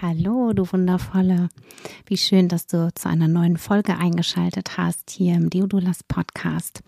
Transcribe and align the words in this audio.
Hallo, 0.00 0.52
du 0.52 0.64
Wundervolle. 0.70 1.48
Wie 2.06 2.16
schön, 2.16 2.46
dass 2.46 2.68
du 2.68 2.88
zu 2.94 3.08
einer 3.08 3.26
neuen 3.26 3.56
Folge 3.56 3.96
eingeschaltet 3.96 4.78
hast 4.78 5.10
hier 5.10 5.34
im 5.34 5.50
Deodulas 5.50 6.04
Podcast. 6.04 6.84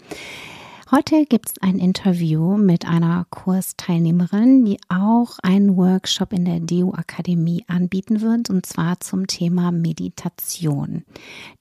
Heute 0.92 1.25
gibt 1.25 1.48
es 1.48 1.58
ein 1.61 1.81
Interview 1.81 2.56
mit 2.56 2.86
einer 2.86 3.27
Kursteilnehmerin, 3.31 4.64
die 4.64 4.78
auch 4.88 5.41
einen 5.42 5.77
Workshop 5.77 6.33
in 6.33 6.44
der 6.44 6.61
Deo 6.61 6.94
Akademie 6.94 7.64
anbieten 7.66 8.20
wird, 8.20 8.48
und 8.48 8.64
zwar 8.64 9.00
zum 9.00 9.27
Thema 9.27 9.72
Meditation. 9.72 11.03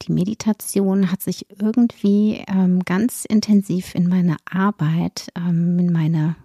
Die 0.03 0.11
Meditation 0.11 1.11
hat 1.11 1.23
sich 1.23 1.47
irgendwie 1.59 2.43
ähm, 2.47 2.81
ganz 2.85 3.25
intensiv 3.25 3.95
in 3.95 4.07
meine 4.07 4.37
Arbeit, 4.47 5.31
ähm, 5.35 5.79
in 5.79 5.91
meine 5.91 6.35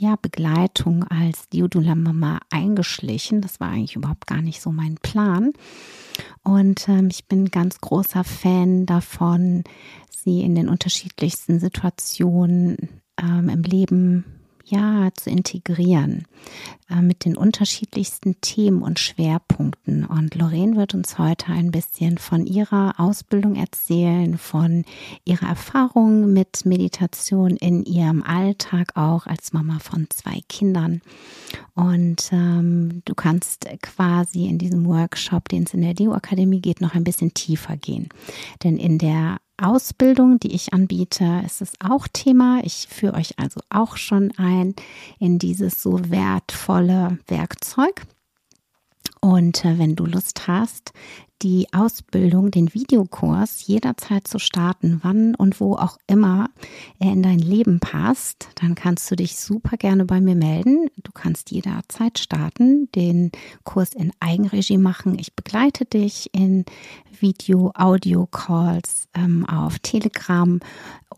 ja, 0.00 0.16
Begleitung 0.16 1.04
als 1.04 1.50
Diodula-Mama 1.50 2.40
eingeschlichen. 2.48 3.42
Das 3.42 3.60
war 3.60 3.68
eigentlich 3.68 3.96
überhaupt 3.96 4.26
gar 4.26 4.40
nicht 4.40 4.62
so 4.62 4.72
mein 4.72 4.94
Plan. 4.94 5.52
Und 6.42 6.88
ähm, 6.88 7.08
ich 7.10 7.26
bin 7.26 7.50
ganz 7.50 7.82
großer 7.82 8.24
Fan 8.24 8.86
davon, 8.86 9.62
sie 10.10 10.40
in 10.40 10.54
den 10.54 10.70
unterschiedlichsten 10.70 11.60
Situationen 11.60 13.02
ähm, 13.20 13.50
im 13.50 13.62
Leben 13.62 14.39
ja 14.64 15.08
zu 15.14 15.30
integrieren 15.30 16.26
äh, 16.88 17.02
mit 17.02 17.24
den 17.24 17.36
unterschiedlichsten 17.36 18.40
Themen 18.40 18.82
und 18.82 18.98
Schwerpunkten. 18.98 20.04
Und 20.04 20.34
Lorraine 20.34 20.76
wird 20.76 20.94
uns 20.94 21.18
heute 21.18 21.46
ein 21.48 21.70
bisschen 21.70 22.18
von 22.18 22.46
ihrer 22.46 22.98
Ausbildung 22.98 23.56
erzählen, 23.56 24.38
von 24.38 24.84
ihrer 25.24 25.48
Erfahrung 25.48 26.32
mit 26.32 26.64
Meditation 26.64 27.56
in 27.56 27.84
ihrem 27.84 28.22
Alltag 28.22 28.96
auch 28.96 29.26
als 29.26 29.52
Mama 29.52 29.78
von 29.78 30.06
zwei 30.10 30.40
Kindern. 30.48 31.02
Und 31.74 32.30
ähm, 32.32 33.02
du 33.04 33.14
kannst 33.14 33.66
quasi 33.82 34.46
in 34.46 34.58
diesem 34.58 34.84
Workshop, 34.86 35.48
den 35.48 35.64
es 35.64 35.74
in 35.74 35.82
der 35.82 35.94
Dio 35.94 36.12
Akademie 36.12 36.60
geht, 36.60 36.80
noch 36.80 36.94
ein 36.94 37.04
bisschen 37.04 37.34
tiefer 37.34 37.76
gehen. 37.76 38.08
Denn 38.62 38.76
in 38.76 38.98
der 38.98 39.38
Ausbildung, 39.62 40.40
die 40.40 40.54
ich 40.54 40.72
anbiete, 40.72 41.42
ist 41.44 41.62
es 41.62 41.72
auch 41.80 42.08
Thema. 42.08 42.60
Ich 42.64 42.88
führe 42.88 43.14
euch 43.14 43.38
also 43.38 43.60
auch 43.70 43.96
schon 43.96 44.32
ein 44.36 44.74
in 45.18 45.38
dieses 45.38 45.82
so 45.82 46.10
wertvolle 46.10 47.18
Werkzeug. 47.26 48.02
Und 49.20 49.64
äh, 49.64 49.78
wenn 49.78 49.96
du 49.96 50.06
Lust 50.06 50.46
hast, 50.48 50.92
die 51.42 51.66
Ausbildung, 51.72 52.50
den 52.50 52.74
Videokurs 52.74 53.66
jederzeit 53.66 54.28
zu 54.28 54.38
starten, 54.38 55.00
wann 55.02 55.34
und 55.34 55.60
wo 55.60 55.74
auch 55.74 55.96
immer 56.06 56.50
er 56.98 57.12
in 57.12 57.22
dein 57.22 57.38
Leben 57.38 57.80
passt, 57.80 58.48
dann 58.56 58.74
kannst 58.74 59.10
du 59.10 59.16
dich 59.16 59.36
super 59.36 59.76
gerne 59.78 60.04
bei 60.04 60.20
mir 60.20 60.34
melden. 60.34 60.90
Du 61.02 61.12
kannst 61.12 61.50
jederzeit 61.50 62.18
starten, 62.18 62.90
den 62.92 63.32
Kurs 63.64 63.94
in 63.94 64.12
Eigenregie 64.20 64.78
machen. 64.78 65.18
Ich 65.18 65.34
begleite 65.34 65.86
dich 65.86 66.28
in 66.32 66.64
Video, 67.20 67.72
Audio 67.74 68.26
Calls 68.26 69.08
ähm, 69.14 69.46
auf 69.46 69.78
Telegram 69.78 70.60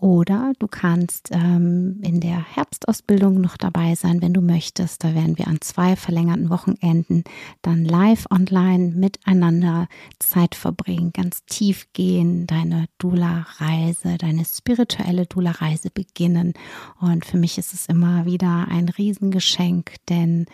oder 0.03 0.53
du 0.59 0.67
kannst 0.67 1.31
ähm, 1.31 2.01
in 2.03 2.19
der 2.19 2.45
Herbstausbildung 2.57 3.41
noch 3.41 3.57
dabei 3.57 3.95
sein, 3.95 4.21
wenn 4.21 4.33
du 4.33 4.41
möchtest. 4.41 5.05
Da 5.05 5.15
werden 5.15 5.39
wir 5.39 5.47
an 5.47 5.61
zwei 5.61 5.95
verlängerten 5.95 6.51
Wochenenden 6.51 7.23
dann 7.63 7.85
live 7.85 8.27
online 8.29 8.97
miteinander 8.97 9.87
Zeit 10.19 10.57
verbringen, 10.57 11.13
ganz 11.13 11.45
tief 11.45 11.87
gehen, 11.93 12.49
deine 12.49 12.87
Dula-Reise, 12.99 14.19
deine 14.19 14.45
spirituelle 14.45 15.27
Dula-Reise 15.27 15.91
beginnen. 15.91 16.55
Und 17.01 17.25
für 17.25 17.37
mich 17.37 17.57
ist 17.57 17.73
es 17.73 17.87
immer 17.87 18.27
wieder 18.27 18.67
ein 18.69 18.89
Riesengeschenk, 18.89 19.95
denn 20.09 20.47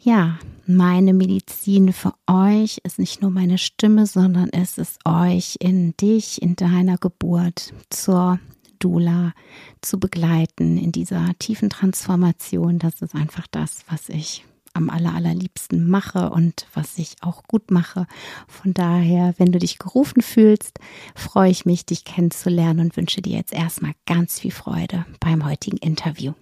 ja, 0.00 0.38
meine 0.66 1.14
Medizin 1.14 1.92
für 1.92 2.14
euch 2.26 2.78
ist 2.84 2.98
nicht 2.98 3.22
nur 3.22 3.30
meine 3.30 3.58
Stimme, 3.58 4.06
sondern 4.06 4.50
es 4.50 4.78
ist 4.78 4.98
euch 5.04 5.56
in 5.60 5.96
dich, 5.96 6.42
in 6.42 6.56
deiner 6.56 6.98
Geburt 6.98 7.72
zur 7.90 8.38
Dula 8.78 9.32
zu 9.80 9.98
begleiten, 9.98 10.78
in 10.78 10.92
dieser 10.92 11.30
tiefen 11.38 11.70
Transformation. 11.70 12.78
Das 12.78 13.02
ist 13.02 13.14
einfach 13.14 13.46
das, 13.50 13.84
was 13.88 14.08
ich 14.08 14.44
am 14.74 14.90
aller, 14.90 15.14
allerliebsten 15.14 15.88
mache 15.88 16.30
und 16.30 16.66
was 16.74 16.98
ich 16.98 17.16
auch 17.20 17.42
gut 17.44 17.70
mache. 17.70 18.06
Von 18.46 18.74
daher, 18.74 19.34
wenn 19.38 19.50
du 19.50 19.58
dich 19.58 19.78
gerufen 19.78 20.22
fühlst, 20.22 20.78
freue 21.16 21.50
ich 21.50 21.64
mich, 21.64 21.86
dich 21.86 22.04
kennenzulernen 22.04 22.80
und 22.80 22.96
wünsche 22.96 23.20
dir 23.20 23.36
jetzt 23.36 23.52
erstmal 23.52 23.94
ganz 24.06 24.38
viel 24.38 24.52
Freude 24.52 25.04
beim 25.18 25.44
heutigen 25.44 25.78
Interview. 25.78 26.34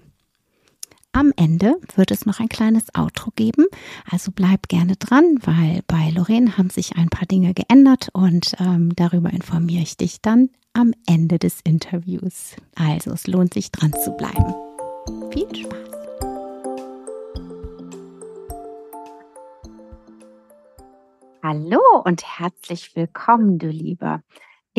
Am 1.17 1.33
Ende 1.35 1.77
wird 1.95 2.11
es 2.11 2.27
noch 2.27 2.41
ein 2.41 2.49
kleines 2.51 2.95
Outro 2.95 3.31
geben, 3.37 3.65
also 4.11 4.31
bleib 4.31 4.69
gerne 4.69 4.97
dran, 4.97 5.39
weil 5.41 5.81
bei 5.87 6.11
Lorraine 6.11 6.59
haben 6.59 6.69
sich 6.69 6.97
ein 6.97 7.09
paar 7.09 7.25
Dinge 7.25 7.55
geändert 7.55 8.11
und 8.13 8.53
ähm, 8.61 8.95
darüber 8.95 9.31
informiere 9.31 9.83
ich 9.83 9.97
dich 9.97 10.21
dann 10.21 10.51
am 10.75 10.93
Ende 11.07 11.39
des 11.39 11.63
Interviews. 11.63 12.57
Also 12.75 13.13
es 13.13 13.27
lohnt 13.27 13.55
sich 13.55 13.73
dran 13.73 13.95
zu 13.95 14.13
bleiben. 14.13 14.55
Viel 15.33 15.49
Spaß! 15.57 15.89
Hallo 21.43 21.81
und 22.05 22.25
herzlich 22.39 22.95
willkommen, 22.95 23.59
du 23.59 23.69
Liebe. 23.69 24.23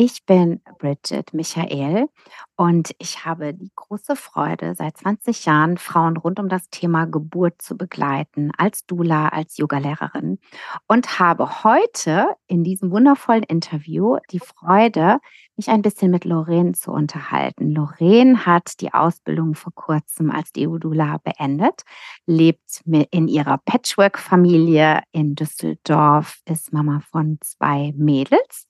Ich 0.00 0.24
bin 0.24 0.60
Bridget 0.78 1.34
Michael 1.34 2.08
und 2.54 2.94
ich 3.00 3.24
habe 3.24 3.52
die 3.52 3.72
große 3.74 4.14
Freude, 4.14 4.76
seit 4.76 4.96
20 4.98 5.44
Jahren 5.44 5.76
Frauen 5.76 6.16
rund 6.16 6.38
um 6.38 6.48
das 6.48 6.70
Thema 6.70 7.06
Geburt 7.06 7.60
zu 7.60 7.76
begleiten, 7.76 8.52
als 8.56 8.86
Dula, 8.86 9.26
als 9.30 9.56
Yogalehrerin 9.56 10.38
und 10.86 11.18
habe 11.18 11.64
heute 11.64 12.28
in 12.46 12.62
diesem 12.62 12.92
wundervollen 12.92 13.42
Interview 13.42 14.18
die 14.30 14.38
Freude, 14.38 15.18
mich 15.56 15.68
ein 15.68 15.82
bisschen 15.82 16.12
mit 16.12 16.24
Lorraine 16.24 16.74
zu 16.74 16.92
unterhalten. 16.92 17.74
Lorraine 17.74 18.46
hat 18.46 18.80
die 18.80 18.94
Ausbildung 18.94 19.56
vor 19.56 19.72
kurzem 19.74 20.30
als 20.30 20.52
Deodula 20.52 21.18
beendet, 21.24 21.82
lebt 22.24 22.84
in 22.86 23.26
ihrer 23.26 23.58
Patchwork-Familie 23.64 25.00
in 25.10 25.34
Düsseldorf, 25.34 26.38
ist 26.44 26.72
Mama 26.72 27.00
von 27.10 27.38
zwei 27.42 27.92
Mädels 27.96 28.68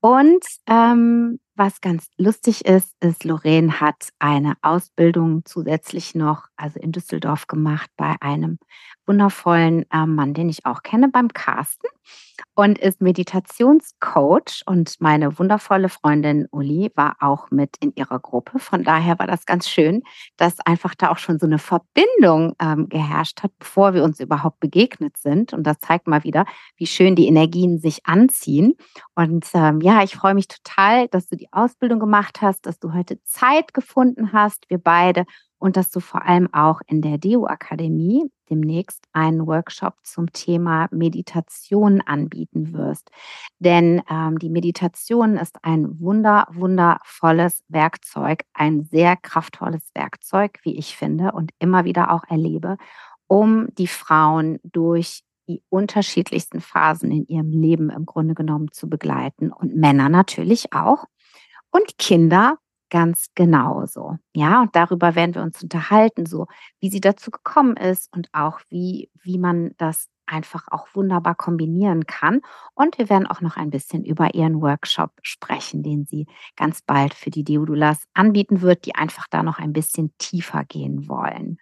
und 0.00 0.44
ähm, 0.66 1.40
was 1.54 1.80
ganz 1.80 2.08
lustig 2.16 2.64
ist, 2.64 2.94
ist, 3.00 3.24
Lorraine 3.24 3.80
hat 3.80 4.08
eine 4.18 4.54
Ausbildung 4.62 5.42
zusätzlich 5.44 6.14
noch, 6.14 6.46
also 6.56 6.80
in 6.80 6.92
Düsseldorf 6.92 7.46
gemacht 7.46 7.90
bei 7.96 8.16
einem 8.20 8.58
wundervollen 9.06 9.84
äh, 9.90 10.06
Mann, 10.06 10.34
den 10.34 10.48
ich 10.48 10.66
auch 10.66 10.82
kenne, 10.82 11.08
beim 11.08 11.28
Carsten 11.28 11.88
und 12.54 12.78
ist 12.78 13.00
Meditationscoach. 13.00 14.62
Und 14.66 15.00
meine 15.00 15.38
wundervolle 15.38 15.88
Freundin 15.88 16.46
Uli 16.50 16.90
war 16.94 17.16
auch 17.20 17.50
mit 17.50 17.76
in 17.80 17.92
ihrer 17.94 18.20
Gruppe. 18.20 18.58
Von 18.58 18.84
daher 18.84 19.18
war 19.18 19.26
das 19.26 19.46
ganz 19.46 19.68
schön, 19.68 20.02
dass 20.36 20.60
einfach 20.64 20.94
da 20.94 21.10
auch 21.10 21.18
schon 21.18 21.38
so 21.38 21.46
eine 21.46 21.58
Verbindung 21.58 22.54
ähm, 22.60 22.88
geherrscht 22.88 23.42
hat, 23.42 23.52
bevor 23.58 23.94
wir 23.94 24.04
uns 24.04 24.20
überhaupt 24.20 24.60
begegnet 24.60 25.16
sind. 25.16 25.52
Und 25.52 25.64
das 25.64 25.80
zeigt 25.80 26.06
mal 26.06 26.24
wieder, 26.24 26.44
wie 26.76 26.86
schön 26.86 27.16
die 27.16 27.26
Energien 27.26 27.78
sich 27.78 28.06
anziehen. 28.06 28.74
Und 29.14 29.46
ähm, 29.54 29.80
ja, 29.80 30.02
ich 30.02 30.14
freue 30.14 30.34
mich 30.34 30.48
total, 30.48 31.08
dass 31.08 31.28
du 31.28 31.36
die 31.40 31.52
Ausbildung 31.52 31.98
gemacht 31.98 32.42
hast, 32.42 32.66
dass 32.66 32.78
du 32.78 32.92
heute 32.92 33.22
Zeit 33.24 33.74
gefunden 33.74 34.32
hast, 34.32 34.68
wir 34.68 34.78
beide 34.78 35.24
und 35.58 35.76
dass 35.76 35.90
du 35.90 36.00
vor 36.00 36.24
allem 36.24 36.52
auch 36.52 36.80
in 36.86 37.02
der 37.02 37.18
DEO-Akademie 37.18 38.30
demnächst 38.48 39.04
einen 39.12 39.46
Workshop 39.46 39.94
zum 40.02 40.32
Thema 40.32 40.88
Meditation 40.90 42.00
anbieten 42.00 42.72
wirst. 42.72 43.10
Denn 43.58 44.02
ähm, 44.10 44.38
die 44.38 44.50
Meditation 44.50 45.36
ist 45.36 45.62
ein 45.62 46.00
wunder, 46.00 46.46
wundervolles 46.50 47.62
Werkzeug, 47.68 48.44
ein 48.54 48.84
sehr 48.84 49.16
kraftvolles 49.16 49.90
Werkzeug, 49.94 50.58
wie 50.62 50.76
ich 50.76 50.96
finde 50.96 51.32
und 51.32 51.52
immer 51.58 51.84
wieder 51.84 52.12
auch 52.12 52.24
erlebe, 52.28 52.76
um 53.26 53.68
die 53.76 53.86
Frauen 53.86 54.58
durch 54.64 55.22
die 55.48 55.62
unterschiedlichsten 55.68 56.60
Phasen 56.60 57.10
in 57.10 57.26
ihrem 57.26 57.50
Leben 57.50 57.90
im 57.90 58.06
Grunde 58.06 58.34
genommen 58.34 58.70
zu 58.72 58.88
begleiten 58.88 59.52
und 59.52 59.74
Männer 59.74 60.08
natürlich 60.08 60.72
auch 60.72 61.06
und 61.70 61.98
Kinder 61.98 62.58
ganz 62.90 63.28
genauso. 63.34 64.18
Ja, 64.34 64.62
und 64.62 64.74
darüber 64.74 65.14
werden 65.14 65.34
wir 65.34 65.42
uns 65.42 65.62
unterhalten, 65.62 66.26
so 66.26 66.46
wie 66.80 66.90
sie 66.90 67.00
dazu 67.00 67.30
gekommen 67.30 67.76
ist 67.76 68.12
und 68.14 68.28
auch 68.32 68.60
wie, 68.68 69.10
wie 69.22 69.38
man 69.38 69.72
das 69.78 70.08
einfach 70.26 70.68
auch 70.70 70.88
wunderbar 70.94 71.34
kombinieren 71.34 72.06
kann. 72.06 72.40
Und 72.74 72.98
wir 72.98 73.08
werden 73.08 73.26
auch 73.26 73.40
noch 73.40 73.56
ein 73.56 73.70
bisschen 73.70 74.04
über 74.04 74.34
ihren 74.34 74.60
Workshop 74.60 75.12
sprechen, 75.22 75.82
den 75.82 76.04
sie 76.04 76.26
ganz 76.56 76.82
bald 76.82 77.14
für 77.14 77.30
die 77.30 77.44
Deodulas 77.44 78.04
anbieten 78.14 78.60
wird, 78.60 78.86
die 78.86 78.94
einfach 78.94 79.26
da 79.30 79.42
noch 79.42 79.58
ein 79.58 79.72
bisschen 79.72 80.14
tiefer 80.18 80.64
gehen 80.64 81.08
wollen. 81.08 81.58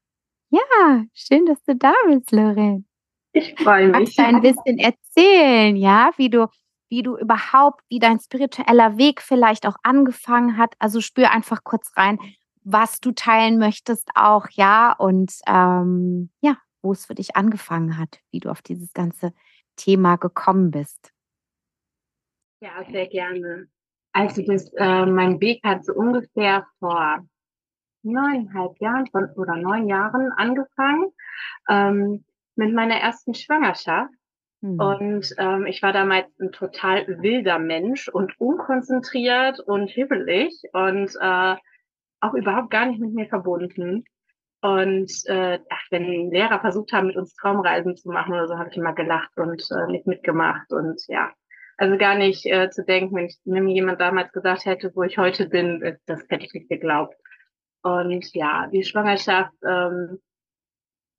Ja, 0.50 1.04
schön, 1.12 1.46
dass 1.46 1.62
du 1.64 1.76
da 1.76 1.92
bist, 2.06 2.30
Lorraine. 2.32 2.84
Ich 3.32 3.54
freue 3.58 3.88
mich. 3.88 4.16
Kannst 4.16 4.18
du 4.18 4.24
ein 4.24 4.40
bisschen 4.40 4.78
erzählen, 4.78 5.76
ja, 5.76 6.10
wie 6.16 6.30
du 6.30 6.48
wie 6.88 7.02
du 7.02 7.16
überhaupt, 7.16 7.84
wie 7.88 7.98
dein 7.98 8.20
spiritueller 8.20 8.96
Weg 8.96 9.20
vielleicht 9.22 9.66
auch 9.66 9.76
angefangen 9.82 10.56
hat. 10.56 10.74
Also 10.78 11.00
spür 11.00 11.30
einfach 11.30 11.64
kurz 11.64 11.96
rein, 11.96 12.18
was 12.64 13.00
du 13.00 13.12
teilen 13.12 13.58
möchtest 13.58 14.10
auch, 14.14 14.46
ja, 14.50 14.92
und 14.92 15.32
ähm, 15.46 16.30
ja, 16.40 16.56
wo 16.82 16.92
es 16.92 17.06
für 17.06 17.14
dich 17.14 17.36
angefangen 17.36 17.98
hat, 17.98 18.20
wie 18.30 18.40
du 18.40 18.50
auf 18.50 18.62
dieses 18.62 18.92
ganze 18.92 19.32
Thema 19.76 20.16
gekommen 20.16 20.70
bist. 20.70 21.12
Ja, 22.60 22.84
sehr 22.90 23.06
gerne. 23.06 23.68
Also 24.12 24.42
das, 24.42 24.72
äh, 24.74 25.06
mein 25.06 25.40
Weg 25.40 25.62
hat 25.64 25.84
so 25.84 25.94
ungefähr 25.94 26.66
vor 26.78 27.24
neuneinhalb 28.02 28.78
Jahren 28.80 29.06
von, 29.08 29.30
oder 29.36 29.56
neun 29.56 29.88
Jahren 29.88 30.32
angefangen 30.32 31.12
ähm, 31.68 32.24
mit 32.56 32.74
meiner 32.74 32.96
ersten 32.96 33.34
Schwangerschaft. 33.34 34.12
Mhm. 34.60 34.80
Und 34.80 35.34
ähm, 35.38 35.66
ich 35.66 35.82
war 35.82 35.92
damals 35.92 36.26
ein 36.40 36.52
total 36.52 37.06
wilder 37.22 37.58
Mensch 37.58 38.08
und 38.08 38.38
unkonzentriert 38.40 39.60
und 39.60 39.88
hibbelig 39.88 40.62
und 40.72 41.14
äh, 41.20 41.56
auch 42.20 42.34
überhaupt 42.34 42.70
gar 42.70 42.86
nicht 42.86 43.00
mit 43.00 43.14
mir 43.14 43.26
verbunden. 43.26 44.04
Und 44.60 45.12
äh, 45.26 45.60
ach, 45.70 45.82
wenn 45.90 46.30
Lehrer 46.32 46.60
versucht 46.60 46.92
haben, 46.92 47.06
mit 47.06 47.16
uns 47.16 47.34
Traumreisen 47.34 47.96
zu 47.96 48.10
machen 48.10 48.32
oder 48.32 48.48
so, 48.48 48.58
habe 48.58 48.70
ich 48.70 48.76
immer 48.76 48.92
gelacht 48.92 49.30
und 49.36 49.62
äh, 49.70 49.90
nicht 49.92 50.08
mitgemacht. 50.08 50.72
Und 50.72 51.00
ja, 51.06 51.30
also 51.76 51.96
gar 51.96 52.16
nicht 52.16 52.44
äh, 52.46 52.68
zu 52.70 52.84
denken, 52.84 53.14
wenn, 53.14 53.26
ich, 53.26 53.38
wenn 53.44 53.64
mir 53.64 53.74
jemand 53.74 54.00
damals 54.00 54.32
gesagt 54.32 54.64
hätte, 54.64 54.90
wo 54.96 55.04
ich 55.04 55.16
heute 55.16 55.48
bin, 55.48 55.80
äh, 55.82 55.96
das 56.06 56.24
hätte 56.28 56.44
ich 56.44 56.52
nicht 56.52 56.68
geglaubt. 56.68 57.14
Und 57.82 58.34
ja, 58.34 58.66
die 58.66 58.82
Schwangerschaft, 58.82 59.54
ähm, 59.64 60.18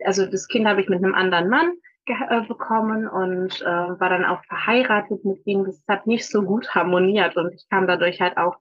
also 0.03 0.25
das 0.25 0.47
Kind 0.49 0.67
habe 0.67 0.81
ich 0.81 0.89
mit 0.89 1.01
einem 1.01 1.15
anderen 1.15 1.47
Mann 1.47 1.71
äh, 2.09 2.41
bekommen 2.47 3.07
und 3.07 3.61
äh, 3.61 3.65
war 3.65 4.09
dann 4.09 4.25
auch 4.25 4.43
verheiratet 4.45 5.23
mit 5.25 5.45
ihm. 5.45 5.65
Das 5.65 5.83
hat 5.87 6.07
nicht 6.07 6.27
so 6.27 6.43
gut 6.43 6.73
harmoniert 6.75 7.37
und 7.37 7.53
ich 7.53 7.67
kam 7.69 7.87
dadurch 7.87 8.21
halt 8.21 8.37
auch 8.37 8.57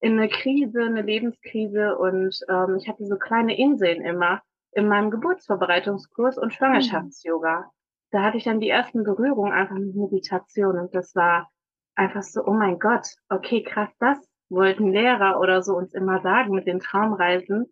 in 0.00 0.18
eine 0.18 0.28
Krise, 0.28 0.82
eine 0.82 1.02
Lebenskrise 1.02 1.96
und 1.98 2.38
ähm, 2.48 2.76
ich 2.76 2.88
hatte 2.88 3.04
so 3.06 3.16
kleine 3.16 3.56
Inseln 3.58 4.02
immer 4.02 4.40
in 4.72 4.88
meinem 4.88 5.10
Geburtsvorbereitungskurs 5.10 6.38
und 6.38 6.54
Schwangerschafts-Yoga. 6.54 7.70
Da 8.10 8.22
hatte 8.22 8.38
ich 8.38 8.44
dann 8.44 8.60
die 8.60 8.70
ersten 8.70 9.04
Berührungen 9.04 9.52
einfach 9.52 9.76
mit 9.76 9.94
Meditation 9.94 10.78
und 10.78 10.94
das 10.94 11.14
war 11.14 11.50
einfach 11.94 12.22
so, 12.22 12.44
oh 12.44 12.52
mein 12.52 12.78
Gott, 12.78 13.06
okay, 13.28 13.62
krass, 13.62 13.90
das 13.98 14.18
wollten 14.48 14.92
Lehrer 14.92 15.38
oder 15.40 15.62
so 15.62 15.76
uns 15.76 15.94
immer 15.94 16.20
sagen 16.20 16.54
mit 16.54 16.66
den 16.66 16.80
Traumreisen. 16.80 17.70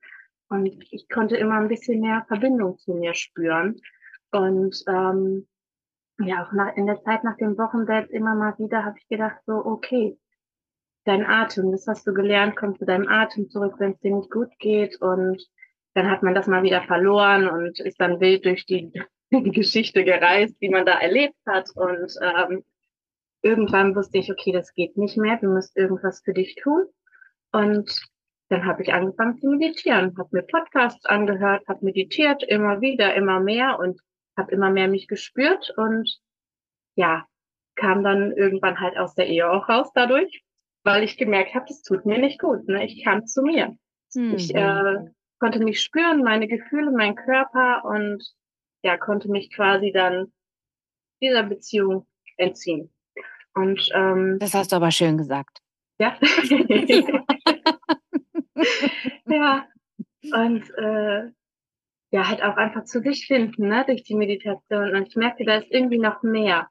Und 0.48 0.66
ich 0.66 1.08
konnte 1.08 1.36
immer 1.36 1.56
ein 1.56 1.68
bisschen 1.68 2.00
mehr 2.00 2.24
Verbindung 2.26 2.78
zu 2.78 2.94
mir 2.94 3.14
spüren. 3.14 3.80
Und 4.30 4.82
ähm, 4.86 5.46
ja, 6.18 6.44
auch 6.44 6.52
nach, 6.52 6.76
in 6.76 6.86
der 6.86 7.00
Zeit 7.02 7.24
nach 7.24 7.36
dem 7.36 7.56
Wochenbett 7.56 8.10
immer 8.10 8.34
mal 8.34 8.58
wieder 8.58 8.84
habe 8.84 8.98
ich 8.98 9.08
gedacht, 9.08 9.38
so, 9.46 9.64
okay, 9.64 10.18
dein 11.04 11.24
Atem, 11.24 11.72
das 11.72 11.86
hast 11.86 12.06
du 12.06 12.12
gelernt, 12.12 12.56
komm 12.56 12.76
zu 12.76 12.84
deinem 12.84 13.08
Atem 13.08 13.48
zurück, 13.48 13.76
wenn 13.78 13.92
es 13.92 14.00
dir 14.00 14.14
nicht 14.14 14.30
gut 14.30 14.50
geht. 14.58 15.00
Und 15.00 15.42
dann 15.94 16.10
hat 16.10 16.22
man 16.22 16.34
das 16.34 16.46
mal 16.46 16.62
wieder 16.62 16.82
verloren 16.82 17.48
und 17.48 17.80
ist 17.80 18.00
dann 18.00 18.20
wild 18.20 18.44
durch 18.44 18.66
die, 18.66 18.92
die 19.30 19.50
Geschichte 19.50 20.04
gereist, 20.04 20.56
die 20.60 20.68
man 20.68 20.84
da 20.84 20.98
erlebt 20.98 21.36
hat. 21.46 21.70
Und 21.74 22.12
ähm, 22.20 22.64
irgendwann 23.42 23.94
wusste 23.94 24.18
ich, 24.18 24.30
okay, 24.30 24.52
das 24.52 24.74
geht 24.74 24.96
nicht 24.96 25.16
mehr, 25.16 25.38
du 25.38 25.48
musst 25.48 25.76
irgendwas 25.76 26.20
für 26.24 26.34
dich 26.34 26.56
tun. 26.56 26.84
Und 27.52 27.90
dann 28.48 28.64
habe 28.66 28.82
ich 28.82 28.92
angefangen 28.92 29.38
zu 29.38 29.48
meditieren, 29.48 30.14
habe 30.18 30.28
mir 30.32 30.42
Podcasts 30.42 31.04
angehört, 31.04 31.66
habe 31.68 31.84
meditiert, 31.84 32.42
immer 32.42 32.80
wieder, 32.80 33.14
immer 33.14 33.40
mehr 33.40 33.78
und 33.78 34.00
habe 34.38 34.52
immer 34.52 34.70
mehr 34.70 34.88
mich 34.88 35.08
gespürt 35.08 35.72
und 35.76 36.18
ja, 36.94 37.26
kam 37.76 38.02
dann 38.02 38.32
irgendwann 38.32 38.80
halt 38.80 38.96
aus 38.96 39.14
der 39.14 39.28
Ehe 39.28 39.50
auch 39.50 39.68
raus 39.68 39.90
dadurch, 39.94 40.42
weil 40.84 41.02
ich 41.02 41.16
gemerkt 41.16 41.54
habe, 41.54 41.66
das 41.68 41.82
tut 41.82 42.06
mir 42.06 42.18
nicht 42.18 42.40
gut. 42.40 42.66
Ne? 42.68 42.84
Ich 42.84 43.04
kam 43.04 43.26
zu 43.26 43.42
mir. 43.42 43.76
Mhm. 44.14 44.34
Ich 44.34 44.54
äh, 44.54 44.96
konnte 45.38 45.60
mich 45.60 45.82
spüren, 45.82 46.22
meine 46.22 46.48
Gefühle, 46.48 46.90
mein 46.90 47.14
Körper 47.14 47.84
und 47.84 48.24
ja, 48.82 48.96
konnte 48.96 49.30
mich 49.30 49.50
quasi 49.50 49.92
dann 49.92 50.32
dieser 51.20 51.42
Beziehung 51.42 52.06
entziehen. 52.36 52.92
Und 53.54 53.88
ähm, 53.94 54.38
das 54.38 54.54
hast 54.54 54.72
du 54.72 54.76
aber 54.76 54.90
schön 54.90 55.18
gesagt. 55.18 55.58
Ja. 55.98 56.18
ja. 59.26 59.66
Und 60.32 60.70
äh, 60.76 61.30
ja, 62.10 62.28
halt 62.28 62.42
auch 62.42 62.56
einfach 62.56 62.84
zu 62.84 63.00
sich 63.00 63.26
finden, 63.26 63.68
ne, 63.68 63.84
durch 63.86 64.02
die 64.02 64.14
Meditation. 64.14 64.94
Und 64.94 65.08
ich 65.08 65.16
merkte, 65.16 65.44
da 65.44 65.56
ist 65.56 65.70
irgendwie 65.70 65.98
noch 65.98 66.22
mehr. 66.22 66.68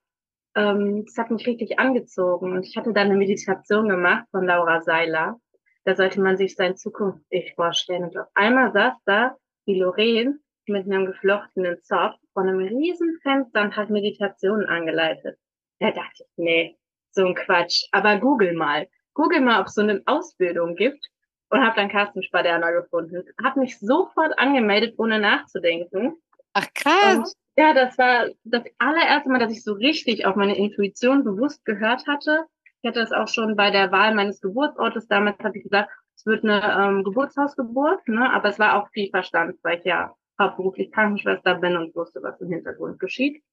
Ähm, 0.55 1.05
das 1.05 1.17
hat 1.17 1.31
mich 1.31 1.45
richtig 1.45 1.79
angezogen. 1.79 2.53
Und 2.53 2.65
ich 2.65 2.75
hatte 2.75 2.93
da 2.93 3.01
eine 3.01 3.15
Meditation 3.15 3.87
gemacht 3.87 4.25
von 4.31 4.45
Laura 4.45 4.81
Seiler. 4.81 5.39
Da 5.85 5.95
sollte 5.95 6.21
man 6.21 6.37
sich 6.37 6.55
sein 6.55 6.75
Zukunfts-Ich 6.75 7.53
vorstellen. 7.55 8.05
Und 8.05 8.17
auf 8.17 8.27
einmal 8.33 8.71
saß 8.73 8.95
da 9.05 9.35
die 9.67 9.79
Lorraine 9.79 10.39
mit 10.65 10.85
einem 10.85 11.05
geflochtenen 11.05 11.81
Zopf 11.83 12.15
vor 12.33 12.43
einem 12.43 12.57
riesen 12.59 13.19
Fenster 13.21 13.61
und 13.61 13.75
hat 13.75 13.89
Meditationen 13.89 14.67
angeleitet. 14.67 15.37
Da 15.79 15.91
dachte 15.91 16.23
ich, 16.23 16.27
nee, 16.35 16.77
so 17.11 17.25
ein 17.25 17.35
Quatsch. 17.35 17.85
Aber 17.91 18.17
google 18.17 18.53
mal. 18.53 18.87
Google 19.13 19.41
mal, 19.41 19.61
ob 19.61 19.67
es 19.67 19.75
so 19.75 19.81
eine 19.81 20.01
Ausbildung 20.05 20.75
gibt 20.75 21.07
und 21.49 21.61
habe 21.61 21.75
dann 21.75 21.89
Carsten 21.89 22.23
Spaderner 22.23 22.73
gefunden. 22.73 23.23
Habe 23.43 23.61
mich 23.61 23.79
sofort 23.79 24.37
angemeldet, 24.37 24.95
ohne 24.97 25.19
nachzudenken. 25.19 26.15
Ach 26.53 26.67
krass. 26.73 27.17
Und 27.17 27.33
ja, 27.57 27.73
das 27.73 27.97
war 27.97 28.27
das 28.43 28.63
allererste 28.77 29.29
Mal, 29.29 29.39
dass 29.39 29.51
ich 29.51 29.63
so 29.63 29.73
richtig 29.73 30.25
auf 30.25 30.35
meine 30.35 30.57
Intuition 30.57 31.23
bewusst 31.23 31.65
gehört 31.65 32.05
hatte. 32.07 32.45
Ich 32.81 32.87
hatte 32.87 32.99
das 32.99 33.11
auch 33.11 33.27
schon 33.27 33.55
bei 33.55 33.71
der 33.71 33.91
Wahl 33.91 34.13
meines 34.13 34.41
Geburtsortes. 34.41 35.07
Damals 35.07 35.39
habe 35.39 35.57
ich 35.57 35.63
gesagt, 35.63 35.89
es 36.15 36.25
wird 36.25 36.43
eine 36.43 36.61
ähm, 36.61 37.03
Geburtshausgeburt, 37.03 38.07
ne? 38.07 38.31
aber 38.31 38.49
es 38.49 38.59
war 38.59 38.75
auch 38.75 38.89
viel 38.89 39.09
Verstand, 39.09 39.57
weil 39.63 39.79
ich 39.79 39.85
ja 39.85 40.15
hauptberuflich 40.39 40.91
Krankenschwester 40.91 41.55
bin 41.55 41.75
und 41.75 41.95
wusste, 41.95 42.21
was 42.21 42.39
im 42.41 42.49
Hintergrund 42.49 42.99
geschieht. 42.99 43.43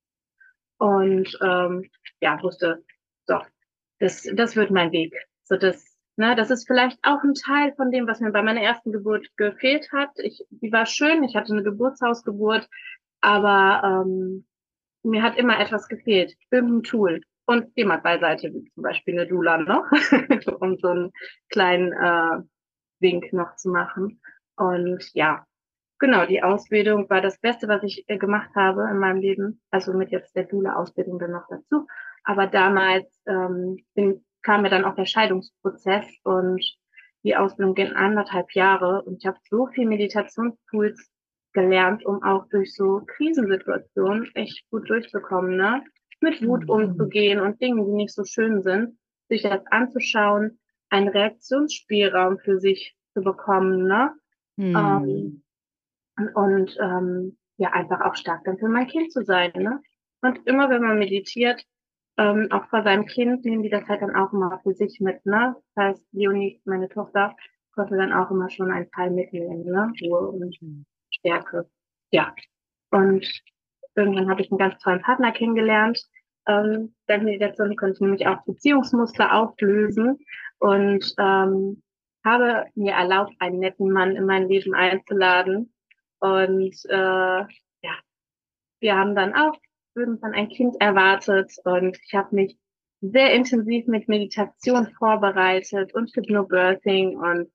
Und 0.79 1.39
ähm, 1.43 1.91
ja, 2.21 2.43
wusste, 2.43 2.85
so, 3.27 3.41
das, 4.01 4.29
das 4.35 4.57
wird 4.57 4.71
mein 4.71 4.93
Weg. 4.93 5.15
So, 5.45 5.57
das 5.57 5.94
Ne, 6.17 6.37
das 6.37 6.51
ist 6.51 6.67
vielleicht 6.69 6.99
auch 7.03 7.25
ein 7.25 7.35
Teil 7.35 7.75
von 7.75 7.91
dem, 7.91 8.07
was 8.07 8.21
mir 8.21 8.31
bei 8.31 8.43
meiner 8.43 8.63
ersten 8.63 8.93
Geburt 8.93 9.27
gefehlt 9.37 9.91
hat. 9.93 10.11
Ich, 10.19 10.45
die 10.51 10.71
war 10.71 10.87
schön, 10.87 11.25
ich 11.25 11.35
hatte 11.35 11.53
eine 11.53 11.65
Geburtshausgeburt, 11.65 12.69
aber 13.21 14.05
ähm, 14.07 14.47
mir 15.03 15.23
hat 15.23 15.37
immer 15.37 15.59
etwas 15.59 15.89
gefehlt, 15.89 16.35
irgendein 16.51 16.83
Tool 16.85 17.21
und 17.47 17.77
jemand 17.77 18.03
beiseite, 18.03 18.53
wie 18.53 18.71
zum 18.73 18.83
Beispiel 18.83 19.15
eine 19.15 19.27
Dula 19.27 19.59
noch, 19.59 19.91
um 20.61 20.79
so 20.79 20.89
einen 20.89 21.13
kleinen 21.51 21.93
äh, 21.93 22.43
Wink 23.01 23.33
noch 23.33 23.57
zu 23.57 23.71
machen. 23.71 24.21
Und 24.57 25.11
ja, 25.15 25.45
genau, 25.99 26.27
die 26.27 26.43
Ausbildung 26.43 27.11
war 27.11 27.21
das 27.21 27.39
Beste, 27.39 27.69
was 27.69 27.83
ich 27.83 28.05
äh, 28.09 28.19
gemacht 28.19 28.51
habe 28.55 28.89
in 28.91 28.99
meinem 28.99 29.21
Leben. 29.21 29.61
Also 29.71 29.93
mit 29.93 30.11
jetzt 30.11 30.35
der 30.37 30.45
Dula-Ausbildung 30.45 31.19
dann 31.19 31.33
noch 31.33 31.49
dazu. 31.49 31.87
Aber 32.23 32.47
damals 32.47 33.21
ähm, 33.27 33.85
bin, 33.95 34.25
kam 34.45 34.63
mir 34.63 34.71
dann 34.71 34.85
auch 34.85 34.95
der 34.95 35.07
Scheidungsprozess 35.07 36.07
und 36.23 36.63
die 37.25 37.37
Ausbildung 37.37 37.75
ging 37.75 37.93
anderthalb 37.93 38.53
Jahre 38.53 39.03
und 39.03 39.17
ich 39.19 39.27
habe 39.27 39.39
so 39.51 39.67
viel 39.67 39.87
Meditationstools 39.87 41.11
gelernt, 41.53 42.05
um 42.05 42.23
auch 42.23 42.47
durch 42.51 42.75
so 42.75 43.03
Krisensituationen 43.07 44.31
echt 44.35 44.69
gut 44.71 44.89
durchzukommen, 44.89 45.57
ne? 45.57 45.83
Mit 46.21 46.47
Wut 46.47 46.65
mhm. 46.65 46.71
umzugehen 46.71 47.41
und 47.41 47.61
Dingen, 47.61 47.85
die 47.87 47.93
nicht 47.93 48.15
so 48.15 48.25
schön 48.25 48.63
sind, 48.63 48.99
sich 49.29 49.43
das 49.43 49.67
anzuschauen, 49.71 50.61
einen 50.91 51.09
Reaktionsspielraum 51.09 52.39
für 52.39 52.61
sich 52.61 52.95
zu 53.15 53.23
bekommen, 53.23 53.87
ne? 53.87 54.13
Mhm. 54.57 54.77
Ähm, 54.77 55.43
und, 56.17 56.37
und 56.37 56.77
ähm, 56.81 57.39
ja, 57.57 57.73
einfach 57.73 58.01
auch 58.03 58.15
stark 58.15 58.45
dann 58.45 58.59
für 58.59 58.69
mein 58.69 58.87
Kind 58.87 59.13
zu 59.13 59.25
sein. 59.25 59.53
Ne? 59.55 59.81
Und 60.21 60.47
immer 60.47 60.71
wenn 60.71 60.83
man 60.83 60.99
meditiert, 60.99 61.65
ähm, 62.17 62.49
auch 62.51 62.67
vor 62.69 62.83
seinem 62.83 63.07
Kind 63.07 63.45
nehmen 63.45 63.63
die 63.63 63.71
das 63.71 63.87
halt 63.89 64.03
dann 64.03 64.15
auch 64.15 64.33
immer 64.33 64.61
für 64.63 64.75
sich 64.75 65.01
mit. 65.01 65.25
Ne? 65.27 65.57
Das 65.75 65.85
heißt, 65.85 66.07
Leonie, 66.13 66.61
meine 66.65 66.89
Tochter, 66.89 67.35
konnte 67.75 67.97
dann 67.97 68.13
auch 68.13 68.31
immer 68.31 68.49
schon 68.51 68.71
einen 68.71 68.91
Teil 68.93 69.11
mitnehmen, 69.11 69.65
ne? 69.65 69.93
Ruhe 70.03 70.29
und 70.29 70.57
Stärke. 71.11 71.69
Ja. 72.11 72.35
Und 72.91 73.27
irgendwann 73.97 74.31
habe 74.31 74.43
ich 74.43 74.51
einen 74.51 74.59
ganz 74.59 74.79
tollen 74.79 75.03
Partner 75.03 75.33
kennengelernt. 75.33 76.01
Ähm, 76.47 76.95
dank 77.07 77.25
Meditation 77.25 77.75
konnte 77.77 77.95
ich 77.95 78.01
nämlich 78.01 78.27
auch 78.27 78.45
Beziehungsmuster 78.45 79.35
auflösen 79.35 80.19
und 80.59 81.15
ähm, 81.19 81.83
habe 82.25 82.67
mir 82.75 82.93
erlaubt, 82.93 83.35
einen 83.39 83.59
netten 83.59 83.91
Mann 83.91 84.17
in 84.17 84.27
mein 84.27 84.49
Leben 84.49 84.75
einzuladen. 84.75 85.73
Und 86.21 86.75
äh, 86.89 87.41
ja, 87.41 87.99
wir 88.81 88.97
haben 88.97 89.15
dann 89.15 89.35
auch 89.35 89.57
irgendwann 89.95 90.35
ein 90.35 90.49
Kind 90.49 90.77
erwartet 90.81 91.53
und 91.65 91.99
ich 92.05 92.15
habe 92.15 92.35
mich 92.35 92.59
sehr 93.01 93.33
intensiv 93.35 93.87
mit 93.87 94.09
Meditation 94.09 94.89
vorbereitet 94.99 95.95
und 95.95 96.15
Hypnobirthing 96.15 97.17
und 97.17 97.51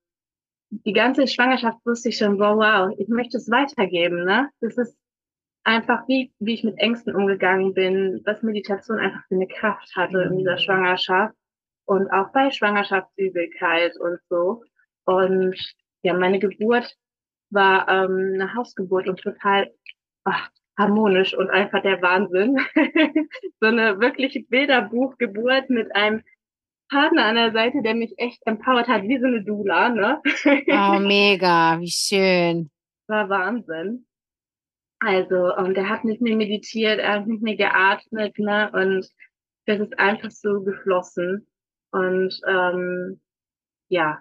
die 0.70 0.94
ganze 0.94 1.28
Schwangerschaft 1.28 1.84
wusste 1.86 2.10
ich 2.10 2.18
schon, 2.18 2.40
wow, 2.40 2.56
wow, 2.58 2.96
ich 2.98 3.08
möchte 3.08 3.38
es 3.38 3.50
weitergeben, 3.50 4.24
ne? 4.26 4.50
Das 4.62 4.78
ist 4.78 4.96
einfach 5.64 6.08
wie, 6.08 6.32
wie 6.40 6.54
ich 6.54 6.64
mit 6.64 6.78
Ängsten 6.78 7.16
umgegangen 7.16 7.74
bin, 7.74 8.22
was 8.26 8.44
Meditation 8.44 9.00
einfach 9.00 9.26
für 9.28 9.36
eine 9.36 9.48
Kraft 9.48 9.96
hatte 9.96 10.22
in 10.22 10.38
dieser 10.38 10.58
Schwangerschaft 10.58 11.36
und 11.86 12.12
auch 12.12 12.32
bei 12.32 12.52
Schwangerschaftsübelkeit 12.52 13.98
und 14.00 14.20
so. 14.30 14.64
Und 15.06 15.56
ja, 16.04 16.14
meine 16.14 16.40
Geburt 16.40 16.96
war 17.50 17.88
ähm, 17.90 18.34
eine 18.36 18.54
Hausgeburt 18.54 19.08
und 19.08 19.20
total 19.20 19.72
ach, 20.24 20.50
harmonisch 20.80 21.38
und 21.38 21.50
einfach 21.50 21.84
der 21.84 22.02
Wahnsinn. 22.02 22.58
so 23.60 23.68
eine 23.68 24.00
wirkliche 24.00 24.42
Bilderbuchgeburt 24.42 25.70
mit 25.70 25.94
einem 25.96 26.24
Partner 26.90 27.26
an 27.26 27.36
der 27.36 27.52
Seite, 27.52 27.84
der 27.84 27.94
mich 27.94 28.14
echt 28.18 28.42
empowert 28.48 28.88
hat, 28.88 29.04
wie 29.04 29.20
so 29.20 29.28
eine 29.28 29.44
Dula, 29.44 29.90
ne? 29.90 30.22
oh, 30.26 31.00
mega, 31.06 31.80
wie 31.80 31.92
schön. 31.92 32.72
War 33.08 33.30
Wahnsinn. 33.30 34.08
Also, 35.00 35.56
und 35.56 35.78
er 35.78 35.90
hat 35.90 36.04
mit 36.04 36.20
mir 36.22 36.36
meditiert, 36.36 37.00
er 37.00 37.20
hat 37.20 37.28
mit 37.28 37.42
mir 37.42 37.56
geatmet, 37.56 38.38
ne? 38.40 38.72
Und 38.74 39.08
das 39.66 39.80
ist 39.80 40.00
einfach 40.00 40.32
so 40.32 40.62
geflossen. 40.62 41.48
Und 41.92 42.40
ähm, 42.48 43.22
ja, 43.90 44.20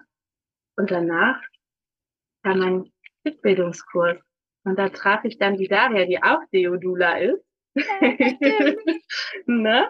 und 0.77 0.91
danach 0.91 1.41
kam 2.43 2.59
mein 2.59 2.91
Bildungskurs. 3.41 4.17
Und 4.63 4.77
da 4.77 4.89
traf 4.89 5.23
ich 5.23 5.37
dann 5.37 5.57
die 5.57 5.67
Daria, 5.67 6.05
die 6.05 6.21
auch 6.21 6.41
Deodula 6.53 7.17
ist. 7.17 7.43
ne? 9.45 9.89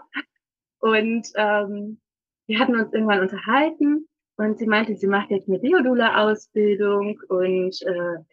Und 0.79 1.27
ähm, 1.35 1.99
wir 2.47 2.59
hatten 2.59 2.75
uns 2.75 2.93
irgendwann 2.93 3.21
unterhalten 3.21 4.07
und 4.37 4.57
sie 4.57 4.67
meinte, 4.67 4.95
sie 4.95 5.07
macht 5.07 5.31
jetzt 5.31 5.49
eine 5.49 5.59
Deodula-Ausbildung 5.59 7.19
und 7.27 7.81
äh, 7.81 8.23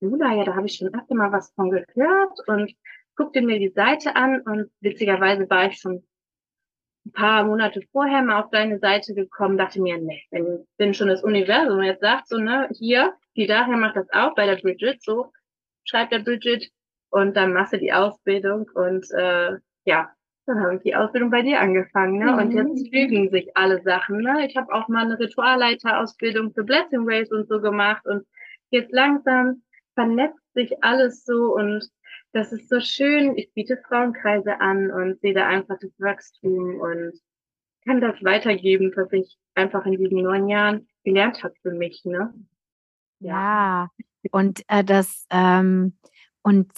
Dula, 0.00 0.34
ja, 0.34 0.44
da 0.44 0.54
habe 0.54 0.66
ich 0.66 0.76
schon 0.76 0.94
öfter 0.94 1.14
mal 1.14 1.32
was 1.32 1.52
von 1.54 1.70
gehört 1.70 2.38
und 2.46 2.72
guckte 3.16 3.42
mir 3.42 3.58
die 3.58 3.70
Seite 3.70 4.14
an 4.14 4.40
und 4.42 4.70
witzigerweise 4.80 5.50
war 5.50 5.66
ich 5.66 5.78
schon 5.78 6.04
ein 7.04 7.12
paar 7.12 7.44
Monate 7.44 7.82
vorher 7.90 8.22
mal 8.22 8.40
auf 8.40 8.50
deine 8.50 8.78
Seite 8.78 9.14
gekommen, 9.14 9.58
dachte 9.58 9.80
mir, 9.80 9.98
ne, 9.98 10.20
wenn, 10.30 10.66
wenn 10.76 10.94
schon 10.94 11.08
das 11.08 11.24
Universum 11.24 11.82
jetzt 11.82 12.00
sagt, 12.00 12.28
so, 12.28 12.38
ne, 12.38 12.68
hier, 12.78 13.14
die 13.34 13.46
daher 13.46 13.76
macht 13.76 13.96
das 13.96 14.08
auch 14.12 14.34
bei 14.34 14.46
der 14.46 14.56
Bridget, 14.56 15.02
so, 15.02 15.32
schreibt 15.88 16.12
der 16.12 16.20
Bridget 16.20 16.70
und 17.10 17.36
dann 17.36 17.52
machst 17.52 17.72
du 17.72 17.78
die 17.78 17.92
Ausbildung 17.92 18.68
und 18.74 19.10
äh, 19.12 19.56
ja, 19.84 20.10
dann 20.46 20.60
habe 20.60 20.76
ich 20.76 20.82
die 20.82 20.94
Ausbildung 20.94 21.30
bei 21.30 21.42
dir 21.42 21.60
angefangen, 21.60 22.18
ne? 22.18 22.32
Mhm. 22.32 22.38
Und 22.38 22.50
jetzt 22.52 22.88
fügen 22.90 23.30
sich 23.30 23.54
alle 23.56 23.82
Sachen, 23.82 24.18
ne? 24.18 24.46
Ich 24.46 24.56
habe 24.56 24.72
auch 24.72 24.88
mal 24.88 25.04
eine 25.04 25.18
Ritualleiterausbildung 25.18 26.52
für 26.52 26.64
Blessing 26.64 27.04
Race 27.04 27.30
und 27.30 27.48
so 27.48 27.60
gemacht 27.60 28.06
und 28.06 28.26
jetzt 28.70 28.92
langsam 28.92 29.62
vernetzt 29.94 30.54
sich 30.54 30.82
alles 30.82 31.24
so 31.24 31.54
und 31.54 31.88
das 32.32 32.52
ist 32.52 32.68
so 32.68 32.80
schön. 32.80 33.36
Ich 33.36 33.52
biete 33.54 33.78
Frauenkreise 33.88 34.60
an 34.60 34.90
und 34.90 35.20
sehe 35.20 35.34
da 35.34 35.46
einfach 35.46 35.76
das 35.80 35.92
Wachstum 35.98 36.80
und 36.80 37.12
kann 37.84 38.00
das 38.00 38.22
weitergeben, 38.22 38.92
was 38.96 39.12
ich 39.12 39.38
einfach 39.54 39.86
in 39.86 39.92
diesen 39.92 40.22
neun 40.22 40.48
Jahren 40.48 40.88
gelernt 41.04 41.42
habe 41.42 41.54
für 41.62 41.72
mich, 41.72 42.04
ne? 42.04 42.32
Ja, 43.20 43.88
und 44.30 44.62
äh, 44.68 44.84
das 44.84 45.26
ähm, 45.30 45.96
und 46.42 46.70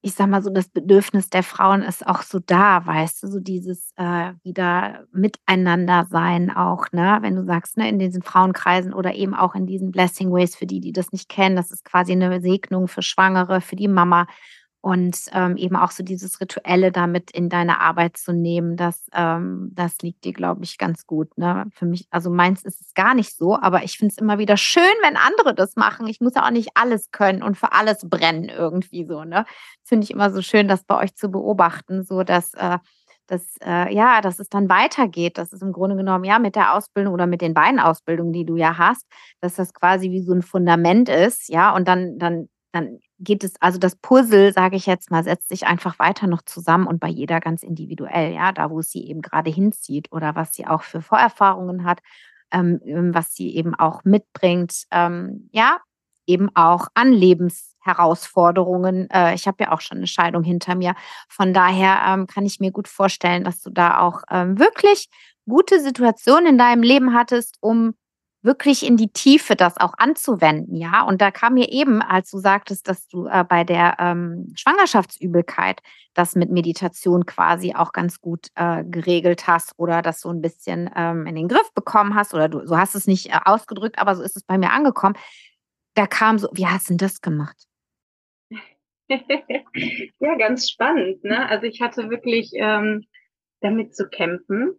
ich 0.00 0.14
sag 0.14 0.28
mal 0.28 0.42
so, 0.42 0.50
das 0.50 0.68
Bedürfnis 0.68 1.28
der 1.28 1.42
Frauen 1.42 1.82
ist 1.82 2.06
auch 2.06 2.22
so 2.22 2.38
da, 2.38 2.86
weißt 2.86 3.22
du, 3.22 3.26
so 3.28 3.40
dieses 3.40 3.90
äh, 3.96 4.32
wieder 4.44 5.06
miteinander 5.12 6.06
sein 6.08 6.50
auch, 6.54 6.86
ne? 6.92 7.18
Wenn 7.20 7.34
du 7.34 7.44
sagst, 7.44 7.76
ne, 7.76 7.88
in 7.88 7.98
diesen 7.98 8.22
Frauenkreisen 8.22 8.94
oder 8.94 9.14
eben 9.14 9.34
auch 9.34 9.54
in 9.56 9.66
diesen 9.66 9.90
Blessing 9.90 10.30
Ways 10.32 10.54
für 10.54 10.66
die, 10.66 10.80
die 10.80 10.92
das 10.92 11.10
nicht 11.10 11.28
kennen, 11.28 11.56
das 11.56 11.72
ist 11.72 11.84
quasi 11.84 12.12
eine 12.12 12.40
Segnung 12.40 12.86
für 12.86 13.02
Schwangere, 13.02 13.60
für 13.60 13.76
die 13.76 13.88
Mama, 13.88 14.26
und 14.80 15.18
ähm, 15.32 15.56
eben 15.56 15.76
auch 15.76 15.90
so 15.90 16.02
dieses 16.04 16.40
Rituelle 16.40 16.92
damit 16.92 17.30
in 17.32 17.48
deine 17.48 17.80
Arbeit 17.80 18.16
zu 18.16 18.32
nehmen, 18.32 18.76
das, 18.76 19.08
ähm, 19.12 19.70
das 19.74 19.98
liegt 20.02 20.24
dir, 20.24 20.32
glaube 20.32 20.62
ich, 20.64 20.78
ganz 20.78 21.06
gut. 21.06 21.36
Ne? 21.36 21.66
Für 21.74 21.86
mich, 21.86 22.06
also 22.10 22.30
meins 22.30 22.64
ist 22.64 22.80
es 22.80 22.94
gar 22.94 23.14
nicht 23.14 23.36
so, 23.36 23.58
aber 23.60 23.82
ich 23.82 23.98
finde 23.98 24.12
es 24.12 24.18
immer 24.18 24.38
wieder 24.38 24.56
schön, 24.56 24.84
wenn 25.02 25.16
andere 25.16 25.54
das 25.54 25.74
machen. 25.74 26.06
Ich 26.06 26.20
muss 26.20 26.34
ja 26.36 26.46
auch 26.46 26.50
nicht 26.50 26.70
alles 26.74 27.10
können 27.10 27.42
und 27.42 27.56
für 27.56 27.72
alles 27.72 28.08
brennen 28.08 28.48
irgendwie 28.48 29.04
so. 29.04 29.24
Ne? 29.24 29.44
Finde 29.84 30.04
ich 30.04 30.12
immer 30.12 30.30
so 30.30 30.42
schön, 30.42 30.68
das 30.68 30.84
bei 30.84 30.96
euch 30.96 31.14
zu 31.14 31.28
beobachten, 31.30 32.04
so 32.04 32.22
dass 32.22 32.54
äh, 32.54 32.78
dass, 33.26 33.56
äh, 33.62 33.94
ja, 33.94 34.22
dass 34.22 34.38
es 34.38 34.48
dann 34.48 34.70
weitergeht. 34.70 35.36
Das 35.36 35.52
ist 35.52 35.60
im 35.60 35.74
Grunde 35.74 35.96
genommen, 35.96 36.24
ja, 36.24 36.38
mit 36.38 36.56
der 36.56 36.74
Ausbildung 36.74 37.12
oder 37.12 37.26
mit 37.26 37.42
den 37.42 37.52
beiden 37.52 37.78
Ausbildungen, 37.78 38.32
die 38.32 38.46
du 38.46 38.56
ja 38.56 38.78
hast, 38.78 39.06
dass 39.42 39.54
das 39.54 39.74
quasi 39.74 40.10
wie 40.10 40.22
so 40.22 40.32
ein 40.32 40.40
Fundament 40.40 41.10
ist, 41.10 41.50
ja, 41.50 41.74
und 41.74 41.86
dann, 41.86 42.18
dann 42.18 42.48
dann 42.72 43.00
geht 43.18 43.44
es, 43.44 43.54
also 43.60 43.78
das 43.78 43.96
Puzzle, 43.96 44.52
sage 44.52 44.76
ich 44.76 44.86
jetzt 44.86 45.10
mal, 45.10 45.24
setzt 45.24 45.48
sich 45.48 45.66
einfach 45.66 45.98
weiter 45.98 46.26
noch 46.26 46.42
zusammen 46.42 46.86
und 46.86 47.00
bei 47.00 47.08
jeder 47.08 47.40
ganz 47.40 47.62
individuell, 47.62 48.32
ja, 48.32 48.52
da 48.52 48.70
wo 48.70 48.80
es 48.80 48.90
sie 48.90 49.06
eben 49.08 49.22
gerade 49.22 49.50
hinzieht 49.50 50.12
oder 50.12 50.34
was 50.34 50.54
sie 50.54 50.66
auch 50.66 50.82
für 50.82 51.02
Vorerfahrungen 51.02 51.84
hat, 51.84 52.00
ähm, 52.52 52.80
ähm, 52.84 53.14
was 53.14 53.34
sie 53.34 53.54
eben 53.54 53.74
auch 53.74 54.04
mitbringt, 54.04 54.84
ähm, 54.90 55.48
ja, 55.52 55.78
eben 56.26 56.54
auch 56.54 56.88
an 56.94 57.12
Lebensherausforderungen. 57.12 59.10
Äh, 59.10 59.34
ich 59.34 59.46
habe 59.46 59.64
ja 59.64 59.72
auch 59.72 59.80
schon 59.80 59.98
eine 59.98 60.06
Scheidung 60.06 60.44
hinter 60.44 60.74
mir. 60.74 60.94
Von 61.28 61.52
daher 61.52 62.02
ähm, 62.06 62.26
kann 62.26 62.46
ich 62.46 62.60
mir 62.60 62.70
gut 62.70 62.86
vorstellen, 62.86 63.44
dass 63.44 63.62
du 63.62 63.70
da 63.70 64.00
auch 64.00 64.22
ähm, 64.30 64.58
wirklich 64.58 65.08
gute 65.48 65.80
Situationen 65.80 66.46
in 66.46 66.58
deinem 66.58 66.82
Leben 66.82 67.14
hattest, 67.14 67.56
um 67.60 67.94
wirklich 68.48 68.84
in 68.84 68.96
die 68.96 69.12
Tiefe 69.12 69.56
das 69.56 69.76
auch 69.76 69.92
anzuwenden, 69.98 70.74
ja. 70.74 71.02
Und 71.02 71.20
da 71.20 71.30
kam 71.30 71.54
mir 71.54 71.70
eben, 71.70 72.00
als 72.00 72.30
du 72.30 72.38
sagtest, 72.38 72.88
dass 72.88 73.06
du 73.06 73.26
äh, 73.26 73.44
bei 73.44 73.62
der 73.62 73.96
ähm, 73.98 74.52
Schwangerschaftsübelkeit 74.56 75.82
das 76.14 76.34
mit 76.34 76.50
Meditation 76.50 77.26
quasi 77.26 77.74
auch 77.74 77.92
ganz 77.92 78.20
gut 78.20 78.48
äh, 78.54 78.82
geregelt 78.84 79.46
hast 79.46 79.74
oder 79.76 80.00
das 80.00 80.22
so 80.22 80.30
ein 80.30 80.40
bisschen 80.40 80.90
ähm, 80.96 81.26
in 81.26 81.34
den 81.34 81.46
Griff 81.46 81.72
bekommen 81.74 82.14
hast 82.14 82.32
oder 82.32 82.48
du, 82.48 82.66
so 82.66 82.78
hast 82.78 82.94
es 82.94 83.06
nicht 83.06 83.28
äh, 83.28 83.38
ausgedrückt, 83.44 83.98
aber 83.98 84.16
so 84.16 84.22
ist 84.22 84.36
es 84.36 84.42
bei 84.42 84.56
mir 84.56 84.72
angekommen. 84.72 85.14
Da 85.94 86.06
kam 86.06 86.38
so, 86.38 86.48
wie 86.52 86.66
hast 86.66 86.88
du 86.88 86.94
denn 86.94 86.98
das 86.98 87.20
gemacht? 87.20 87.56
ja, 89.08 90.36
ganz 90.38 90.70
spannend. 90.70 91.22
Ne? 91.22 91.48
Also 91.48 91.66
ich 91.66 91.82
hatte 91.82 92.08
wirklich 92.08 92.50
ähm, 92.54 93.04
damit 93.60 93.94
zu 93.94 94.08
kämpfen 94.08 94.74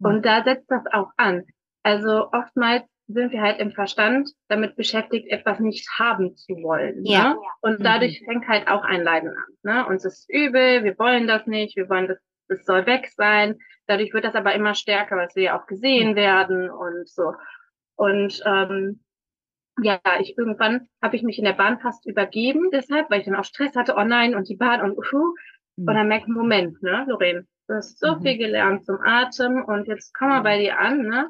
und 0.00 0.26
da 0.26 0.42
setzt 0.42 0.68
das 0.70 0.82
auch 0.92 1.10
an. 1.16 1.44
Also 1.84 2.30
oftmals 2.32 2.84
sind 3.08 3.32
wir 3.32 3.42
halt 3.42 3.58
im 3.58 3.72
Verstand 3.72 4.30
damit 4.48 4.76
beschäftigt, 4.76 5.28
etwas 5.30 5.60
nicht 5.60 5.88
haben 5.98 6.36
zu 6.36 6.54
wollen. 6.62 7.04
Ja. 7.04 7.30
Ne? 7.30 7.36
Und 7.60 7.80
mhm. 7.80 7.84
dadurch 7.84 8.22
fängt 8.24 8.48
halt 8.48 8.68
auch 8.68 8.84
ein 8.84 9.02
Leiden 9.02 9.30
an. 9.30 9.56
Ne? 9.62 9.86
Uns 9.86 10.04
ist 10.04 10.28
übel, 10.30 10.84
wir 10.84 10.98
wollen 10.98 11.26
das 11.26 11.46
nicht, 11.46 11.76
wir 11.76 11.88
wollen 11.88 12.08
das, 12.08 12.18
das 12.48 12.64
soll 12.64 12.86
weg 12.86 13.08
sein. 13.14 13.58
Dadurch 13.86 14.14
wird 14.14 14.24
das 14.24 14.34
aber 14.34 14.54
immer 14.54 14.74
stärker, 14.74 15.16
weil 15.16 15.28
wir 15.34 15.42
ja 15.42 15.60
auch 15.60 15.66
gesehen 15.66 16.16
werden 16.16 16.70
und 16.70 17.08
so. 17.08 17.34
Und 17.96 18.40
ähm, 18.46 19.00
ja, 19.80 20.00
ich 20.20 20.36
irgendwann 20.36 20.88
habe 21.00 21.16
ich 21.16 21.22
mich 21.22 21.38
in 21.38 21.44
der 21.44 21.54
Bahn 21.54 21.78
fast 21.80 22.06
übergeben, 22.06 22.70
deshalb, 22.72 23.10
weil 23.10 23.20
ich 23.20 23.26
dann 23.26 23.36
auch 23.36 23.44
Stress 23.44 23.74
hatte, 23.74 23.94
oh 23.96 24.04
nein, 24.04 24.34
und 24.34 24.48
die 24.48 24.56
Bahn 24.56 24.82
und 24.82 24.98
uh, 24.98 25.34
mhm. 25.76 25.88
und 25.88 25.94
dann 25.94 26.08
merke 26.08 26.26
ich, 26.26 26.34
Moment, 26.34 26.82
ne, 26.82 27.04
Lorraine, 27.08 27.46
du 27.68 27.74
hast 27.74 27.98
so 27.98 28.16
mhm. 28.16 28.22
viel 28.22 28.38
gelernt 28.38 28.84
zum 28.84 28.98
Atem 29.02 29.64
und 29.64 29.88
jetzt 29.88 30.14
komm 30.14 30.28
mal 30.28 30.42
bei 30.42 30.58
dir 30.58 30.78
an, 30.78 31.02
ne? 31.02 31.28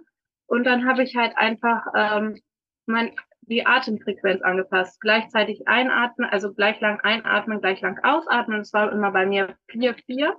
Und 0.53 0.65
dann 0.65 0.87
habe 0.87 1.03
ich 1.03 1.17
halt 1.17 1.35
einfach 1.39 1.87
ähm, 1.97 2.39
mein, 2.85 3.17
die 3.41 3.65
Atemfrequenz 3.65 4.43
angepasst. 4.43 5.01
Gleichzeitig 5.01 5.67
einatmen, 5.67 6.29
also 6.29 6.53
gleich 6.53 6.79
lang 6.83 7.01
einatmen, 7.01 7.63
gleich 7.63 7.81
lang 7.81 7.99
ausatmen. 8.05 8.59
Das 8.59 8.75
war 8.75 8.93
immer 8.93 9.13
bei 9.13 9.25
mir 9.25 9.57
4-4 9.71 10.35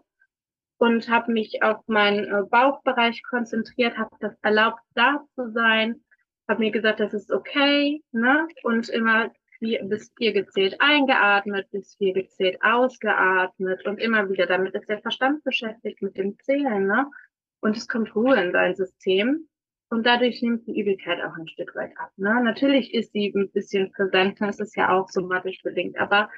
und 0.77 1.09
habe 1.09 1.31
mich 1.31 1.63
auf 1.63 1.79
meinen 1.87 2.25
äh, 2.25 2.43
Bauchbereich 2.47 3.23
konzentriert, 3.23 3.97
habe 3.97 4.15
das 4.19 4.37
erlaubt, 4.43 4.81
da 4.93 5.25
zu 5.33 5.49
sein, 5.51 6.03
habe 6.47 6.59
mir 6.59 6.69
gesagt, 6.69 6.99
das 6.99 7.15
ist 7.15 7.31
okay, 7.31 8.03
ne? 8.11 8.47
Und 8.61 8.89
immer 8.89 9.31
vier, 9.57 9.83
bis 9.83 10.13
vier 10.15 10.33
gezählt 10.33 10.75
eingeatmet, 10.77 11.71
bis 11.71 11.95
vier 11.95 12.13
gezählt 12.13 12.59
ausgeatmet 12.61 13.83
und 13.87 13.97
immer 13.97 14.29
wieder. 14.29 14.45
Damit 14.45 14.75
ist 14.75 14.87
der 14.87 15.01
Verstand 15.01 15.43
beschäftigt 15.43 16.03
mit 16.03 16.19
dem 16.19 16.37
Zählen, 16.37 16.85
ne? 16.85 17.09
Und 17.61 17.75
es 17.77 17.87
kommt 17.87 18.13
Ruhe 18.13 18.39
in 18.39 18.53
dein 18.53 18.75
System. 18.75 19.47
Und 19.93 20.07
dadurch 20.07 20.41
nimmt 20.41 20.65
die 20.65 20.79
Übelkeit 20.79 21.23
auch 21.23 21.37
ein 21.37 21.47
Stück 21.47 21.75
weit 21.75 21.95
ab. 21.99 22.09
Ne? 22.17 22.43
Natürlich 22.43 22.95
ist 22.95 23.13
sie 23.13 23.31
ein 23.35 23.51
bisschen 23.51 23.91
präsent, 23.91 24.41
das 24.41 24.59
ist 24.59 24.75
ja 24.75 24.89
auch 24.89 25.07
somatisch 25.07 25.61
bedingt, 25.61 25.99
aber 25.99 26.31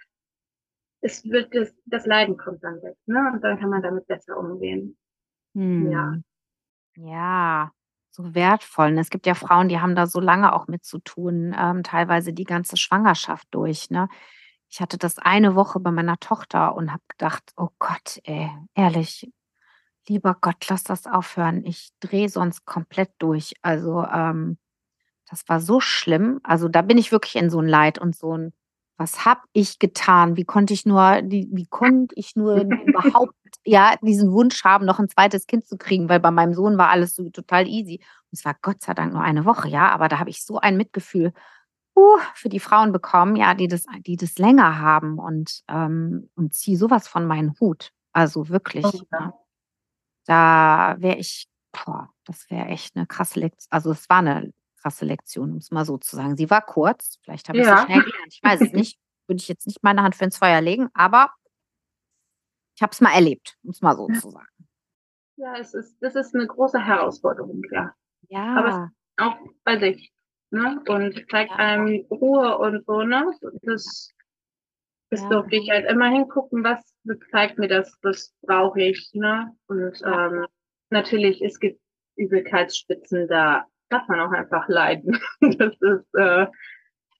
es 1.00 1.24
wird 1.24 1.56
das, 1.56 1.74
das 1.86 2.06
Leiden 2.06 2.36
kommt 2.36 2.62
dann 2.66 2.82
weg, 2.82 2.98
ne? 3.06 3.32
Und 3.32 3.42
dann 3.46 3.58
kann 3.58 3.70
man 3.70 3.82
damit 3.82 4.08
besser 4.08 4.36
umgehen. 4.38 4.98
Hm. 5.54 5.90
Ja. 5.90 6.16
Ja, 6.98 7.72
so 8.10 8.36
wertvoll. 8.36 8.88
Und 8.88 8.98
es 8.98 9.10
gibt 9.10 9.26
ja 9.26 9.36
Frauen, 9.36 9.70
die 9.70 9.80
haben 9.80 9.96
da 9.96 10.06
so 10.06 10.20
lange 10.20 10.52
auch 10.52 10.68
mit 10.68 10.84
zu 10.84 11.00
tun, 11.00 11.56
ähm, 11.58 11.82
teilweise 11.84 12.34
die 12.34 12.44
ganze 12.44 12.76
Schwangerschaft 12.76 13.48
durch. 13.52 13.90
Ne? 13.90 14.10
Ich 14.70 14.82
hatte 14.82 14.98
das 14.98 15.18
eine 15.18 15.56
Woche 15.56 15.80
bei 15.80 15.92
meiner 15.92 16.18
Tochter 16.18 16.76
und 16.76 16.92
habe 16.92 17.04
gedacht, 17.08 17.54
oh 17.56 17.70
Gott, 17.80 18.20
ey, 18.26 18.50
ehrlich, 18.74 19.32
lieber 20.08 20.38
Gott, 20.40 20.66
lass 20.70 20.84
das 20.84 21.08
aufhören. 21.08 21.66
Ich 21.66 21.90
drehe 22.00 22.30
sonst 22.30 22.66
komplett 22.66 23.12
durch. 23.20 23.54
Also 23.62 24.04
ähm, 24.04 24.58
das 25.30 25.48
war 25.48 25.60
so 25.60 25.80
schlimm. 25.80 26.40
Also 26.44 26.68
da 26.68 26.82
bin 26.82 26.98
ich 26.98 27.12
wirklich 27.12 27.36
in 27.36 27.50
so 27.50 27.60
ein 27.60 27.68
Leid 27.68 28.00
und 28.00 28.16
so 28.16 28.38
ein 28.38 28.54
was 28.98 29.26
habe 29.26 29.42
ich 29.54 29.80
getan? 29.80 30.38
Wie 30.38 30.46
konnte 30.46 30.74
ich 30.74 30.86
nur, 30.86 31.02
wie 31.02 31.68
konnte 31.70 32.16
ich 32.16 32.36
nur 32.36 32.62
überhaupt, 32.62 33.34
ja, 33.66 33.96
diesen 34.02 34.32
Wunsch 34.32 34.64
haben, 34.64 34.86
noch 34.86 35.00
ein 35.00 35.10
zweites 35.10 35.48
Kind 35.48 35.68
zu 35.68 35.78
kriegen, 35.78 36.08
weil 36.08 36.20
bei 36.20 36.32
meinem 36.32 36.54
Sohn 36.54 36.78
war 36.78 36.90
alles 36.90 37.16
so 37.16 37.30
total 37.30 37.68
easy. 37.68 38.00
Und 38.32 38.40
es 38.40 38.46
war 38.46 38.56
Gott 38.62 38.82
sei 38.82 38.94
Dank 38.94 39.14
nur 39.14 39.22
eine 39.22 39.46
Woche, 39.46 39.68
ja, 39.68 39.90
aber 39.90 40.08
da 40.08 40.20
habe 40.20 40.30
ich 40.30 40.46
so 40.46 40.60
ein 40.60 40.78
Mitgefühl 40.78 41.34
uh, 41.96 42.18
für 42.34 42.50
die 42.50 42.60
Frauen 42.60 42.92
bekommen, 42.92 43.36
ja, 43.36 43.54
die 43.54 43.68
das, 43.68 43.86
die 44.06 44.16
das 44.16 44.38
länger 44.38 44.80
haben 44.80 45.20
und, 45.20 45.64
ähm, 45.68 46.30
und 46.36 46.54
ziehe 46.54 46.78
sowas 46.78 47.08
von 47.08 47.26
meinen 47.26 47.56
Hut. 47.60 47.92
Also 48.14 48.48
wirklich. 48.48 48.86
Oh, 48.86 49.02
ja. 49.12 49.34
Da 50.25 50.96
wäre 51.00 51.17
ich, 51.17 51.48
boah, 51.72 52.10
das 52.25 52.50
wäre 52.50 52.67
echt 52.67 52.96
eine 52.96 53.05
krasse 53.05 53.39
Lektion. 53.39 53.67
Also 53.70 53.91
es 53.91 54.10
war 54.10 54.20
eine 54.20 54.51
krasse 54.82 55.05
Lektion, 55.05 55.51
um 55.51 55.58
es 55.58 55.72
mal 55.72 55.86
so 55.86 55.98
zu 55.98 56.15
sagen. 56.15 56.38
Sie 56.38 56.50
war 56.50 56.62
kurz, 56.62 57.20
vielleicht 57.24 57.50
habe 57.50 57.60
ich 57.60 57.65
ja. 57.65 57.77
sie 57.77 57.86
schnell 57.86 58.03
gelernt. 58.03 58.34
Ich 58.34 58.44
weiß 58.44 58.62
es 58.62 58.72
nicht. 58.74 59.00
Würde 59.27 59.41
ich 59.41 59.48
jetzt 59.48 59.65
nicht 59.65 59.82
meine 59.82 60.03
Hand 60.03 60.15
für 60.15 60.25
ins 60.25 60.38
Feuer 60.38 60.62
legen, 60.62 60.89
aber 60.94 61.32
ich 62.75 62.84
habe 62.84 62.91
es 62.91 63.01
mal 63.01 63.13
erlebt, 63.13 63.58
um 63.63 63.72
es 63.72 63.82
mal 63.82 63.96
so 63.96 64.08
zu 64.08 64.29
sagen. 64.29 64.67
Ja, 65.38 65.58
es 65.58 65.74
ist, 65.74 65.98
das 66.01 66.15
ist 66.15 66.36
eine 66.36 66.46
große 66.46 66.79
Herausforderung, 66.79 67.62
ja. 67.72 67.94
Ja. 68.29 68.55
Aber 68.55 68.91
auch 69.17 69.38
bei 69.63 69.79
sich. 69.79 70.12
Ne? 70.51 70.82
Und 70.88 71.25
zeigt 71.29 71.51
ja. 71.51 71.58
einem 71.58 72.05
Ruhe 72.10 72.58
und 72.58 72.86
so, 72.86 73.01
ne? 73.01 73.34
Das, 73.63 74.13
das 75.10 75.22
ja. 75.22 75.30
durfte 75.30 75.56
ich 75.56 75.70
halt 75.70 75.90
immer 75.90 76.10
hingucken, 76.10 76.64
was 76.64 76.82
zeigt 77.32 77.58
mir 77.58 77.68
das, 77.68 77.98
was 78.02 78.34
brauche 78.42 78.82
ich, 78.82 79.12
ne? 79.14 79.56
Und 79.68 80.00
ja. 80.00 80.28
ähm, 80.28 80.48
natürlich, 80.90 81.42
es 81.42 81.60
gibt 81.60 81.80
Übelkeitsspitzen, 82.16 83.28
da 83.28 83.66
darf 83.90 84.08
man 84.08 84.20
auch 84.20 84.32
einfach 84.32 84.68
leiden. 84.68 85.20
Das 85.58 85.74
ist, 85.80 86.14
äh, 86.16 86.48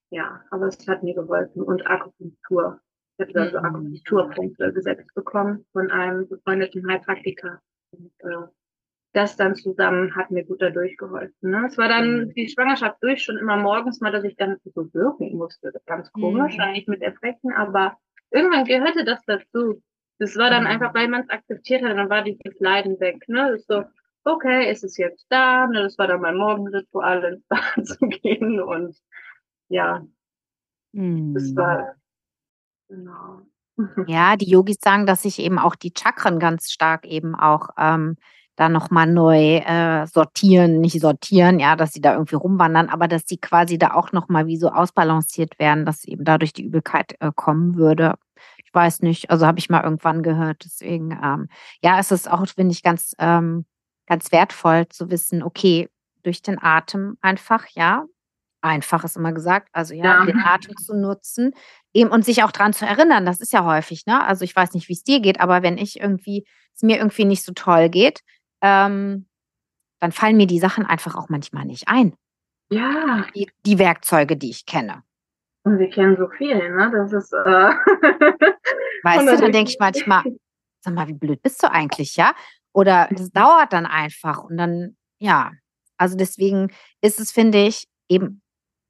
ja, 0.10 0.42
aber 0.51 0.68
es 0.68 0.88
hat 0.88 1.04
mir 1.04 1.13
geholfen. 1.13 1.62
Und 1.62 1.86
Akupunktur. 1.86 2.80
Ich 3.18 3.24
habe 3.24 3.34
da 3.34 3.50
so 3.50 3.60
mhm. 3.60 3.65
Akupunkturpunkte 3.65 4.74
gesetzt 4.74 5.13
bekommen 5.13 5.65
von 5.72 5.92
einem 5.92 6.27
befreundeten 6.27 6.89
Heilpraktiker. 6.89 7.62
Und, 7.92 8.12
äh, 8.20 8.48
das 9.15 9.38
dann 9.38 9.55
zusammen 9.55 10.15
hat 10.15 10.31
mir 10.31 10.43
gut 10.43 10.62
dadurch 10.62 10.98
geholfen. 10.98 11.50
Ne? 11.50 11.65
Es 11.67 11.77
war 11.77 11.88
dann 11.88 12.25
mhm. 12.25 12.34
die 12.34 12.50
Schwangerschaft 12.50 12.98
durch 13.01 13.24
schon 13.24 13.38
immer 13.38 13.57
morgens 13.57 14.01
mal, 14.01 14.12
dass 14.12 14.24
ich 14.24 14.36
dann 14.36 14.57
so 14.63 14.93
wirken 14.93 15.38
musste. 15.38 15.72
Ganz 15.86 16.12
komisch, 16.12 16.55
mhm. 16.55 16.62
eigentlich 16.62 16.88
mit 16.88 17.01
Erbrechen, 17.01 17.53
aber 17.53 17.98
irgendwann 18.31 18.65
gehörte 18.65 19.05
das 19.05 19.24
dazu. 19.25 19.81
Das 20.19 20.36
war 20.38 20.50
dann 20.50 20.63
mhm. 20.63 20.69
einfach, 20.69 20.93
weil 20.93 21.07
man 21.07 21.22
es 21.22 21.29
akzeptiert 21.29 21.84
hat, 21.84 21.97
dann 21.97 22.10
war 22.10 22.23
dieses 22.23 22.60
Leiden 22.60 22.99
weg. 22.99 23.28
Ne? 23.28 23.51
Das 23.51 23.62
ist 23.62 23.67
so, 23.67 23.84
okay, 24.25 24.69
ist 24.69 24.84
es 24.84 24.97
jetzt 24.97 25.25
da? 25.30 25.67
Ne, 25.67 25.84
das 25.84 25.97
war 25.97 26.08
dann 26.08 26.21
mein 26.21 26.38
Morgenritual, 26.38 27.23
ins 27.23 27.45
Bad 27.47 27.88
zu 27.88 28.08
gehen 28.08 28.60
und 28.60 28.97
ja, 29.69 30.06
das 30.93 31.56
war, 31.56 31.95
genau. 32.88 33.41
Ja, 34.08 34.38
die 34.38 34.49
Yogis 34.49 34.78
sagen, 34.80 35.06
dass 35.06 35.23
sich 35.23 35.39
eben 35.39 35.60
auch 35.60 35.75
die 35.75 35.91
Chakren 35.97 36.39
ganz 36.39 36.71
stark 36.71 37.06
eben 37.06 37.36
auch 37.36 37.69
ähm, 37.78 38.15
da 38.56 38.70
nochmal 38.70 39.08
neu 39.08 39.58
äh, 39.58 40.08
sortieren, 40.08 40.80
nicht 40.80 41.00
sortieren, 41.02 41.60
ja, 41.60 41.76
dass 41.76 41.94
sie 41.94 42.02
da 42.02 42.13
irgendwie 42.13 42.36
rumwandern, 42.36 42.89
aber 42.89 43.08
dass 43.08 43.24
sie 43.26 43.38
quasi 43.38 43.78
da 43.78 43.94
auch 43.94 44.12
nochmal 44.12 44.48
wie 44.48 44.58
so 44.58 44.70
ausbalanciert 44.70 45.60
werden, 45.60 45.86
dass 45.86 46.06
eben 46.06 46.24
dadurch 46.24 46.54
die 46.54 46.63
Übelkeit 46.63 47.15
äh, 47.20 47.32
kommen 47.36 47.76
würde. 47.76 48.15
Ich 48.63 48.74
weiß 48.74 49.02
nicht, 49.02 49.30
also 49.30 49.46
habe 49.46 49.60
ich 49.60 49.70
mal 49.70 49.84
irgendwann 49.84 50.24
gehört. 50.24 50.63
Deswegen, 50.65 51.12
ähm, 51.12 51.50
ja, 51.82 52.00
es 52.00 52.12
ist 52.12 52.30
auch, 52.30 52.46
finde 52.48 52.74
ich, 52.74 52.84
ganz 52.84 53.13
ähm, 53.20 53.65
ganz 54.06 54.32
wertvoll 54.32 54.88
zu 54.89 55.10
wissen, 55.10 55.44
okay, 55.44 55.89
durch 56.24 56.41
den 56.41 56.62
Atem 56.62 57.18
einfach, 57.22 57.68
ja, 57.74 58.06
einfach 58.62 59.04
ist 59.04 59.15
immer 59.15 59.32
gesagt, 59.32 59.70
also 59.74 59.94
ja, 59.94 60.04
ja. 60.04 60.26
den 60.26 60.39
Atem 60.39 60.76
zu 60.78 60.96
nutzen 60.96 61.54
eben 61.94 62.10
und 62.10 62.26
sich 62.26 62.44
auch 62.44 62.52
daran 62.52 62.74
zu 62.74 62.86
erinnern, 62.86 63.26
das 63.26 63.39
ist 63.39 63.54
ja 63.54 63.63
häufig, 63.63 64.06
ne? 64.06 64.26
Also 64.26 64.44
ich 64.44 64.56
weiß 64.56 64.74
nicht, 64.74 64.89
wie 64.89 64.94
es 64.94 65.04
dir 65.04 65.20
geht, 65.20 65.39
aber 65.39 65.62
wenn 65.62 65.78
ich 65.78 66.00
irgendwie, 66.00 66.46
es 66.76 66.82
mir 66.82 66.98
irgendwie 66.98 67.26
nicht 67.26 67.44
so 67.44 67.54
toll 67.54 67.89
geht, 67.89 68.22
ähm, 68.62 69.28
dann 70.00 70.12
fallen 70.12 70.38
mir 70.38 70.48
die 70.48 70.60
Sachen 70.60 70.86
einfach 70.86 71.15
auch 71.15 71.30
manchmal 71.30 71.65
nicht 71.65 71.88
ein. 71.88 72.15
Ja. 72.70 73.26
Die, 73.36 73.50
die 73.65 73.80
Werkzeuge, 73.80 74.38
die 74.38 74.50
ich 74.50 74.65
kenne. 74.65 75.04
Und 75.63 75.80
wir 75.80 75.89
kennen 75.89 76.15
so 76.15 76.28
viel, 76.30 76.58
ne? 76.76 76.91
Das 76.91 77.12
ist. 77.12 77.34
Äh 77.34 77.38
weißt 79.04 79.28
du, 79.28 79.38
dann 79.38 79.52
denke 79.52 79.72
ich 79.72 79.78
manchmal, 79.80 80.24
sag 80.82 80.94
mal, 80.94 81.08
wie 81.08 81.13
blöd 81.13 81.41
bist 81.41 81.62
du 81.63 81.72
eigentlich, 81.72 82.15
ja? 82.15 82.34
Oder 82.72 83.08
das 83.12 83.32
dauert 83.32 83.74
dann 83.74 83.86
einfach 83.86 84.44
und 84.44 84.58
dann, 84.58 84.96
ja. 85.20 85.52
Also 85.98 86.18
deswegen 86.18 86.72
ist 87.02 87.20
es, 87.20 87.32
finde 87.32 87.60
ich, 87.60 87.88
eben, 88.10 88.41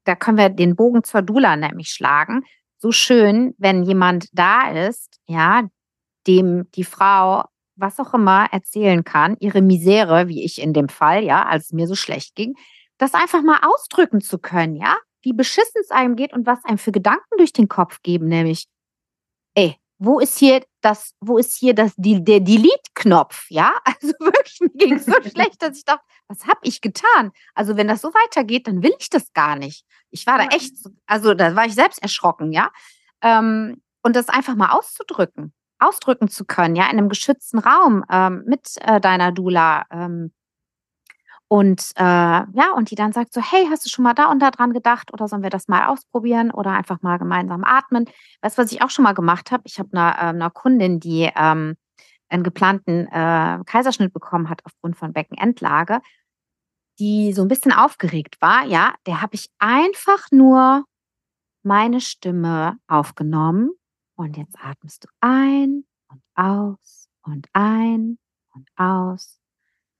da 0.04 0.16
können 0.16 0.38
wir 0.38 0.48
den 0.50 0.76
Bogen 0.76 1.04
zur 1.04 1.22
Dula 1.22 1.56
nämlich 1.56 1.90
schlagen. 1.90 2.44
So 2.78 2.92
schön, 2.92 3.54
wenn 3.58 3.84
jemand 3.84 4.26
da 4.32 4.70
ist, 4.70 5.18
ja, 5.26 5.62
dem 6.26 6.70
die 6.72 6.84
Frau 6.84 7.44
was 7.76 7.98
auch 8.00 8.14
immer 8.14 8.46
erzählen 8.52 9.04
kann, 9.04 9.36
ihre 9.40 9.62
Misere, 9.62 10.28
wie 10.28 10.44
ich 10.44 10.60
in 10.60 10.72
dem 10.72 10.88
Fall, 10.88 11.24
ja, 11.24 11.44
als 11.46 11.66
es 11.66 11.72
mir 11.72 11.86
so 11.86 11.94
schlecht 11.94 12.34
ging, 12.34 12.54
das 12.98 13.14
einfach 13.14 13.42
mal 13.42 13.60
ausdrücken 13.62 14.20
zu 14.20 14.38
können, 14.38 14.76
ja, 14.76 14.96
wie 15.22 15.32
beschissen 15.32 15.80
es 15.80 15.90
einem 15.90 16.16
geht 16.16 16.32
und 16.32 16.46
was 16.46 16.64
einem 16.64 16.78
für 16.78 16.92
Gedanken 16.92 17.36
durch 17.36 17.52
den 17.52 17.68
Kopf 17.68 18.02
geben, 18.02 18.28
nämlich, 18.28 18.66
ey, 19.54 19.76
wo 19.98 20.18
ist 20.20 20.38
hier 20.38 20.62
das, 20.82 21.14
wo 21.20 21.38
ist 21.38 21.56
hier 21.56 21.74
das, 21.74 21.94
die, 21.96 22.22
der 22.22 22.40
Delete-Knopf, 22.40 23.50
ja? 23.50 23.74
Also 23.84 24.12
wirklich, 24.20 24.60
mir 24.60 24.68
ging 24.70 24.94
es 24.94 25.06
so 25.06 25.12
schlecht, 25.30 25.62
dass 25.62 25.78
ich 25.78 25.84
dachte, 25.84 26.04
was 26.28 26.46
habe 26.46 26.60
ich 26.62 26.80
getan? 26.80 27.32
Also 27.54 27.76
wenn 27.76 27.88
das 27.88 28.02
so 28.02 28.08
weitergeht, 28.08 28.66
dann 28.66 28.82
will 28.82 28.94
ich 28.98 29.10
das 29.10 29.32
gar 29.32 29.56
nicht. 29.56 29.84
Ich 30.10 30.26
war 30.26 30.38
da 30.38 30.44
echt, 30.54 30.74
also 31.06 31.34
da 31.34 31.56
war 31.56 31.66
ich 31.66 31.74
selbst 31.74 32.02
erschrocken, 32.02 32.52
ja? 32.52 32.70
Ähm, 33.22 33.82
und 34.02 34.14
das 34.14 34.28
einfach 34.28 34.54
mal 34.54 34.70
auszudrücken, 34.70 35.52
ausdrücken 35.78 36.28
zu 36.28 36.44
können, 36.44 36.76
ja, 36.76 36.84
in 36.84 36.98
einem 36.98 37.08
geschützten 37.08 37.58
Raum 37.58 38.04
ähm, 38.10 38.44
mit 38.46 38.76
äh, 38.80 39.00
deiner 39.00 39.32
Dula, 39.32 39.84
ähm, 39.90 40.32
und 41.48 41.92
äh, 41.94 42.02
ja, 42.02 42.72
und 42.74 42.90
die 42.90 42.96
dann 42.96 43.12
sagt 43.12 43.32
so, 43.32 43.40
hey, 43.40 43.66
hast 43.70 43.84
du 43.84 43.88
schon 43.88 44.02
mal 44.02 44.14
da 44.14 44.30
und 44.30 44.40
da 44.40 44.50
dran 44.50 44.72
gedacht 44.72 45.12
oder 45.12 45.28
sollen 45.28 45.44
wir 45.44 45.50
das 45.50 45.68
mal 45.68 45.86
ausprobieren 45.86 46.50
oder 46.50 46.72
einfach 46.72 47.02
mal 47.02 47.18
gemeinsam 47.18 47.62
atmen? 47.62 48.06
Weißt 48.40 48.58
du, 48.58 48.62
was 48.62 48.72
ich 48.72 48.82
auch 48.82 48.90
schon 48.90 49.04
mal 49.04 49.14
gemacht 49.14 49.52
habe? 49.52 49.62
Ich 49.66 49.78
habe 49.78 49.90
einer, 49.92 50.16
äh, 50.16 50.34
einer 50.34 50.50
Kundin, 50.50 50.98
die 50.98 51.30
ähm, 51.36 51.76
einen 52.28 52.42
geplanten 52.42 53.06
äh, 53.06 53.60
Kaiserschnitt 53.64 54.12
bekommen 54.12 54.50
hat 54.50 54.62
aufgrund 54.64 54.96
von 54.96 55.12
Beckenendlage, 55.12 56.00
die 56.98 57.32
so 57.32 57.42
ein 57.42 57.48
bisschen 57.48 57.72
aufgeregt 57.72 58.36
war, 58.40 58.64
ja, 58.64 58.94
der 59.06 59.22
habe 59.22 59.36
ich 59.36 59.48
einfach 59.58 60.26
nur 60.32 60.84
meine 61.62 62.00
Stimme 62.00 62.78
aufgenommen 62.88 63.70
und 64.16 64.36
jetzt 64.36 64.56
atmest 64.58 65.04
du 65.04 65.08
ein 65.20 65.84
und 66.08 66.22
aus 66.34 67.08
und 67.22 67.46
ein 67.52 68.18
und 68.54 68.68
aus. 68.76 69.40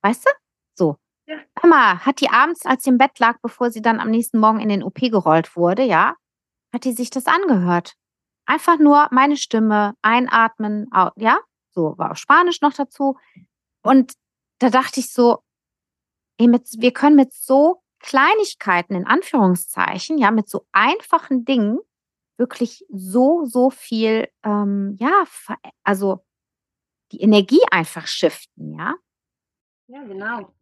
Weißt 0.03 0.27
du? 0.27 0.31
So. 0.75 0.97
Ja. 1.27 1.37
Mama, 1.63 2.05
hat 2.05 2.21
die 2.21 2.31
abends, 2.31 2.65
als 2.65 2.85
sie 2.85 2.91
im 2.91 2.99
Bett 2.99 3.19
lag, 3.19 3.39
bevor 3.43 3.71
sie 3.71 3.83
dann 3.83 4.01
am 4.01 4.11
nächsten 4.11 4.39
Morgen 4.39 4.61
in 4.61 4.69
den 4.69 4.83
OP 4.83 4.99
gerollt 5.01 5.57
wurde, 5.57 5.83
ja, 5.83 6.15
hat 6.73 6.85
die 6.85 6.93
sich 6.93 7.11
das 7.11 7.27
angehört. 7.27 7.95
Einfach 8.47 8.79
nur 8.79 9.09
meine 9.11 9.37
Stimme, 9.37 9.95
einatmen, 10.03 10.89
ja, 11.17 11.41
so 11.71 11.99
war 11.99 12.13
auf 12.13 12.19
Spanisch 12.19 12.61
noch 12.61 12.73
dazu. 12.73 13.17
Und 13.83 14.15
da 14.59 14.71
dachte 14.71 15.01
ich 15.01 15.13
so, 15.13 15.43
ey, 16.39 16.47
mit, 16.47 16.69
wir 16.79 16.93
können 16.93 17.17
mit 17.17 17.33
so 17.33 17.83
Kleinigkeiten 17.99 18.95
in 18.95 19.07
Anführungszeichen, 19.07 20.19
ja, 20.19 20.31
mit 20.31 20.49
so 20.49 20.65
einfachen 20.73 21.45
Dingen 21.45 21.81
wirklich 22.37 22.85
so, 22.91 23.45
so 23.47 23.71
viel, 23.71 24.29
ähm, 24.45 24.97
ja, 25.01 25.25
also 25.83 26.25
die 27.13 27.21
Energie 27.21 27.61
einfach 27.71 28.07
shiften, 28.07 28.77
ja. 28.79 28.95
Ja, 29.89 30.03
genau. 30.03 30.53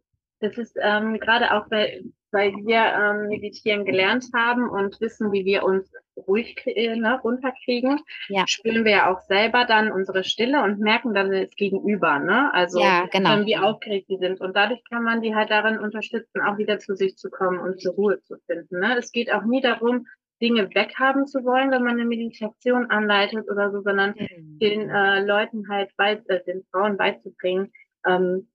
Das 0.40 0.58
ist 0.58 0.76
ähm, 0.80 1.18
gerade 1.18 1.54
auch 1.54 1.68
bei, 1.68 2.02
weil 2.30 2.52
wir 2.66 2.76
ähm, 2.76 3.28
meditieren 3.28 3.84
gelernt 3.84 4.26
haben 4.34 4.68
und 4.68 5.00
wissen, 5.00 5.32
wie 5.32 5.44
wir 5.44 5.62
uns 5.62 5.90
ruhig 6.16 6.60
äh, 6.66 6.96
ne, 6.96 7.18
runterkriegen, 7.22 8.00
ja. 8.28 8.44
spüren 8.46 8.84
wir 8.84 8.92
ja 8.92 9.12
auch 9.12 9.20
selber 9.20 9.64
dann 9.64 9.90
unsere 9.90 10.24
Stille 10.24 10.62
und 10.62 10.80
merken 10.80 11.14
dann 11.14 11.30
das 11.30 11.54
Gegenüber, 11.56 12.18
ne? 12.18 12.52
Also 12.52 12.80
ja, 12.80 13.06
genau. 13.06 13.46
wie 13.46 13.56
aufgeregt 13.56 14.10
die 14.10 14.18
sind. 14.18 14.40
Und 14.40 14.54
dadurch 14.54 14.82
kann 14.90 15.04
man 15.04 15.22
die 15.22 15.34
halt 15.34 15.50
darin 15.50 15.78
unterstützen, 15.78 16.42
auch 16.42 16.58
wieder 16.58 16.78
zu 16.78 16.94
sich 16.94 17.16
zu 17.16 17.30
kommen 17.30 17.60
und 17.60 17.80
zur 17.80 17.94
Ruhe 17.94 18.20
zu 18.20 18.37
finden. 18.46 18.80
Ne? 18.80 18.98
Es 18.98 19.12
geht 19.12 19.32
auch 19.32 19.44
nie 19.44 19.60
darum, 19.60 20.06
Dinge 20.44 20.68
weghaben 20.74 21.26
zu 21.26 21.42
wollen, 21.42 21.70
wenn 21.70 21.83
man 21.83 21.92
eine 21.92 22.04
Meditation 22.04 22.90
anleitet 22.90 23.50
oder 23.50 23.70
so, 23.70 23.80
sondern 23.80 24.11
mhm. 24.11 24.59
den 24.59 24.90
äh, 24.90 25.24
Leuten 25.24 25.68
halt 25.70 25.90
bei, 25.96 26.20
äh, 26.28 26.44
den 26.44 26.62
Frauen 26.70 26.98
beizubringen, 26.98 27.72
ähm, 28.07 28.48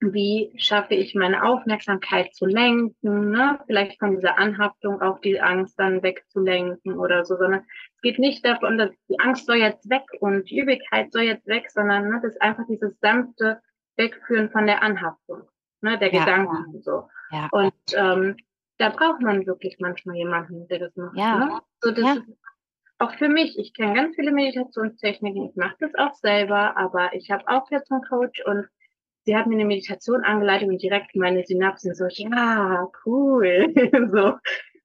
wie 0.00 0.52
schaffe 0.56 0.94
ich 0.94 1.14
meine 1.14 1.44
Aufmerksamkeit 1.44 2.34
zu 2.34 2.44
lenken, 2.44 3.30
ne? 3.30 3.58
vielleicht 3.66 3.98
von 3.98 4.16
dieser 4.16 4.38
Anhaftung 4.38 5.00
auf 5.00 5.22
die 5.22 5.40
Angst 5.40 5.78
dann 5.78 6.02
wegzulenken 6.02 6.98
oder 6.98 7.24
so, 7.24 7.36
sondern 7.36 7.60
es 7.94 8.02
geht 8.02 8.18
nicht 8.18 8.44
davon, 8.44 8.76
dass 8.76 8.90
die 9.08 9.18
Angst 9.18 9.46
soll 9.46 9.56
jetzt 9.56 9.88
weg 9.88 10.02
und 10.20 10.50
die 10.50 10.58
Übelkeit 10.58 11.10
soll 11.10 11.22
jetzt 11.22 11.46
weg, 11.46 11.70
sondern 11.70 12.10
ne, 12.10 12.20
das 12.22 12.32
ist 12.32 12.42
einfach 12.42 12.64
dieses 12.68 12.98
sanfte 13.00 13.62
Wegführen 13.96 14.50
von 14.50 14.66
der 14.66 14.82
Anhaftung, 14.82 15.48
ne, 15.80 15.98
der 15.98 16.12
ja, 16.12 16.20
Gedanken 16.20 16.74
und 16.74 16.84
so. 16.84 17.08
Ja. 17.30 17.48
Und 17.50 17.72
ähm, 17.96 18.36
da 18.78 18.88
braucht 18.88 19.20
man 19.20 19.46
wirklich 19.46 19.76
manchmal 19.78 20.16
jemanden, 20.16 20.66
der 20.68 20.78
das 20.80 20.96
macht. 20.96 21.16
Ja. 21.16 21.38
Ne? 21.38 21.60
So, 21.80 21.90
das 21.90 22.04
ja. 22.04 22.16
auch 22.98 23.14
für 23.14 23.28
mich. 23.28 23.58
Ich 23.58 23.74
kenne 23.74 23.94
ganz 23.94 24.16
viele 24.16 24.32
Meditationstechniken, 24.32 25.50
ich 25.50 25.56
mache 25.56 25.76
das 25.80 25.94
auch 25.96 26.14
selber, 26.14 26.76
aber 26.76 27.14
ich 27.14 27.30
habe 27.30 27.46
auch 27.46 27.70
jetzt 27.70 27.90
einen 27.90 28.02
Coach 28.02 28.42
und 28.44 28.66
sie 29.24 29.36
hat 29.36 29.46
mir 29.46 29.54
eine 29.54 29.64
Meditation 29.64 30.22
angeleitet 30.22 30.68
und 30.68 30.82
direkt 30.82 31.14
meine 31.16 31.44
Synapsen 31.44 31.94
so, 31.94 32.06
ja, 32.08 32.88
cool, 33.04 33.72
so, 34.12 34.34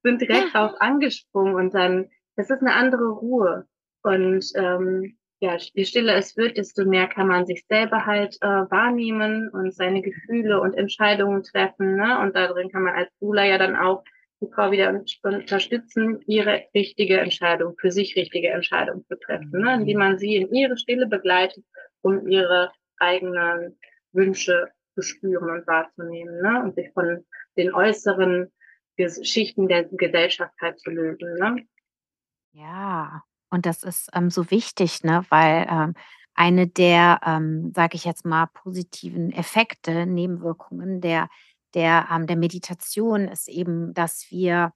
sind 0.02 0.20
direkt 0.20 0.54
ja. 0.54 0.68
drauf 0.68 0.80
angesprungen 0.80 1.54
und 1.54 1.74
dann, 1.74 2.08
das 2.36 2.50
ist 2.50 2.60
eine 2.60 2.74
andere 2.74 3.08
Ruhe. 3.08 3.66
Und 4.02 4.46
ähm, 4.54 5.18
ja, 5.40 5.56
je 5.56 5.84
stiller 5.84 6.16
es 6.16 6.36
wird, 6.36 6.58
desto 6.58 6.84
mehr 6.84 7.08
kann 7.08 7.26
man 7.26 7.46
sich 7.46 7.64
selber 7.66 8.04
halt 8.04 8.36
äh, 8.42 8.46
wahrnehmen 8.46 9.48
und 9.48 9.74
seine 9.74 10.02
Gefühle 10.02 10.60
und 10.60 10.74
Entscheidungen 10.74 11.42
treffen. 11.42 11.96
Ne? 11.96 12.20
Und 12.20 12.36
darin 12.36 12.68
kann 12.68 12.82
man 12.82 12.94
als 12.94 13.10
Ruler 13.22 13.44
ja 13.44 13.56
dann 13.56 13.74
auch 13.74 14.04
die 14.42 14.50
Frau 14.54 14.70
wieder 14.70 14.90
unterstützen, 15.22 16.20
ihre 16.26 16.64
richtige 16.74 17.20
Entscheidung, 17.20 17.74
für 17.78 17.90
sich 17.90 18.16
richtige 18.16 18.48
Entscheidung 18.48 19.04
zu 19.06 19.18
treffen, 19.18 19.50
ne? 19.50 19.74
indem 19.74 19.98
man 19.98 20.18
sie 20.18 20.36
in 20.36 20.52
ihre 20.52 20.76
Stille 20.76 21.06
begleitet, 21.06 21.64
um 22.02 22.28
ihre 22.28 22.70
eigenen 22.98 23.78
Wünsche 24.12 24.68
zu 24.94 25.02
spüren 25.02 25.50
und 25.50 25.66
wahrzunehmen 25.66 26.40
ne? 26.42 26.62
und 26.62 26.74
sich 26.74 26.90
von 26.92 27.24
den 27.56 27.72
äußeren 27.72 28.52
Schichten 29.22 29.68
der 29.68 29.84
Gesellschaft 29.84 30.54
halt 30.60 30.78
zu 30.80 30.90
lösen. 30.90 31.34
Ne? 31.38 31.66
Ja, 32.52 33.22
und 33.50 33.66
das 33.66 33.82
ist 33.82 34.10
ähm, 34.14 34.30
so 34.30 34.50
wichtig, 34.50 35.02
ne? 35.04 35.24
weil 35.28 35.66
ähm, 35.70 35.94
eine 36.34 36.66
der, 36.66 37.20
ähm, 37.26 37.72
sage 37.74 37.96
ich 37.96 38.04
jetzt 38.04 38.24
mal, 38.24 38.46
positiven 38.46 39.32
Effekte, 39.32 40.06
Nebenwirkungen 40.06 41.00
der, 41.00 41.28
der, 41.74 42.08
ähm, 42.12 42.26
der 42.26 42.36
Meditation 42.36 43.28
ist 43.28 43.48
eben, 43.48 43.92
dass 43.94 44.30
wir 44.30 44.72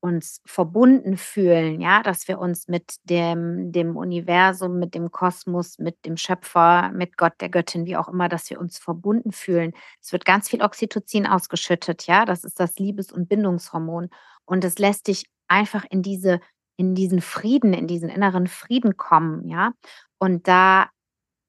uns 0.00 0.40
verbunden 0.46 1.16
fühlen, 1.16 1.80
ja, 1.80 2.02
dass 2.02 2.28
wir 2.28 2.38
uns 2.38 2.68
mit 2.68 2.96
dem, 3.04 3.72
dem 3.72 3.96
Universum, 3.96 4.78
mit 4.78 4.94
dem 4.94 5.10
Kosmos, 5.10 5.78
mit 5.78 6.04
dem 6.04 6.16
Schöpfer, 6.16 6.90
mit 6.92 7.16
Gott, 7.16 7.34
der 7.40 7.48
Göttin, 7.48 7.86
wie 7.86 7.96
auch 7.96 8.08
immer, 8.08 8.28
dass 8.28 8.50
wir 8.50 8.60
uns 8.60 8.78
verbunden 8.78 9.32
fühlen. 9.32 9.72
Es 10.00 10.12
wird 10.12 10.24
ganz 10.24 10.48
viel 10.48 10.62
Oxytocin 10.62 11.26
ausgeschüttet, 11.26 12.06
ja, 12.06 12.24
das 12.24 12.44
ist 12.44 12.60
das 12.60 12.78
Liebes- 12.78 13.10
und 13.10 13.28
Bindungshormon. 13.28 14.10
Und 14.44 14.64
es 14.64 14.78
lässt 14.78 15.08
dich 15.08 15.24
einfach 15.48 15.84
in 15.88 16.02
diese, 16.02 16.40
in 16.76 16.94
diesen 16.94 17.20
Frieden, 17.20 17.72
in 17.72 17.86
diesen 17.86 18.08
inneren 18.08 18.46
Frieden 18.46 18.96
kommen, 18.96 19.48
ja. 19.48 19.72
Und 20.18 20.48
da 20.48 20.90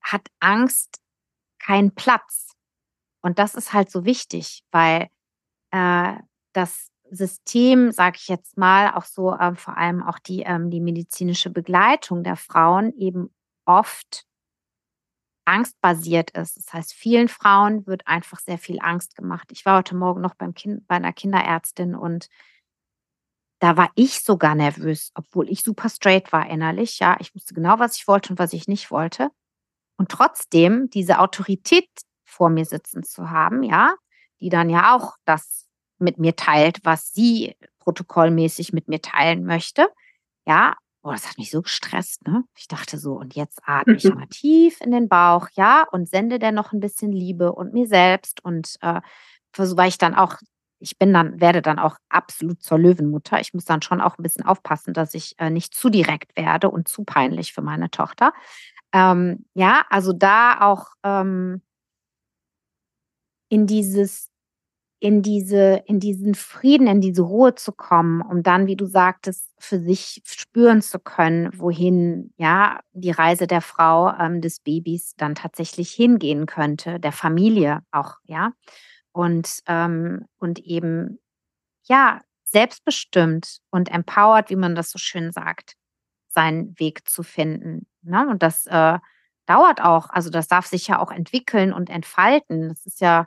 hat 0.01 0.27
Angst 0.39 0.99
keinen 1.59 1.93
Platz. 1.93 2.53
Und 3.21 3.39
das 3.39 3.55
ist 3.55 3.73
halt 3.73 3.91
so 3.91 4.05
wichtig, 4.05 4.63
weil 4.71 5.09
äh, 5.71 6.13
das 6.53 6.89
System, 7.09 7.91
sage 7.91 8.17
ich 8.19 8.27
jetzt 8.27 8.57
mal, 8.57 8.93
auch 8.93 9.05
so 9.05 9.37
ähm, 9.37 9.55
vor 9.55 9.77
allem 9.77 10.03
auch 10.03 10.19
die, 10.19 10.41
ähm, 10.41 10.69
die 10.69 10.81
medizinische 10.81 11.49
Begleitung 11.49 12.23
der 12.23 12.35
Frauen 12.35 12.93
eben 12.97 13.33
oft 13.65 14.25
angstbasiert 15.45 16.31
ist. 16.31 16.57
Das 16.57 16.73
heißt, 16.73 16.93
vielen 16.93 17.29
Frauen 17.29 17.87
wird 17.87 18.05
einfach 18.05 18.39
sehr 18.39 18.57
viel 18.57 18.79
Angst 18.81 19.15
gemacht. 19.15 19.49
Ich 19.51 19.65
war 19.65 19.77
heute 19.77 19.95
Morgen 19.95 20.21
noch 20.21 20.35
beim 20.35 20.53
kind, 20.53 20.85
bei 20.87 20.95
einer 20.95 21.13
Kinderärztin 21.13 21.95
und 21.95 22.27
da 23.59 23.77
war 23.77 23.89
ich 23.95 24.21
sogar 24.21 24.55
nervös, 24.55 25.11
obwohl 25.15 25.49
ich 25.49 25.63
super 25.63 25.89
straight 25.89 26.31
war 26.31 26.49
innerlich. 26.49 26.99
Ja, 26.99 27.17
ich 27.19 27.33
wusste 27.33 27.53
genau, 27.53 27.79
was 27.79 27.97
ich 27.97 28.07
wollte 28.07 28.31
und 28.31 28.39
was 28.39 28.53
ich 28.53 28.67
nicht 28.67 28.91
wollte. 28.91 29.29
Und 29.97 30.09
trotzdem 30.09 30.89
diese 30.89 31.19
Autorität 31.19 31.89
vor 32.23 32.49
mir 32.49 32.65
sitzen 32.65 33.03
zu 33.03 33.31
haben, 33.31 33.63
ja, 33.63 33.95
die 34.39 34.49
dann 34.49 34.69
ja 34.69 34.95
auch 34.95 35.15
das 35.25 35.65
mit 35.97 36.19
mir 36.19 36.35
teilt, 36.35 36.79
was 36.83 37.13
sie 37.13 37.55
protokollmäßig 37.79 38.73
mit 38.73 38.87
mir 38.87 39.01
teilen 39.01 39.43
möchte. 39.43 39.87
Ja, 40.45 40.75
oh, 41.01 41.11
das 41.11 41.27
hat 41.27 41.37
mich 41.37 41.49
so 41.51 41.61
gestresst, 41.61 42.27
ne? 42.27 42.43
Ich 42.57 42.67
dachte 42.67 42.97
so, 42.97 43.13
und 43.13 43.35
jetzt 43.35 43.61
atme 43.65 43.95
ich 43.95 44.03
mal 44.03 44.27
tief 44.27 44.81
in 44.81 44.91
den 44.91 45.09
Bauch, 45.09 45.47
ja, 45.53 45.87
und 45.91 46.09
sende 46.09 46.37
der 46.37 46.51
noch 46.51 46.73
ein 46.73 46.79
bisschen 46.79 47.11
Liebe 47.11 47.53
und 47.53 47.73
mir 47.73 47.87
selbst 47.87 48.43
und 48.43 48.75
äh, 48.81 49.01
weil 49.55 49.89
ich 49.89 49.97
dann 49.97 50.13
auch, 50.13 50.35
ich 50.79 50.97
bin 50.97 51.13
dann, 51.13 51.39
werde 51.41 51.61
dann 51.61 51.79
auch 51.79 51.97
absolut 52.09 52.61
zur 52.61 52.79
Löwenmutter. 52.79 53.39
Ich 53.39 53.53
muss 53.53 53.65
dann 53.65 53.81
schon 53.81 54.01
auch 54.01 54.17
ein 54.17 54.23
bisschen 54.23 54.45
aufpassen, 54.45 54.93
dass 54.93 55.13
ich 55.13 55.35
äh, 55.39 55.49
nicht 55.49 55.73
zu 55.73 55.89
direkt 55.89 56.35
werde 56.37 56.69
und 56.69 56.87
zu 56.87 57.03
peinlich 57.03 57.53
für 57.53 57.61
meine 57.61 57.89
Tochter. 57.89 58.33
Ähm, 58.93 59.45
ja, 59.53 59.83
also 59.89 60.13
da 60.13 60.61
auch 60.61 60.87
ähm, 61.03 61.61
in 63.49 63.67
dieses 63.67 64.29
in 64.99 65.21
diese, 65.21 65.83
in 65.85 65.99
diesen 65.99 66.33
Frieden, 66.33 66.87
in 66.87 67.01
diese 67.01 67.21
Ruhe 67.21 67.53
zu 67.53 67.71
kommen, 67.71 68.21
um 68.21 68.41
dann, 68.41 68.65
wie 68.65 68.75
du 68.75 68.87
sagtest, 68.87 69.51
für 69.59 69.79
sich 69.79 70.21
spüren 70.25 70.81
zu 70.81 70.99
können, 70.99 71.51
wohin 71.53 72.33
ja 72.37 72.79
die 72.93 73.11
Reise 73.11 73.45
der 73.45 73.61
Frau 73.61 74.11
ähm, 74.19 74.41
des 74.41 74.59
Babys 74.59 75.13
dann 75.15 75.35
tatsächlich 75.35 75.91
hingehen 75.91 76.47
könnte, 76.47 76.99
der 76.99 77.11
Familie 77.11 77.81
auch, 77.91 78.15
ja. 78.25 78.53
Und, 79.17 79.63
ähm, 79.65 80.27
und 80.37 80.59
eben 80.59 81.17
ja, 81.85 82.21
selbstbestimmt 82.43 83.61
und 83.71 83.89
empowered, 83.89 84.51
wie 84.51 84.55
man 84.55 84.75
das 84.75 84.91
so 84.91 84.99
schön 84.99 85.31
sagt, 85.31 85.73
seinen 86.27 86.79
Weg 86.79 87.09
zu 87.09 87.23
finden. 87.23 87.87
Ne? 88.03 88.27
Und 88.29 88.43
das 88.43 88.67
äh, 88.67 88.99
dauert 89.47 89.81
auch, 89.81 90.11
also 90.11 90.29
das 90.29 90.47
darf 90.47 90.67
sich 90.67 90.87
ja 90.87 90.99
auch 90.99 91.11
entwickeln 91.11 91.73
und 91.73 91.89
entfalten. 91.89 92.69
Das 92.69 92.85
ist 92.85 93.01
ja 93.01 93.25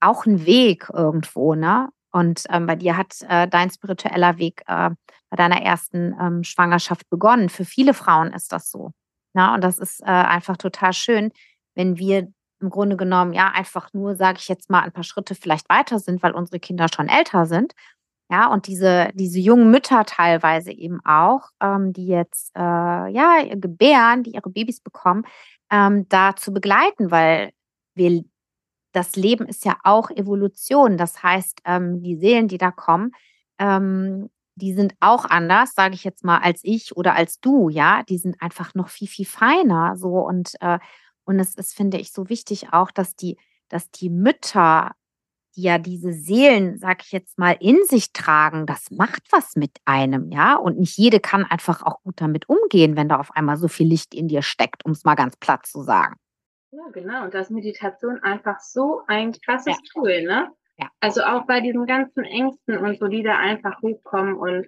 auch 0.00 0.26
ein 0.26 0.44
Weg 0.44 0.90
irgendwo, 0.92 1.54
ne? 1.54 1.88
Und 2.10 2.44
ähm, 2.50 2.66
bei 2.66 2.76
dir 2.76 2.98
hat 2.98 3.16
äh, 3.30 3.48
dein 3.48 3.70
spiritueller 3.70 4.36
Weg 4.36 4.62
äh, 4.66 4.90
bei 5.30 5.36
deiner 5.36 5.62
ersten 5.62 6.14
ähm, 6.20 6.44
Schwangerschaft 6.44 7.08
begonnen. 7.08 7.48
Für 7.48 7.64
viele 7.64 7.94
Frauen 7.94 8.34
ist 8.34 8.52
das 8.52 8.70
so. 8.70 8.92
Ne? 9.32 9.54
Und 9.54 9.64
das 9.64 9.78
ist 9.78 10.02
äh, 10.02 10.10
einfach 10.10 10.58
total 10.58 10.92
schön, 10.92 11.32
wenn 11.74 11.96
wir 11.96 12.30
im 12.62 12.70
Grunde 12.70 12.96
genommen 12.96 13.32
ja 13.32 13.48
einfach 13.48 13.92
nur, 13.92 14.16
sage 14.16 14.38
ich 14.40 14.48
jetzt 14.48 14.70
mal, 14.70 14.80
ein 14.80 14.92
paar 14.92 15.04
Schritte 15.04 15.34
vielleicht 15.34 15.68
weiter 15.68 15.98
sind, 15.98 16.22
weil 16.22 16.32
unsere 16.32 16.60
Kinder 16.60 16.86
schon 16.94 17.08
älter 17.08 17.46
sind. 17.46 17.74
Ja, 18.30 18.46
und 18.50 18.66
diese, 18.66 19.10
diese 19.14 19.40
jungen 19.40 19.70
Mütter 19.70 20.04
teilweise 20.06 20.72
eben 20.72 21.00
auch, 21.04 21.50
ähm, 21.60 21.92
die 21.92 22.06
jetzt 22.06 22.52
äh, 22.56 22.60
ja 22.60 23.42
gebären, 23.54 24.22
die 24.22 24.30
ihre 24.30 24.48
Babys 24.48 24.80
bekommen, 24.80 25.24
ähm, 25.70 26.08
da 26.08 26.34
zu 26.36 26.52
begleiten, 26.52 27.10
weil 27.10 27.52
wir 27.94 28.24
das 28.92 29.16
Leben 29.16 29.46
ist 29.46 29.64
ja 29.64 29.76
auch 29.84 30.10
Evolution. 30.10 30.96
Das 30.96 31.22
heißt, 31.22 31.60
ähm, 31.64 32.02
die 32.02 32.16
Seelen, 32.16 32.48
die 32.48 32.58
da 32.58 32.70
kommen, 32.70 33.12
ähm, 33.58 34.30
die 34.54 34.74
sind 34.74 34.94
auch 35.00 35.24
anders, 35.24 35.72
sage 35.74 35.94
ich 35.94 36.04
jetzt 36.04 36.24
mal, 36.24 36.38
als 36.38 36.60
ich 36.62 36.96
oder 36.96 37.14
als 37.14 37.40
du, 37.40 37.68
ja. 37.70 38.02
Die 38.04 38.18
sind 38.18 38.40
einfach 38.40 38.74
noch 38.74 38.88
viel, 38.88 39.08
viel 39.08 39.26
feiner. 39.26 39.96
So 39.96 40.18
und, 40.18 40.54
äh, 40.60 40.78
und 41.24 41.38
es 41.38 41.54
ist, 41.54 41.74
finde 41.74 41.98
ich, 41.98 42.12
so 42.12 42.28
wichtig 42.28 42.72
auch, 42.72 42.90
dass 42.90 43.14
die, 43.14 43.36
dass 43.68 43.90
die 43.90 44.10
Mütter, 44.10 44.92
die 45.56 45.62
ja 45.62 45.78
diese 45.78 46.12
Seelen, 46.12 46.78
sag 46.78 47.02
ich 47.02 47.12
jetzt 47.12 47.38
mal, 47.38 47.56
in 47.60 47.78
sich 47.84 48.12
tragen, 48.12 48.66
das 48.66 48.90
macht 48.90 49.22
was 49.30 49.54
mit 49.56 49.78
einem, 49.84 50.30
ja. 50.30 50.56
Und 50.56 50.78
nicht 50.78 50.96
jede 50.96 51.20
kann 51.20 51.44
einfach 51.44 51.82
auch 51.82 52.02
gut 52.02 52.20
damit 52.20 52.48
umgehen, 52.48 52.96
wenn 52.96 53.08
da 53.08 53.18
auf 53.18 53.30
einmal 53.32 53.56
so 53.56 53.68
viel 53.68 53.86
Licht 53.86 54.14
in 54.14 54.28
dir 54.28 54.42
steckt, 54.42 54.84
um 54.84 54.92
es 54.92 55.04
mal 55.04 55.14
ganz 55.14 55.36
platt 55.36 55.66
zu 55.66 55.82
sagen. 55.82 56.16
Ja, 56.70 56.88
genau. 56.92 57.24
Und 57.24 57.34
da 57.34 57.40
ist 57.40 57.50
Meditation 57.50 58.18
einfach 58.22 58.60
so 58.60 59.02
ein 59.06 59.32
krasses 59.32 59.76
ja. 59.76 59.82
Tool, 59.92 60.22
ne? 60.22 60.48
Ja. 60.78 60.88
Also 61.00 61.22
auch 61.22 61.46
bei 61.46 61.60
diesen 61.60 61.86
ganzen 61.86 62.24
Ängsten 62.24 62.78
und 62.78 62.98
so, 62.98 63.08
die 63.08 63.22
da 63.22 63.36
einfach 63.36 63.80
hochkommen 63.82 64.34
und 64.34 64.66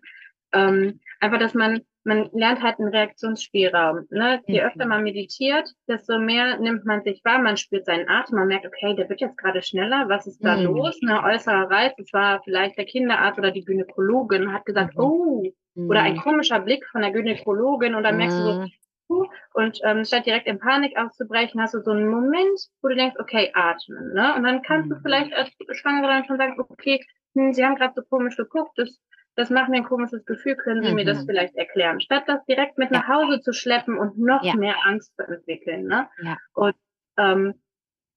ähm, 0.52 1.00
einfach, 1.24 1.38
dass 1.38 1.54
man, 1.54 1.80
man 2.04 2.28
lernt 2.32 2.62
halt 2.62 2.78
einen 2.78 2.88
Reaktionsspielraum. 2.88 4.06
Ne? 4.10 4.40
Je 4.46 4.60
mhm. 4.60 4.66
öfter 4.66 4.86
man 4.86 5.02
meditiert, 5.02 5.68
desto 5.88 6.18
mehr 6.18 6.58
nimmt 6.58 6.84
man 6.84 7.02
sich 7.02 7.22
wahr, 7.24 7.40
man 7.40 7.56
spürt 7.56 7.86
seinen 7.86 8.08
Atem, 8.08 8.38
man 8.38 8.48
merkt, 8.48 8.66
okay, 8.66 8.94
der 8.94 9.08
wird 9.08 9.20
jetzt 9.20 9.38
gerade 9.38 9.62
schneller, 9.62 10.08
was 10.08 10.26
ist 10.26 10.44
da 10.44 10.56
mhm. 10.56 10.64
los? 10.64 11.00
Ne? 11.02 11.22
Äußerer 11.22 11.70
Reiz, 11.70 11.94
das 11.96 12.12
war 12.12 12.42
vielleicht 12.44 12.78
der 12.78 12.84
Kinderarzt 12.84 13.38
oder 13.38 13.50
die 13.50 13.64
Gynäkologin, 13.64 14.52
hat 14.52 14.66
gesagt, 14.66 14.96
mhm. 14.96 15.02
oh, 15.02 15.42
oder 15.76 16.02
ein 16.02 16.14
mhm. 16.14 16.20
komischer 16.20 16.60
Blick 16.60 16.86
von 16.92 17.00
der 17.00 17.10
Gynäkologin 17.10 17.94
und 17.94 18.04
dann 18.04 18.16
merkst 18.16 18.38
du 18.38 18.42
so, 18.42 18.60
mhm. 19.08 19.28
und 19.54 19.80
ähm, 19.84 20.04
statt 20.04 20.26
direkt 20.26 20.46
in 20.46 20.60
Panik 20.60 20.96
auszubrechen, 20.96 21.60
hast 21.60 21.74
du 21.74 21.80
so 21.80 21.90
einen 21.90 22.08
Moment, 22.08 22.60
wo 22.82 22.88
du 22.88 22.94
denkst, 22.94 23.16
okay, 23.18 23.50
atmen. 23.54 24.12
Ne? 24.12 24.34
Und 24.36 24.44
dann 24.44 24.62
kannst 24.62 24.90
du 24.90 24.96
vielleicht 25.02 25.32
als 25.32 25.50
Schwangere 25.72 26.08
dann 26.08 26.24
schon 26.26 26.36
sagen, 26.36 26.54
okay, 26.58 27.04
hm, 27.34 27.52
sie 27.52 27.64
haben 27.64 27.76
gerade 27.76 27.94
so 27.96 28.02
komisch 28.02 28.36
geguckt, 28.36 28.72
das 28.76 29.00
das 29.36 29.50
macht 29.50 29.68
mir 29.68 29.78
ein 29.78 29.84
komisches 29.84 30.24
Gefühl, 30.24 30.56
können 30.56 30.82
Sie 30.82 30.90
mhm. 30.90 30.94
mir 30.94 31.04
das 31.04 31.22
mhm. 31.22 31.26
vielleicht 31.26 31.56
erklären? 31.56 32.00
Statt 32.00 32.24
das 32.26 32.44
direkt 32.46 32.78
mit 32.78 32.90
ja. 32.90 32.98
nach 32.98 33.08
Hause 33.08 33.40
zu 33.40 33.52
schleppen 33.52 33.98
und 33.98 34.18
noch 34.18 34.42
ja. 34.42 34.54
mehr 34.54 34.76
Angst 34.84 35.14
zu 35.16 35.26
entwickeln. 35.26 35.86
Ne? 35.86 36.08
Ja. 36.22 36.36
Und 36.54 36.74
ähm, 37.16 37.54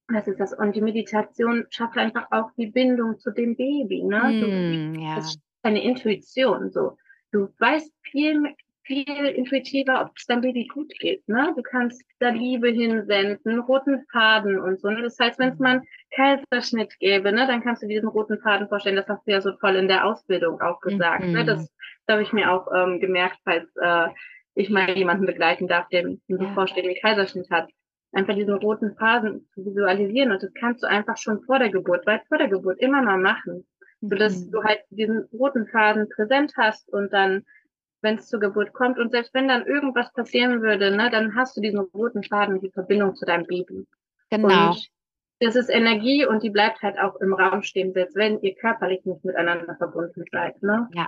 das 0.07 0.27
ist 0.27 0.39
das. 0.39 0.53
Und 0.53 0.75
die 0.75 0.81
Meditation 0.81 1.65
schafft 1.69 1.97
einfach 1.97 2.27
auch 2.31 2.51
die 2.57 2.67
Bindung 2.67 3.19
zu 3.19 3.31
dem 3.31 3.55
Baby. 3.55 4.03
Ne? 4.03 4.19
Mm, 4.19 4.93
du, 4.93 5.01
ja. 5.01 5.15
Das 5.15 5.25
ist 5.25 5.41
eine 5.63 5.83
Intuition. 5.83 6.71
So, 6.71 6.97
du 7.31 7.49
weißt 7.59 7.91
viel 8.03 8.55
viel 8.87 9.25
intuitiver, 9.35 10.01
ob 10.01 10.11
es 10.15 10.25
deinem 10.25 10.41
Baby 10.41 10.65
gut 10.67 10.91
geht. 10.99 11.27
Ne? 11.27 11.53
Du 11.55 11.61
kannst 11.61 12.03
da 12.19 12.29
Liebe 12.29 12.69
hinsenden, 12.69 13.59
roten 13.59 14.05
Faden 14.11 14.59
und 14.59 14.79
so. 14.79 14.89
Ne? 14.89 15.03
Das 15.03 15.19
heißt, 15.19 15.37
wenn 15.37 15.49
es 15.49 15.59
mal 15.59 15.81
einen 15.81 15.87
Kaiserschnitt 16.15 16.97
gäbe, 16.99 17.31
ne, 17.33 17.45
dann 17.45 17.61
kannst 17.61 17.83
du 17.83 17.87
diesen 17.87 18.07
roten 18.07 18.39
Faden 18.39 18.69
vorstellen. 18.69 18.95
Das 18.95 19.07
hast 19.09 19.27
du 19.27 19.31
ja 19.31 19.41
so 19.41 19.51
toll 19.51 19.75
in 19.75 19.89
der 19.89 20.05
Ausbildung 20.05 20.61
auch 20.61 20.79
gesagt. 20.79 21.21
Ne? 21.21 21.27
Mhm. 21.27 21.33
Ne? 21.33 21.45
Das, 21.45 21.69
das 22.05 22.13
habe 22.13 22.23
ich 22.23 22.31
mir 22.31 22.51
auch 22.51 22.67
ähm, 22.73 22.99
gemerkt, 22.99 23.37
falls 23.43 23.69
äh, 23.75 24.07
ich 24.55 24.69
mal 24.69 24.89
jemanden 24.97 25.25
begleiten 25.25 25.67
darf, 25.67 25.89
der 25.89 26.01
einen 26.01 26.21
ja. 26.27 26.37
bevorstehenden 26.37 26.95
Kaiserschnitt 27.01 27.49
hat. 27.51 27.69
Einfach 28.13 28.35
diesen 28.35 28.55
roten 28.55 28.95
Faden 28.95 29.47
zu 29.53 29.65
visualisieren. 29.65 30.31
Und 30.31 30.41
das 30.41 30.53
kannst 30.53 30.81
du 30.81 30.87
einfach 30.87 31.17
schon 31.17 31.41
vor 31.43 31.59
der 31.59 31.69
Geburt, 31.69 32.07
weit 32.07 32.25
vor 32.29 32.37
der 32.37 32.47
Geburt 32.47 32.79
immer 32.79 33.01
mal 33.01 33.17
machen. 33.17 33.67
Sodass 33.99 34.45
mhm. 34.45 34.51
du 34.51 34.63
halt 34.63 34.79
diesen 34.91 35.27
roten 35.33 35.67
Faden 35.67 36.07
präsent 36.07 36.53
hast 36.55 36.87
und 36.93 37.11
dann 37.11 37.43
wenn 38.01 38.17
es 38.17 38.27
zur 38.27 38.39
Geburt 38.39 38.73
kommt. 38.73 38.99
Und 38.99 39.11
selbst 39.11 39.33
wenn 39.33 39.47
dann 39.47 39.65
irgendwas 39.65 40.11
passieren 40.13 40.61
würde, 40.61 40.95
ne, 40.95 41.09
dann 41.09 41.35
hast 41.35 41.57
du 41.57 41.61
diesen 41.61 41.79
roten 41.79 42.23
Faden, 42.23 42.59
die 42.59 42.71
Verbindung 42.71 43.15
zu 43.15 43.25
deinem 43.25 43.45
Baby. 43.45 43.85
Genau. 44.29 44.69
Und 44.69 44.89
das 45.39 45.55
ist 45.55 45.69
Energie 45.69 46.25
und 46.25 46.41
die 46.41 46.49
bleibt 46.49 46.81
halt 46.81 46.97
auch 46.97 47.15
im 47.17 47.33
Raum 47.33 47.61
stehen, 47.61 47.93
selbst 47.93 48.15
wenn 48.15 48.41
ihr 48.41 48.55
körperlich 48.55 49.05
nicht 49.05 49.23
miteinander 49.23 49.75
verbunden 49.75 50.23
seid. 50.31 50.61
Ne? 50.63 50.89
Ja. 50.93 51.07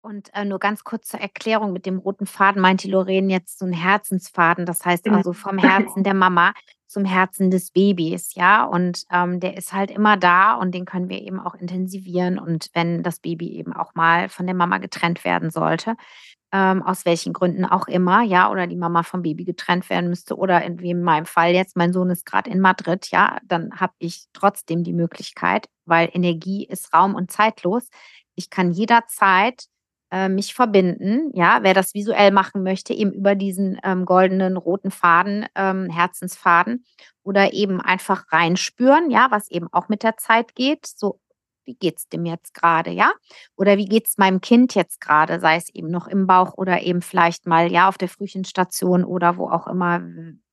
Und 0.00 0.32
äh, 0.34 0.44
nur 0.44 0.60
ganz 0.60 0.84
kurz 0.84 1.08
zur 1.08 1.20
Erklärung 1.20 1.72
mit 1.72 1.86
dem 1.86 1.98
roten 1.98 2.26
Faden 2.26 2.62
meint 2.62 2.84
die 2.84 2.90
Lorraine 2.90 3.32
jetzt 3.32 3.58
so 3.58 3.66
ein 3.66 3.72
Herzensfaden, 3.72 4.64
das 4.64 4.84
heißt 4.84 5.04
genau. 5.04 5.16
also 5.16 5.32
vom 5.32 5.58
Herzen 5.58 6.04
der 6.04 6.14
Mama 6.14 6.52
zum 6.86 7.04
Herzen 7.04 7.50
des 7.50 7.70
Babys, 7.70 8.34
ja. 8.34 8.64
Und 8.64 9.04
ähm, 9.10 9.40
der 9.40 9.56
ist 9.56 9.72
halt 9.72 9.90
immer 9.90 10.16
da 10.16 10.54
und 10.54 10.74
den 10.74 10.84
können 10.84 11.08
wir 11.08 11.20
eben 11.22 11.40
auch 11.40 11.54
intensivieren. 11.54 12.38
Und 12.38 12.68
wenn 12.74 13.02
das 13.02 13.20
Baby 13.20 13.52
eben 13.56 13.72
auch 13.72 13.94
mal 13.94 14.28
von 14.28 14.46
der 14.46 14.54
Mama 14.54 14.78
getrennt 14.78 15.24
werden 15.24 15.50
sollte, 15.50 15.96
ähm, 16.52 16.82
aus 16.82 17.04
welchen 17.04 17.32
Gründen 17.32 17.64
auch 17.64 17.88
immer, 17.88 18.22
ja, 18.22 18.50
oder 18.50 18.66
die 18.66 18.76
Mama 18.76 19.02
vom 19.02 19.22
Baby 19.22 19.44
getrennt 19.44 19.90
werden 19.90 20.08
müsste, 20.08 20.36
oder 20.36 20.62
in, 20.64 20.80
wie 20.80 20.90
in 20.90 21.02
meinem 21.02 21.26
Fall 21.26 21.52
jetzt, 21.52 21.76
mein 21.76 21.92
Sohn 21.92 22.10
ist 22.10 22.24
gerade 22.24 22.50
in 22.50 22.60
Madrid, 22.60 23.08
ja, 23.10 23.38
dann 23.44 23.72
habe 23.80 23.94
ich 23.98 24.26
trotzdem 24.32 24.84
die 24.84 24.92
Möglichkeit, 24.92 25.68
weil 25.84 26.08
Energie 26.12 26.64
ist 26.66 26.92
raum- 26.94 27.14
und 27.14 27.30
zeitlos. 27.30 27.88
Ich 28.36 28.50
kann 28.50 28.70
jederzeit 28.70 29.66
äh, 30.10 30.28
mich 30.28 30.54
verbinden. 30.54 31.30
Ja, 31.34 31.60
wer 31.62 31.74
das 31.74 31.94
visuell 31.94 32.30
machen 32.30 32.62
möchte, 32.62 32.94
eben 32.94 33.12
über 33.12 33.34
diesen 33.34 33.78
ähm, 33.84 34.04
goldenen 34.04 34.56
roten 34.56 34.90
Faden, 34.90 35.46
ähm, 35.54 35.90
Herzensfaden 35.90 36.84
oder 37.22 37.52
eben 37.52 37.80
einfach 37.80 38.32
reinspüren, 38.32 39.10
ja, 39.10 39.28
was 39.30 39.50
eben 39.50 39.68
auch 39.72 39.88
mit 39.88 40.02
der 40.02 40.16
Zeit 40.16 40.54
geht. 40.54 40.86
So, 40.86 41.20
wie 41.64 41.74
geht's 41.74 42.08
dem 42.08 42.24
jetzt 42.24 42.54
gerade, 42.54 42.90
ja? 42.90 43.12
Oder 43.56 43.76
wie 43.76 43.86
geht's 43.86 44.18
meinem 44.18 44.40
Kind 44.40 44.74
jetzt 44.74 45.00
gerade, 45.00 45.40
sei 45.40 45.56
es 45.56 45.68
eben 45.74 45.90
noch 45.90 46.06
im 46.06 46.26
Bauch 46.26 46.54
oder 46.56 46.82
eben 46.82 47.02
vielleicht 47.02 47.46
mal 47.46 47.70
ja 47.72 47.88
auf 47.88 47.98
der 47.98 48.08
Frühchenstation 48.08 49.04
oder 49.04 49.36
wo 49.36 49.48
auch 49.50 49.66
immer, 49.66 50.02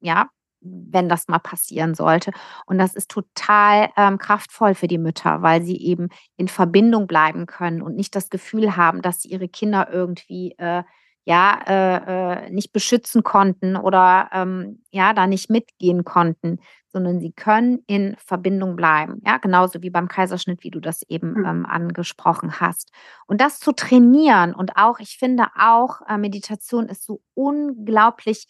ja, 0.02 0.30
wenn 0.64 1.10
das 1.10 1.28
mal 1.28 1.40
passieren 1.40 1.96
sollte. 1.96 2.32
Und 2.66 2.78
das 2.78 2.96
ist 2.96 3.10
total 3.10 3.90
ähm, 3.98 4.18
kraftvoll 4.18 4.76
für 4.76 4.88
die 4.88 4.98
Mütter, 4.98 5.42
weil 5.42 5.62
sie 5.62 5.78
eben 5.78 6.10
in 6.38 6.48
Verbindung 6.48 7.08
bleiben 7.08 7.46
können 7.46 7.82
und 7.82 7.96
nicht 7.96 8.16
das 8.16 8.30
Gefühl 8.30 8.76
haben, 8.76 9.02
dass 9.02 9.22
sie 9.22 9.30
ihre 9.30 9.48
Kinder 9.48 9.90
irgendwie 9.92 10.56
äh, 10.58 10.84
ja 11.26 11.60
äh, 11.68 12.46
äh, 12.46 12.50
nicht 12.50 12.74
beschützen 12.74 13.24
konnten 13.24 13.76
oder 13.78 14.30
ähm, 14.34 14.82
ja 14.92 15.14
da 15.14 15.28
nicht 15.28 15.50
mitgehen 15.50 16.04
konnten, 16.04 16.60
sondern 16.88 17.20
sie 17.20 17.32
können 17.32 17.80
in 17.88 18.16
Verbindung 18.18 18.76
bleiben. 18.76 19.22
Ja, 19.26 19.38
genauso 19.38 19.82
wie 19.82 19.90
beim 19.90 20.08
Kaiserschnitt, 20.08 20.64
wie 20.64 20.70
du 20.70 20.80
das 20.80 21.02
eben 21.08 21.36
hm. 21.36 21.46
ähm, 21.46 21.66
angesprochen 21.66 22.60
hast. 22.60 22.92
Und 23.26 23.42
das 23.42 23.60
zu 23.60 23.72
trainieren 23.72 24.54
und 24.54 24.78
auch, 24.78 25.00
ich 25.00 25.18
finde 25.18 25.48
auch, 25.58 26.02
äh, 26.08 26.18
Meditation 26.18 26.88
ist 26.88 27.06
so 27.06 27.22
unglaublich 27.34 28.48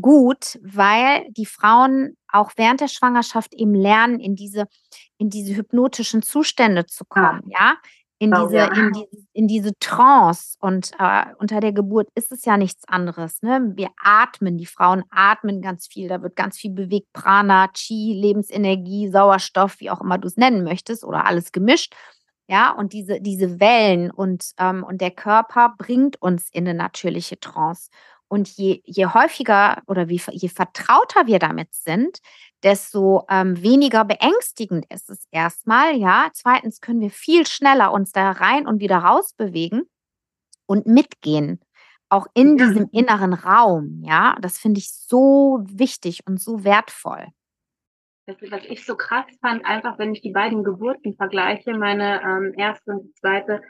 gut, 0.00 0.58
weil 0.62 1.26
die 1.30 1.46
Frauen 1.46 2.16
auch 2.28 2.52
während 2.56 2.80
der 2.80 2.88
Schwangerschaft 2.88 3.54
eben 3.54 3.74
lernen, 3.74 4.20
in 4.20 4.34
diese, 4.34 4.66
in 5.18 5.30
diese 5.30 5.54
hypnotischen 5.54 6.22
Zustände 6.22 6.86
zu 6.86 7.04
kommen, 7.04 7.42
ja. 7.46 7.76
In, 8.18 8.30
genau, 8.30 8.46
diese, 8.46 8.56
ja. 8.56 8.66
in, 8.72 8.92
diese, 8.92 9.26
in 9.32 9.48
diese 9.48 9.78
Trance. 9.80 10.56
Und 10.60 10.92
äh, 11.00 11.24
unter 11.38 11.58
der 11.58 11.72
Geburt 11.72 12.08
ist 12.14 12.30
es 12.30 12.44
ja 12.44 12.56
nichts 12.56 12.86
anderes. 12.86 13.42
Ne? 13.42 13.72
Wir 13.74 13.88
atmen, 14.00 14.58
die 14.58 14.66
Frauen 14.66 15.02
atmen 15.10 15.60
ganz 15.60 15.88
viel, 15.88 16.06
da 16.06 16.22
wird 16.22 16.36
ganz 16.36 16.56
viel 16.56 16.70
bewegt, 16.70 17.12
Prana, 17.12 17.66
Chi, 17.74 18.14
Lebensenergie, 18.14 19.10
Sauerstoff, 19.10 19.80
wie 19.80 19.90
auch 19.90 20.00
immer 20.00 20.18
du 20.18 20.28
es 20.28 20.36
nennen 20.36 20.62
möchtest, 20.62 21.02
oder 21.02 21.26
alles 21.26 21.50
gemischt. 21.50 21.94
Ja, 22.46 22.70
und 22.70 22.92
diese, 22.92 23.20
diese 23.20 23.58
Wellen 23.58 24.10
und, 24.10 24.52
ähm, 24.58 24.84
und 24.84 25.00
der 25.00 25.10
Körper 25.10 25.74
bringt 25.76 26.20
uns 26.20 26.48
in 26.52 26.68
eine 26.68 26.78
natürliche 26.78 27.40
Trance. 27.40 27.90
Und 28.32 28.48
je, 28.56 28.80
je 28.86 29.04
häufiger 29.08 29.82
oder 29.86 30.08
wie, 30.08 30.18
je 30.30 30.48
vertrauter 30.48 31.26
wir 31.26 31.38
damit 31.38 31.74
sind, 31.74 32.20
desto 32.62 33.26
ähm, 33.28 33.62
weniger 33.62 34.06
beängstigend 34.06 34.86
ist 34.90 35.10
es 35.10 35.26
erstmal. 35.30 35.96
Ja, 35.98 36.30
zweitens 36.32 36.80
können 36.80 37.02
wir 37.02 37.10
viel 37.10 37.46
schneller 37.46 37.92
uns 37.92 38.10
da 38.10 38.30
rein 38.30 38.66
und 38.66 38.80
wieder 38.80 38.96
raus 38.96 39.34
bewegen 39.34 39.82
und 40.64 40.86
mitgehen, 40.86 41.60
auch 42.08 42.26
in 42.32 42.56
ja. 42.56 42.64
diesem 42.64 42.88
inneren 42.90 43.34
Raum. 43.34 44.02
Ja, 44.02 44.38
das 44.40 44.58
finde 44.58 44.78
ich 44.78 44.90
so 44.90 45.62
wichtig 45.68 46.26
und 46.26 46.40
so 46.40 46.64
wertvoll. 46.64 47.26
Das 48.24 48.40
ist, 48.40 48.50
was 48.50 48.64
ich 48.64 48.86
so 48.86 48.96
krass 48.96 49.26
fand, 49.42 49.66
einfach 49.66 49.98
wenn 49.98 50.14
ich 50.14 50.22
die 50.22 50.32
beiden 50.32 50.64
Geburten 50.64 51.14
vergleiche, 51.16 51.74
meine 51.74 52.22
ähm, 52.22 52.54
erste 52.56 52.92
und 52.92 53.02
die 53.02 53.12
zweite, 53.12 53.60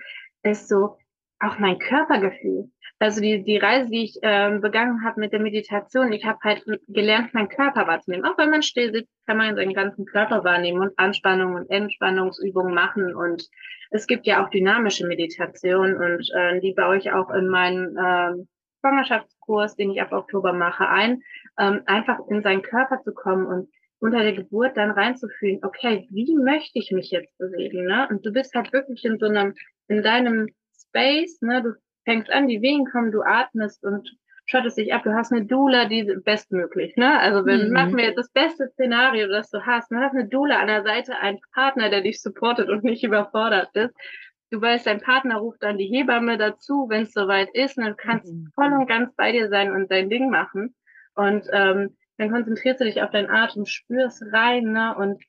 ist 0.45 0.69
so 0.69 0.99
auch 1.43 1.59
mein 1.59 1.79
Körpergefühl 1.79 2.71
also 3.03 3.21
die, 3.21 3.43
die 3.43 3.57
Reise, 3.57 3.91
die 3.91 4.05
ich 4.05 4.19
ähm, 4.23 4.61
begangen 4.61 5.05
habe 5.05 5.19
mit 5.19 5.33
der 5.33 5.41
Meditation, 5.41 6.13
ich 6.13 6.25
habe 6.25 6.39
halt 6.45 6.65
gelernt, 6.87 7.35
meinen 7.35 7.49
Körper 7.49 7.89
wahrzunehmen. 7.89 8.25
Auch 8.25 8.39
wenn 8.39 8.51
man 8.51 8.63
still 8.63 8.93
sitzt, 8.93 9.11
kann 9.27 9.39
man 9.39 9.57
seinen 9.57 9.75
ganzen 9.75 10.07
Körper 10.07 10.45
wahrnehmen 10.45 10.81
und 10.81 10.97
Anspannung 10.99 11.55
und 11.55 11.69
Entspannungsübungen 11.69 12.73
machen. 12.73 13.13
Und 13.13 13.49
es 13.91 14.07
gibt 14.07 14.25
ja 14.25 14.45
auch 14.45 14.51
dynamische 14.51 15.05
Meditation 15.09 15.97
und 15.97 16.31
äh, 16.33 16.61
die 16.61 16.75
baue 16.75 16.97
ich 16.97 17.11
auch 17.11 17.31
in 17.31 17.49
meinen 17.49 17.97
ähm, 17.99 18.49
Schwangerschaftskurs, 18.81 19.75
den 19.75 19.91
ich 19.91 20.01
ab 20.01 20.13
Oktober 20.13 20.53
mache, 20.53 20.89
ein, 20.89 21.23
ähm, 21.59 21.83
einfach 21.87 22.21
in 22.31 22.43
seinen 22.43 22.63
Körper 22.63 23.01
zu 23.03 23.13
kommen 23.13 23.47
und 23.47 23.69
unter 23.99 24.23
der 24.23 24.35
Geburt 24.35 24.77
dann 24.77 24.93
reinzufühlen, 24.93 25.59
okay, 25.65 26.07
wie 26.11 26.37
möchte 26.37 26.79
ich 26.79 26.93
mich 26.93 27.11
jetzt 27.11 27.37
bewegen, 27.39 27.85
ne? 27.85 28.07
Und 28.11 28.25
du 28.25 28.33
bist 28.33 28.55
halt 28.55 28.73
wirklich 28.73 29.05
in 29.05 29.19
so 29.19 29.27
einem, 29.27 29.55
in 29.89 30.05
deinem 30.05 30.49
Space, 30.93 31.41
ne? 31.41 31.63
Du 31.63 31.75
fängst 32.05 32.31
an, 32.31 32.49
die 32.49 32.61
Wehen 32.61 32.85
kommen, 32.91 33.13
du 33.13 33.23
atmest 33.23 33.83
und 33.85 34.11
schottest 34.47 34.77
dich 34.77 34.93
ab. 34.93 35.03
Du 35.05 35.15
hast 35.15 35.33
eine 35.33 35.47
Doula, 35.47 35.87
die 35.87 36.05
bestmöglich, 36.25 36.97
ne? 36.97 37.19
Also 37.19 37.47
wenn, 37.47 37.69
mhm. 37.69 37.73
machen 37.73 37.97
wir 37.97 38.05
jetzt 38.05 38.19
das 38.19 38.31
beste 38.31 38.69
Szenario, 38.69 39.29
das 39.29 39.51
du 39.51 39.65
hast. 39.65 39.91
Du 39.91 39.97
hast 39.97 40.15
eine 40.15 40.29
Doula 40.29 40.61
an 40.61 40.67
der 40.67 40.83
Seite, 40.83 41.17
einen 41.19 41.41
Partner, 41.55 41.89
der 41.89 42.03
dich 42.03 42.21
supportet 42.21 42.69
und 42.69 42.85
nicht 42.85 43.03
überfordert 43.03 43.75
ist. 43.75 43.95
Du 44.51 44.61
weißt, 44.61 44.87
dein 44.87 45.01
Partner 45.01 45.37
ruft 45.37 45.63
dann 45.63 45.79
die 45.79 45.87
Hebamme 45.87 46.37
dazu, 46.37 46.87
wenn 46.91 47.05
es 47.05 47.13
soweit 47.13 47.49
ist, 47.55 47.79
und 47.79 47.85
dann 47.85 47.97
kannst 47.97 48.31
mhm. 48.31 48.51
voll 48.55 48.73
und 48.73 48.87
ganz 48.87 49.15
bei 49.15 49.33
dir 49.33 49.49
sein 49.49 49.73
und 49.73 49.91
dein 49.91 50.11
Ding 50.11 50.29
machen. 50.29 50.75
Und 51.15 51.49
ähm, 51.53 51.97
dann 52.19 52.31
konzentrierst 52.31 52.81
du 52.81 52.85
dich 52.85 53.01
auf 53.01 53.11
deinen 53.11 53.31
Atem, 53.31 53.65
spürst 53.65 54.23
rein, 54.33 54.73
ne? 54.73 54.95
Und 54.97 55.23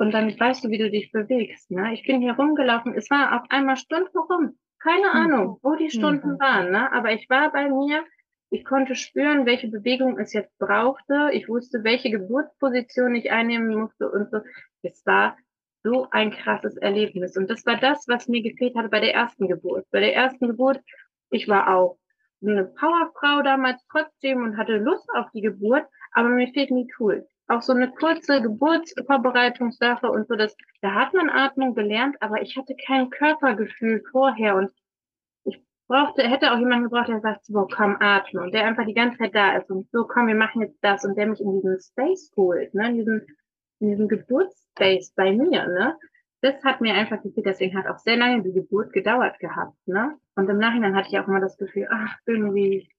und 0.00 0.12
dann 0.12 0.40
weißt 0.40 0.64
du, 0.64 0.70
wie 0.70 0.78
du 0.78 0.90
dich 0.90 1.12
bewegst. 1.12 1.70
Ne? 1.70 1.92
Ich 1.92 2.04
bin 2.04 2.22
hier 2.22 2.32
rumgelaufen, 2.32 2.94
es 2.94 3.10
war 3.10 3.38
auf 3.38 3.46
einmal 3.50 3.76
Stunden 3.76 4.16
rum. 4.16 4.58
Keine 4.80 5.08
mhm. 5.08 5.14
Ahnung, 5.14 5.58
wo 5.62 5.76
die 5.76 5.90
Stunden 5.90 6.32
mhm. 6.32 6.40
waren, 6.40 6.70
ne? 6.70 6.92
aber 6.92 7.12
ich 7.12 7.28
war 7.28 7.52
bei 7.52 7.68
mir, 7.68 8.04
ich 8.50 8.64
konnte 8.64 8.96
spüren, 8.96 9.46
welche 9.46 9.68
Bewegung 9.68 10.18
es 10.18 10.32
jetzt 10.32 10.58
brauchte. 10.58 11.30
Ich 11.32 11.48
wusste, 11.48 11.84
welche 11.84 12.10
Geburtsposition 12.10 13.14
ich 13.14 13.30
einnehmen 13.30 13.78
musste 13.78 14.10
und 14.10 14.28
so. 14.30 14.40
Es 14.82 15.06
war 15.06 15.36
so 15.84 16.08
ein 16.10 16.32
krasses 16.32 16.76
Erlebnis. 16.76 17.36
Und 17.36 17.48
das 17.48 17.64
war 17.64 17.76
das, 17.76 18.08
was 18.08 18.26
mir 18.26 18.42
gefehlt 18.42 18.74
hatte 18.74 18.88
bei 18.88 19.00
der 19.00 19.14
ersten 19.14 19.46
Geburt. 19.46 19.86
Bei 19.92 20.00
der 20.00 20.14
ersten 20.14 20.48
Geburt, 20.48 20.80
ich 21.30 21.46
war 21.46 21.74
auch 21.74 21.98
eine 22.42 22.64
Powerfrau 22.64 23.42
damals 23.42 23.80
trotzdem 23.90 24.42
und 24.42 24.56
hatte 24.56 24.78
Lust 24.78 25.08
auf 25.14 25.30
die 25.32 25.42
Geburt, 25.42 25.86
aber 26.12 26.28
mir 26.30 26.48
fehlt 26.48 26.70
nie 26.70 26.88
Tools. 26.96 27.24
Auch 27.50 27.62
so 27.62 27.72
eine 27.72 27.90
kurze 27.90 28.40
Geburtsvorbereitungssache 28.40 30.08
und 30.10 30.28
so, 30.28 30.36
das, 30.36 30.56
da 30.82 30.94
hat 30.94 31.14
man 31.14 31.28
Atmung 31.30 31.74
gelernt, 31.74 32.16
aber 32.20 32.42
ich 32.42 32.56
hatte 32.56 32.76
kein 32.86 33.10
Körpergefühl 33.10 34.02
vorher 34.10 34.54
und 34.56 34.70
ich 35.44 35.60
brauchte, 35.88 36.22
hätte 36.22 36.52
auch 36.52 36.58
jemanden 36.58 36.84
gebraucht, 36.84 37.08
der 37.08 37.20
sagt, 37.20 37.44
so, 37.46 37.66
komm, 37.74 37.96
atme 37.98 38.42
und 38.42 38.54
der 38.54 38.66
einfach 38.66 38.86
die 38.86 38.94
ganze 38.94 39.18
Zeit 39.18 39.34
da 39.34 39.56
ist 39.56 39.70
und 39.70 39.90
so, 39.90 40.04
komm, 40.04 40.28
wir 40.28 40.36
machen 40.36 40.62
jetzt 40.62 40.78
das 40.82 41.04
und 41.04 41.16
der 41.16 41.26
mich 41.26 41.40
in 41.40 41.52
diesen 41.52 41.80
Space 41.80 42.32
holt, 42.36 42.72
ne, 42.72 42.90
in 42.90 42.94
diesen, 42.94 43.26
in 43.80 43.88
diesen 43.88 44.08
Geburtsspace 44.08 45.12
bei 45.16 45.32
mir, 45.32 45.66
ne 45.66 45.96
das 46.42 46.62
hat 46.64 46.80
mir 46.80 46.94
einfach 46.94 47.22
gefehlt, 47.22 47.46
deswegen 47.46 47.76
hat 47.76 47.86
auch 47.86 47.98
sehr 47.98 48.16
lange 48.16 48.42
die 48.42 48.52
Geburt 48.52 48.92
gedauert 48.92 49.38
gehabt, 49.40 49.76
ne? 49.86 50.16
Und 50.36 50.48
im 50.48 50.58
Nachhinein 50.58 50.96
hatte 50.96 51.08
ich 51.10 51.18
auch 51.18 51.28
immer 51.28 51.40
das 51.40 51.56
Gefühl, 51.58 51.86
ach, 51.90 52.16
irgendwie, 52.26 52.90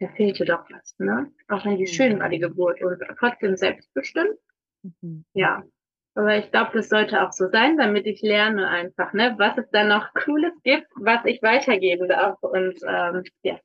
da 0.00 0.08
fehlte 0.08 0.44
doch 0.44 0.68
was, 0.70 0.98
ne? 0.98 1.30
Auch 1.48 1.64
wenn 1.64 1.78
die 1.78 1.86
schön 1.86 2.18
war, 2.18 2.28
die 2.28 2.38
Geburt 2.38 2.82
und 2.82 3.00
trotzdem 3.18 3.56
selbstbestimmt. 3.56 4.38
Mhm. 4.82 5.24
Ja. 5.34 5.62
Aber 6.16 6.36
ich 6.36 6.50
glaube, 6.50 6.70
das 6.74 6.88
sollte 6.88 7.22
auch 7.22 7.32
so 7.32 7.48
sein, 7.50 7.76
damit 7.76 8.06
ich 8.06 8.22
lerne 8.22 8.68
einfach, 8.68 9.12
ne, 9.14 9.34
was 9.36 9.58
es 9.58 9.68
da 9.70 9.82
noch 9.84 10.14
Cooles 10.14 10.52
gibt, 10.62 10.86
was 10.94 11.24
ich 11.24 11.42
weitergeben 11.42 12.08
darf. 12.08 12.40
Und 12.42 12.78
ähm, 12.86 13.24
ja. 13.42 13.58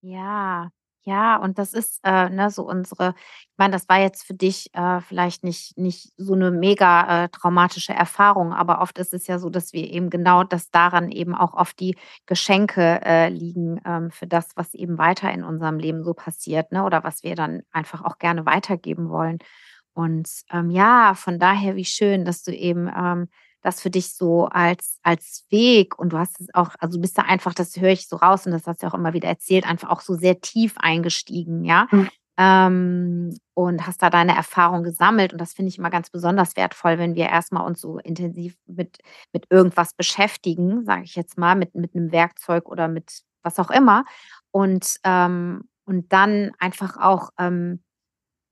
Ja, 0.00 0.70
ja, 1.02 1.36
und 1.36 1.58
das 1.58 1.72
ist, 1.74 2.00
äh, 2.04 2.28
ne, 2.30 2.50
so 2.50 2.62
unsere 2.68 3.14
ich 3.52 3.58
meine, 3.58 3.72
das 3.72 3.88
war 3.88 3.98
jetzt 4.00 4.24
für 4.24 4.34
dich, 4.34 4.70
äh, 4.74 5.00
vielleicht 5.02 5.44
nicht 5.44 5.76
nicht 5.78 6.12
so 6.16 6.34
eine 6.34 6.50
mega, 6.50 7.24
äh, 7.24 7.28
traumatische 7.30 7.92
Erfahrung, 7.94 8.52
aber 8.54 8.80
oft 8.80 8.98
ist 8.98 9.12
es 9.14 9.26
ja 9.26 9.38
so, 9.38 9.50
dass 9.50 9.72
wir 9.72 9.84
eben 9.90 10.10
genau 10.10 10.44
dass 10.44 10.70
daran 10.70 11.10
eben 11.10 11.34
auch 11.34 11.54
oft 11.54 11.78
die 11.80 11.96
Geschenke, 12.26 13.00
äh, 13.04 13.28
liegen, 13.28 13.80
ähm, 13.86 14.10
für 14.10 14.26
das, 14.26 14.50
was 14.56 14.74
eben 14.74 14.98
weiter 14.98 15.30
in 15.32 15.44
unserem 15.44 15.78
Leben 15.78 16.02
so 16.04 16.14
passiert, 16.14 16.72
ne, 16.72 16.84
oder 16.84 17.04
was 17.04 17.22
wir 17.22 17.34
dann 17.36 17.62
einfach 17.72 18.02
auch 18.04 18.18
gerne 18.18 18.46
weitergeben 18.46 19.08
wollen. 19.10 19.38
Und, 19.94 20.28
ähm, 20.52 20.70
ja, 20.70 21.14
von 21.14 21.38
daher, 21.38 21.76
wie 21.76 21.84
schön, 21.84 22.24
dass 22.24 22.42
du 22.42 22.52
eben, 22.54 22.88
ähm 22.94 23.28
das 23.62 23.80
für 23.80 23.90
dich 23.90 24.14
so 24.14 24.46
als, 24.46 24.98
als 25.02 25.46
Weg 25.50 25.98
und 25.98 26.12
du 26.12 26.18
hast 26.18 26.40
es 26.40 26.48
auch, 26.54 26.70
also 26.78 26.96
du 26.96 27.02
bist 27.02 27.18
da 27.18 27.22
einfach, 27.22 27.54
das 27.54 27.76
höre 27.76 27.90
ich 27.90 28.08
so 28.08 28.16
raus 28.16 28.46
und 28.46 28.52
das 28.52 28.66
hast 28.66 28.82
du 28.82 28.86
auch 28.86 28.94
immer 28.94 29.12
wieder 29.12 29.28
erzählt, 29.28 29.66
einfach 29.66 29.90
auch 29.90 30.00
so 30.00 30.14
sehr 30.14 30.40
tief 30.40 30.74
eingestiegen, 30.78 31.64
ja. 31.64 31.86
Mhm. 31.90 32.08
Ähm, 32.38 33.36
und 33.52 33.86
hast 33.86 34.00
da 34.00 34.08
deine 34.08 34.34
Erfahrung 34.34 34.82
gesammelt. 34.82 35.34
Und 35.34 35.40
das 35.40 35.52
finde 35.52 35.68
ich 35.68 35.76
immer 35.76 35.90
ganz 35.90 36.08
besonders 36.08 36.56
wertvoll, 36.56 36.96
wenn 36.96 37.14
wir 37.14 37.28
erstmal 37.28 37.66
uns 37.66 37.82
so 37.82 37.98
intensiv 37.98 38.56
mit, 38.66 38.96
mit 39.34 39.44
irgendwas 39.50 39.92
beschäftigen, 39.92 40.82
sage 40.86 41.02
ich 41.02 41.16
jetzt 41.16 41.36
mal, 41.36 41.54
mit, 41.54 41.74
mit 41.74 41.94
einem 41.94 42.12
Werkzeug 42.12 42.66
oder 42.70 42.88
mit 42.88 43.20
was 43.42 43.58
auch 43.58 43.70
immer. 43.70 44.06
Und, 44.52 44.96
ähm, 45.04 45.68
und 45.84 46.10
dann 46.14 46.52
einfach 46.58 46.96
auch 46.96 47.28
ähm, 47.38 47.82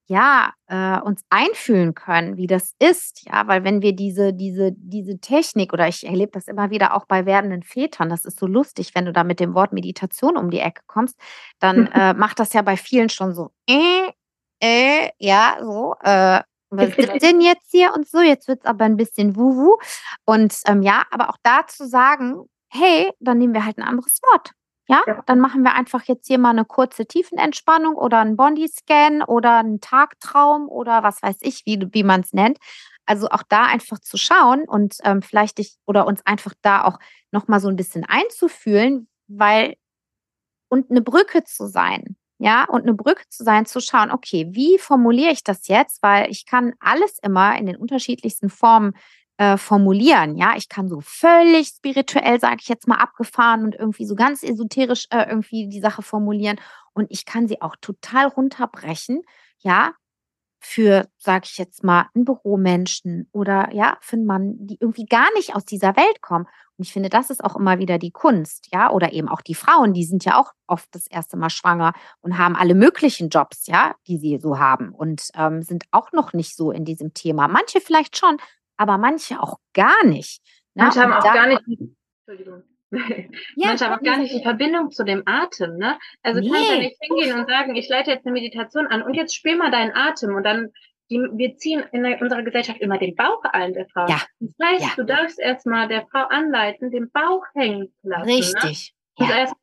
ja, 0.09 0.53
äh, 0.68 0.99
uns 1.01 1.23
einfühlen 1.29 1.94
können, 1.94 2.38
wie 2.38 2.47
das 2.47 2.75
ist, 2.79 3.27
ja, 3.27 3.47
weil 3.47 3.62
wenn 3.62 3.83
wir 3.83 3.94
diese, 3.94 4.33
diese, 4.33 4.73
diese 4.73 5.21
Technik 5.21 5.75
oder 5.75 5.87
ich 5.87 6.07
erlebe 6.07 6.33
das 6.33 6.49
immer 6.49 6.71
wieder 6.71 6.94
auch 6.94 7.05
bei 7.07 7.27
werdenden 7.27 7.62
Vätern, 7.62 8.09
das 8.09 8.25
ist 8.25 8.38
so 8.38 8.47
lustig, 8.47 8.94
wenn 8.94 9.05
du 9.05 9.12
da 9.12 9.23
mit 9.23 9.38
dem 9.38 9.55
Wort 9.55 9.73
Meditation 9.73 10.38
um 10.38 10.51
die 10.51 10.61
Ecke 10.61 10.83
kommst, 10.87 11.18
dann 11.59 11.87
äh, 11.92 12.14
macht 12.14 12.40
das 12.40 12.55
ja 12.55 12.62
bei 12.62 12.79
vielen 12.79 13.11
schon 13.11 13.35
so, 13.35 13.51
äh, 13.68 14.11
äh, 14.61 15.11
ja, 15.18 15.59
so, 15.61 15.94
äh, 16.03 16.40
was 16.71 16.88
ist 16.97 17.23
denn 17.23 17.40
jetzt 17.42 17.71
hier 17.71 17.92
und 17.94 18.09
so, 18.09 18.21
jetzt 18.21 18.49
wird 18.49 18.61
es 18.61 18.66
aber 18.66 18.85
ein 18.85 18.97
bisschen 18.97 19.37
wuhu. 19.37 19.77
Und 20.25 20.55
ähm, 20.66 20.83
ja, 20.83 21.05
aber 21.11 21.29
auch 21.31 21.38
da 21.42 21.66
zu 21.66 21.87
sagen, 21.87 22.44
hey, 22.71 23.11
dann 23.21 23.38
nehmen 23.38 23.55
wir 23.55 23.64
halt 23.64 23.79
ein 23.79 23.85
anderes 23.85 24.21
Wort. 24.23 24.53
Ja, 24.90 25.03
dann 25.27 25.38
machen 25.38 25.62
wir 25.64 25.74
einfach 25.74 26.05
jetzt 26.05 26.27
hier 26.27 26.38
mal 26.38 26.51
eine 26.51 26.64
kurze 26.64 27.05
Tiefenentspannung 27.05 27.94
oder 27.94 28.20
einen 28.20 28.37
Bodyscan 28.37 29.22
oder 29.22 29.59
einen 29.59 29.81
Tagtraum 29.83 30.66
oder 30.68 31.03
was 31.03 31.22
weiß 31.22 31.37
ich, 31.40 31.66
wie, 31.66 31.79
wie 31.92 32.03
man 32.03 32.22
es 32.22 32.33
nennt. 32.33 32.59
Also 33.05 33.29
auch 33.29 33.42
da 33.48 33.64
einfach 33.66 33.98
zu 33.98 34.16
schauen 34.16 34.64
und 34.66 34.96
ähm, 35.05 35.20
vielleicht 35.20 35.59
dich 35.59 35.77
oder 35.87 36.07
uns 36.07 36.24
einfach 36.24 36.55
da 36.62 36.85
auch 36.85 36.98
nochmal 37.33 37.61
so 37.61 37.68
ein 37.68 37.77
bisschen 37.77 38.05
einzufühlen, 38.05 39.09
weil 39.27 39.74
und 40.68 40.90
eine 40.90 41.03
Brücke 41.03 41.44
zu 41.44 41.66
sein. 41.66 42.16
Ja, 42.38 42.64
und 42.64 42.83
eine 42.83 42.94
Brücke 42.94 43.24
zu 43.29 43.42
sein, 43.44 43.66
zu 43.66 43.81
schauen, 43.81 44.12
okay, 44.12 44.46
wie 44.53 44.79
formuliere 44.79 45.33
ich 45.33 45.42
das 45.42 45.66
jetzt? 45.68 46.03
Weil 46.03 46.31
ich 46.31 46.46
kann 46.46 46.72
alles 46.79 47.18
immer 47.22 47.59
in 47.59 47.66
den 47.66 47.77
unterschiedlichsten 47.77 48.48
Formen 48.48 48.94
äh, 49.38 49.57
formulieren. 49.57 50.37
Ja, 50.37 50.55
ich 50.57 50.68
kann 50.68 50.88
so 50.88 51.01
völlig 51.01 51.68
spirituell, 51.68 52.38
sage 52.40 52.59
ich 52.61 52.68
jetzt 52.68 52.87
mal, 52.88 52.96
abgefahren 52.96 53.64
und 53.64 53.74
irgendwie 53.74 54.05
so 54.05 54.14
ganz 54.14 54.42
esoterisch 54.42 55.07
äh, 55.11 55.29
irgendwie 55.29 55.68
die 55.68 55.81
Sache 55.81 56.03
formulieren. 56.03 56.61
Und 56.92 57.07
ich 57.11 57.24
kann 57.24 57.48
sie 57.48 57.62
auch 57.62 57.77
total 57.81 58.27
runterbrechen. 58.27 59.22
Ja, 59.61 59.94
für, 60.61 61.09
sage 61.18 61.46
ich 61.46 61.59
jetzt 61.59 61.85
mal, 61.85 62.07
einen 62.14 62.24
Büromenschen 62.24 63.29
oder 63.33 63.72
ja, 63.72 63.96
für 64.01 64.16
einen 64.16 64.27
Mann, 64.27 64.57
die 64.59 64.77
irgendwie 64.81 65.07
gar 65.07 65.33
nicht 65.35 65.55
aus 65.55 65.64
dieser 65.64 65.96
Welt 65.96 66.20
kommen. 66.20 66.46
Und 66.77 66.85
ich 66.85 66.92
finde, 66.92 67.09
das 67.09 67.31
ist 67.31 67.44
auch 67.44 67.57
immer 67.57 67.79
wieder 67.79 67.98
die 67.98 68.11
Kunst, 68.11 68.68
ja, 68.72 68.90
oder 68.90 69.12
eben 69.12 69.29
auch 69.29 69.40
die 69.40 69.55
Frauen, 69.55 69.92
die 69.94 70.05
sind 70.05 70.24
ja 70.24 70.38
auch 70.38 70.53
oft 70.66 70.88
das 70.92 71.07
erste 71.07 71.37
Mal 71.37 71.51
schwanger 71.51 71.92
und 72.20 72.38
haben 72.38 72.57
alle 72.57 72.74
möglichen 72.74 73.29
Jobs, 73.29 73.66
ja, 73.66 73.94
die 74.07 74.18
sie 74.18 74.38
so 74.40 74.59
haben 74.59 74.90
und 74.90 75.29
ähm, 75.35 75.62
sind 75.62 75.85
auch 75.90 76.12
noch 76.12 76.33
nicht 76.33 76.57
so 76.57 76.70
in 76.70 76.85
diesem 76.85 77.14
Thema. 77.14 77.48
Manche 77.48 77.81
vielleicht 77.81 78.16
schon, 78.16 78.37
aber 78.79 78.97
manche 78.97 79.41
auch 79.41 79.59
gar 79.75 80.05
nicht. 80.05 80.41
Ne? 80.75 80.85
Manche 80.85 81.01
haben 81.01 81.12
auch 81.12 81.23
gar 81.23 81.47
nicht. 81.47 81.62
Entschuldigung. 82.27 82.62
Ja, 82.91 83.69
Manche 83.69 83.85
haben 83.85 83.99
auch 83.99 84.03
gar 84.03 84.17
nicht 84.17 84.35
die 84.35 84.43
Verbindung 84.43 84.91
zu 84.91 85.05
dem 85.05 85.23
Atem, 85.27 85.77
ne? 85.77 85.99
Also 86.23 86.41
nee. 86.41 86.49
kannst 86.49 86.71
ja 86.71 86.79
nicht 86.79 86.97
hingehen 86.99 87.38
und 87.38 87.47
sagen, 87.47 87.77
ich 87.77 87.87
leite 87.87 88.11
jetzt 88.11 88.25
eine 88.25 88.33
Meditation 88.33 88.87
an 88.87 89.03
und 89.03 89.12
jetzt 89.12 89.35
spür 89.35 89.57
mal 89.57 89.71
deinen 89.71 89.95
Atem 89.95 90.35
und 90.35 90.43
dann 90.43 90.71
die, 91.11 91.19
wir 91.19 91.57
ziehen 91.57 91.85
in 91.93 92.05
unserer 92.21 92.43
Gesellschaft 92.43 92.81
immer 92.81 92.99
den 92.99 93.14
Bauch 93.14 93.43
ein 93.45 93.75
der 93.75 93.87
Frau. 93.88 94.07
Ja. 94.09 94.23
Das 94.41 94.55
heißt, 94.62 94.85
ja. 94.85 94.91
du 94.97 95.05
darfst 95.05 95.38
erstmal 95.38 95.88
der 95.88 96.07
Frau 96.07 96.25
anleiten, 96.29 96.91
den 96.91 97.11
Bauch 97.11 97.45
hängen 97.55 97.93
zu 98.01 98.09
lassen. 98.09 98.27
Ne? 98.27 98.37
Richtig. 98.37 98.95
Ne? 99.19 99.25
Und 99.25 99.31
ja. 99.31 99.38
erst 99.38 99.55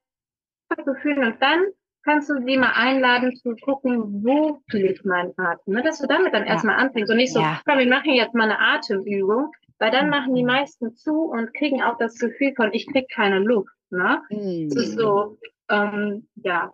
zu 0.84 0.96
fühlen 1.02 1.24
und 1.24 1.42
dann 1.42 1.66
kannst 2.06 2.30
du 2.30 2.42
sie 2.46 2.58
mal 2.58 2.72
einladen 2.74 3.36
zu 3.36 3.56
gucken, 3.56 4.24
wo 4.24 4.62
ich 4.72 5.04
meinen 5.04 5.34
Atem. 5.38 5.74
Ne? 5.74 5.84
Dass 5.84 6.00
du 6.00 6.08
damit 6.08 6.34
dann 6.34 6.44
ja. 6.44 6.54
erstmal 6.54 6.78
anfängst 6.78 7.12
und 7.12 7.18
nicht 7.18 7.34
so, 7.34 7.42
ja. 7.42 7.60
komm, 7.68 7.80
wir 7.80 7.90
machen 7.90 8.14
jetzt 8.14 8.36
mal 8.36 8.44
eine 8.44 8.60
Atemübung, 8.60 9.52
weil 9.80 9.92
dann 9.92 10.10
machen 10.10 10.36
die 10.36 10.44
mhm. 10.44 10.48
meisten 10.48 10.96
zu 10.96 11.24
und 11.24 11.54
kriegen 11.54 11.82
auch 11.82 11.98
das 11.98 12.18
Gefühl 12.18 12.54
von, 12.56 12.72
ich 12.74 12.88
krieg 12.88 13.10
keine 13.14 13.40
Luft. 13.40 13.74
Ne? 13.90 14.22
Mhm. 14.30 14.70
Das 14.70 14.84
ist 14.84 14.98
so, 14.98 15.38
ähm, 15.70 16.28
ja, 16.36 16.72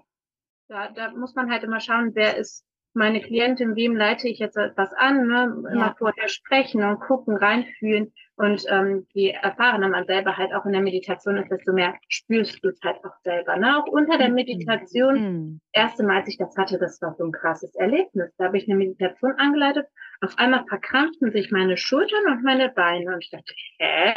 da, 0.68 0.90
da 0.90 1.12
muss 1.12 1.34
man 1.34 1.50
halt 1.50 1.64
immer 1.64 1.80
schauen, 1.80 2.12
wer 2.14 2.38
ist 2.38 2.66
meine 2.94 3.22
Klientin, 3.22 3.76
wem 3.76 3.96
leite 3.96 4.28
ich 4.28 4.40
jetzt 4.40 4.58
etwas 4.58 4.94
an, 4.94 5.28
ne? 5.28 5.44
immer 5.72 5.88
ja. 5.88 5.96
vorher 5.98 6.28
sprechen 6.28 6.84
und 6.84 7.00
gucken, 7.00 7.36
reinfühlen. 7.38 8.14
Und 8.36 8.66
ähm, 8.70 9.06
je 9.14 9.30
erfahrener 9.30 9.88
man 9.88 10.08
selber 10.08 10.36
halt 10.36 10.54
auch 10.54 10.66
in 10.66 10.72
der 10.72 10.82
Meditation 10.82 11.38
ist, 11.38 11.52
desto 11.52 11.74
mehr 11.74 11.94
spürst 12.08 12.64
du 12.64 12.70
es 12.70 12.80
halt 12.84 12.98
auch 13.06 13.16
selber. 13.24 13.56
Ne? 13.58 13.78
Auch 13.78 13.88
unter 13.88 14.18
der 14.18 14.30
mhm. 14.30 14.36
Meditation, 14.36 15.14
mhm. 15.16 15.62
erste 15.74 16.04
Mal, 16.04 16.22
als 16.22 16.28
ich 16.28 16.38
das 16.38 16.58
hatte, 16.58 16.80
das 16.80 17.02
war 17.02 17.14
so 17.14 17.26
ein 17.26 17.32
krasses 17.32 17.76
Erlebnis. 17.76 18.34
Da 18.38 18.46
habe 18.46 18.58
ich 18.58 18.68
eine 18.68 18.78
Meditation 18.78 19.34
angeleitet. 19.34 19.86
Auf 20.22 20.38
einmal 20.38 20.66
verkrampften 20.68 21.32
sich 21.32 21.52
meine 21.52 21.78
Schultern 21.78 22.26
und 22.28 22.44
meine 22.44 22.70
Beine. 22.70 23.14
Und 23.14 23.24
ich 23.24 23.30
dachte, 23.30 23.54
hä? 23.78 24.14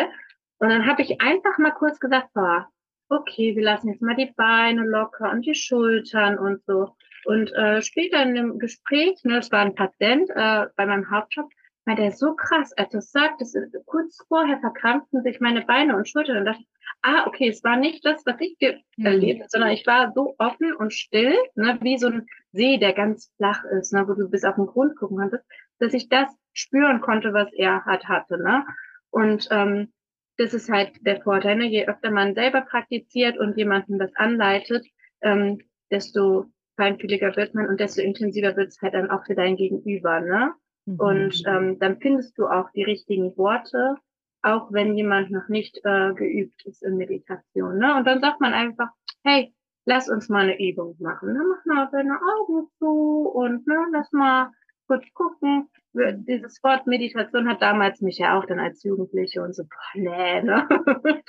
Und 0.58 0.70
dann 0.70 0.86
habe 0.86 1.02
ich 1.02 1.20
einfach 1.20 1.58
mal 1.58 1.72
kurz 1.72 2.00
gesagt, 2.00 2.28
boah, 2.32 2.68
okay, 3.08 3.54
wir 3.54 3.62
lassen 3.62 3.88
jetzt 3.88 4.02
mal 4.02 4.16
die 4.16 4.32
Beine 4.36 4.82
locker 4.84 5.30
und 5.30 5.44
die 5.44 5.54
Schultern 5.54 6.38
und 6.38 6.64
so. 6.64 6.96
Und 7.26 7.52
äh, 7.52 7.82
später 7.82 8.22
in 8.22 8.34
dem 8.34 8.58
Gespräch, 8.58 9.22
ne, 9.24 9.36
das 9.36 9.52
war 9.52 9.60
ein 9.60 9.74
Patient 9.74 10.30
äh, 10.30 10.66
bei 10.76 10.86
meinem 10.86 11.10
Hauptjob, 11.10 11.50
war 11.86 11.96
der 11.96 12.12
so 12.12 12.34
krass, 12.34 12.72
als 12.72 12.94
er 12.94 13.02
sagt, 13.02 13.40
das 13.40 13.54
ist, 13.54 13.76
kurz 13.86 14.24
vorher 14.28 14.58
verkrampften 14.60 15.22
sich 15.22 15.40
meine 15.40 15.62
Beine 15.62 15.96
und 15.96 16.08
Schultern 16.08 16.38
und 16.38 16.44
dachte, 16.46 16.64
ah, 17.02 17.26
okay, 17.26 17.48
es 17.48 17.62
war 17.62 17.76
nicht 17.76 18.04
das, 18.04 18.24
was 18.24 18.40
ich 18.40 18.56
mhm. 18.60 19.06
erlebt, 19.06 19.40
mhm. 19.40 19.46
sondern 19.48 19.70
ich 19.70 19.86
war 19.86 20.12
so 20.14 20.34
offen 20.38 20.74
und 20.74 20.92
still, 20.92 21.36
ne, 21.54 21.78
wie 21.82 21.98
so 21.98 22.08
ein 22.08 22.26
See, 22.52 22.78
der 22.78 22.92
ganz 22.92 23.32
flach 23.36 23.64
ist, 23.64 23.92
ne, 23.92 24.08
wo 24.08 24.14
du 24.14 24.30
bis 24.30 24.44
auf 24.44 24.56
den 24.56 24.66
Grund 24.66 24.96
gucken 24.96 25.18
konntest, 25.18 25.44
dass 25.78 25.92
ich 25.92 26.08
das 26.08 26.30
spüren 26.52 27.00
konnte, 27.00 27.34
was 27.34 27.52
er 27.52 27.84
hat 27.84 28.08
hatte, 28.08 28.38
ne. 28.38 28.64
Und 29.10 29.48
ähm, 29.50 29.92
das 30.36 30.54
ist 30.54 30.70
halt 30.70 30.92
der 31.06 31.22
Vorteil, 31.22 31.56
ne? 31.56 31.66
je 31.66 31.86
öfter 31.86 32.10
man 32.10 32.34
selber 32.34 32.62
praktiziert 32.62 33.38
und 33.38 33.56
jemanden 33.56 33.98
das 33.98 34.14
anleitet, 34.16 34.84
ähm, 35.20 35.60
desto 35.90 36.46
feinfühliger 36.76 37.36
wird 37.36 37.54
man 37.54 37.68
und 37.68 37.80
desto 37.80 38.02
intensiver 38.02 38.56
wird 38.56 38.68
es 38.68 38.80
halt 38.82 38.94
dann 38.94 39.10
auch 39.10 39.24
für 39.24 39.34
dein 39.34 39.56
Gegenüber, 39.56 40.20
ne? 40.20 40.52
Mhm. 40.86 41.00
Und 41.00 41.42
ähm, 41.46 41.78
dann 41.78 41.98
findest 42.00 42.36
du 42.38 42.46
auch 42.46 42.70
die 42.70 42.84
richtigen 42.84 43.36
Worte, 43.36 43.96
auch 44.42 44.72
wenn 44.72 44.96
jemand 44.96 45.30
noch 45.30 45.48
nicht 45.48 45.80
äh, 45.84 46.12
geübt 46.14 46.64
ist 46.66 46.82
in 46.82 46.96
Meditation, 46.96 47.78
ne? 47.78 47.96
Und 47.96 48.06
dann 48.06 48.20
sagt 48.20 48.40
man 48.40 48.52
einfach, 48.52 48.88
hey, 49.24 49.54
lass 49.86 50.08
uns 50.08 50.28
mal 50.28 50.44
eine 50.44 50.60
Übung 50.60 50.96
machen. 50.98 51.32
Ne? 51.32 51.40
Mach 51.48 51.64
mal 51.64 51.88
deine 51.92 52.14
Augen 52.14 52.68
zu 52.78 53.30
und 53.34 53.66
ne, 53.66 53.76
lass 53.92 54.10
mal 54.12 54.50
kurz 54.86 55.04
gucken. 55.14 55.68
Dieses 55.92 56.62
Wort 56.62 56.86
Meditation 56.86 57.48
hat 57.48 57.62
damals 57.62 58.00
mich 58.00 58.18
ja 58.18 58.38
auch 58.38 58.44
dann 58.46 58.58
als 58.58 58.82
Jugendliche 58.82 59.42
und 59.42 59.54
so, 59.54 59.62
boah, 59.64 60.00
nee, 60.00 60.42
ne? 60.42 60.68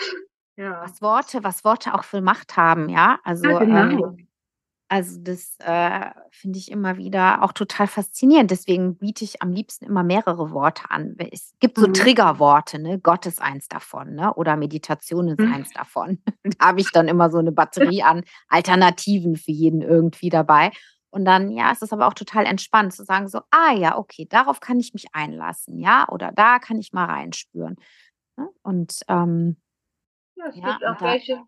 ja. 0.58 0.82
was 0.82 1.02
Worte, 1.02 1.44
was 1.44 1.64
Worte 1.64 1.94
auch 1.94 2.04
für 2.04 2.22
Macht 2.22 2.58
haben, 2.58 2.90
ja. 2.90 3.20
Also 3.24 3.48
ja, 3.48 3.60
genau. 3.60 4.08
ähm, 4.08 4.28
also 4.88 5.20
das 5.20 5.58
äh, 5.60 6.12
finde 6.30 6.60
ich 6.60 6.70
immer 6.70 6.98
wieder 6.98 7.42
auch 7.44 7.54
total 7.54 7.88
faszinierend. 7.88 8.52
Deswegen 8.52 8.98
biete 8.98 9.24
ich 9.24 9.42
am 9.42 9.52
liebsten 9.52 9.86
immer 9.86 10.04
mehrere 10.04 10.52
Worte 10.52 10.84
an. 10.90 11.16
Es 11.32 11.54
gibt 11.60 11.78
so 11.78 11.88
mhm. 11.88 11.94
Triggerworte, 11.94 12.80
ne? 12.80 13.00
Gott 13.00 13.26
ist 13.26 13.42
eins 13.42 13.68
davon, 13.68 14.14
ne? 14.14 14.34
Oder 14.36 14.56
Meditation 14.58 15.28
ist 15.28 15.40
mhm. 15.40 15.54
eins 15.54 15.72
davon. 15.72 16.22
da 16.44 16.68
habe 16.68 16.82
ich 16.82 16.92
dann 16.92 17.08
immer 17.08 17.32
so 17.32 17.40
eine 17.40 17.52
Batterie 17.52 18.04
an 18.04 18.24
Alternativen 18.48 19.38
für 19.38 19.52
jeden 19.52 19.82
irgendwie 19.82 20.30
dabei. 20.30 20.72
Und 21.10 21.26
dann, 21.26 21.50
ja, 21.50 21.72
ist 21.72 21.82
es 21.82 21.94
aber 21.94 22.08
auch 22.08 22.14
total 22.14 22.46
entspannt 22.46 22.94
zu 22.94 23.06
sagen, 23.06 23.30
so, 23.30 23.40
ah 23.50 23.74
ja, 23.74 23.98
okay, 23.98 24.28
darauf 24.30 24.60
kann 24.60 24.80
ich 24.82 24.94
mich 24.94 25.08
einlassen, 25.14 25.80
ja, 25.80 26.10
oder 26.10 26.34
da 26.34 26.60
kann 26.60 26.78
ich 26.78 26.92
mal 26.92 27.06
reinspüren. 27.06 27.78
Ne? 28.36 28.50
Und 28.64 29.00
ähm, 29.08 29.56
ja, 30.36 30.48
es 30.48 30.58
ja, 30.58 30.72
gibt 30.72 30.86
auch 30.86 31.02
welche, 31.02 31.42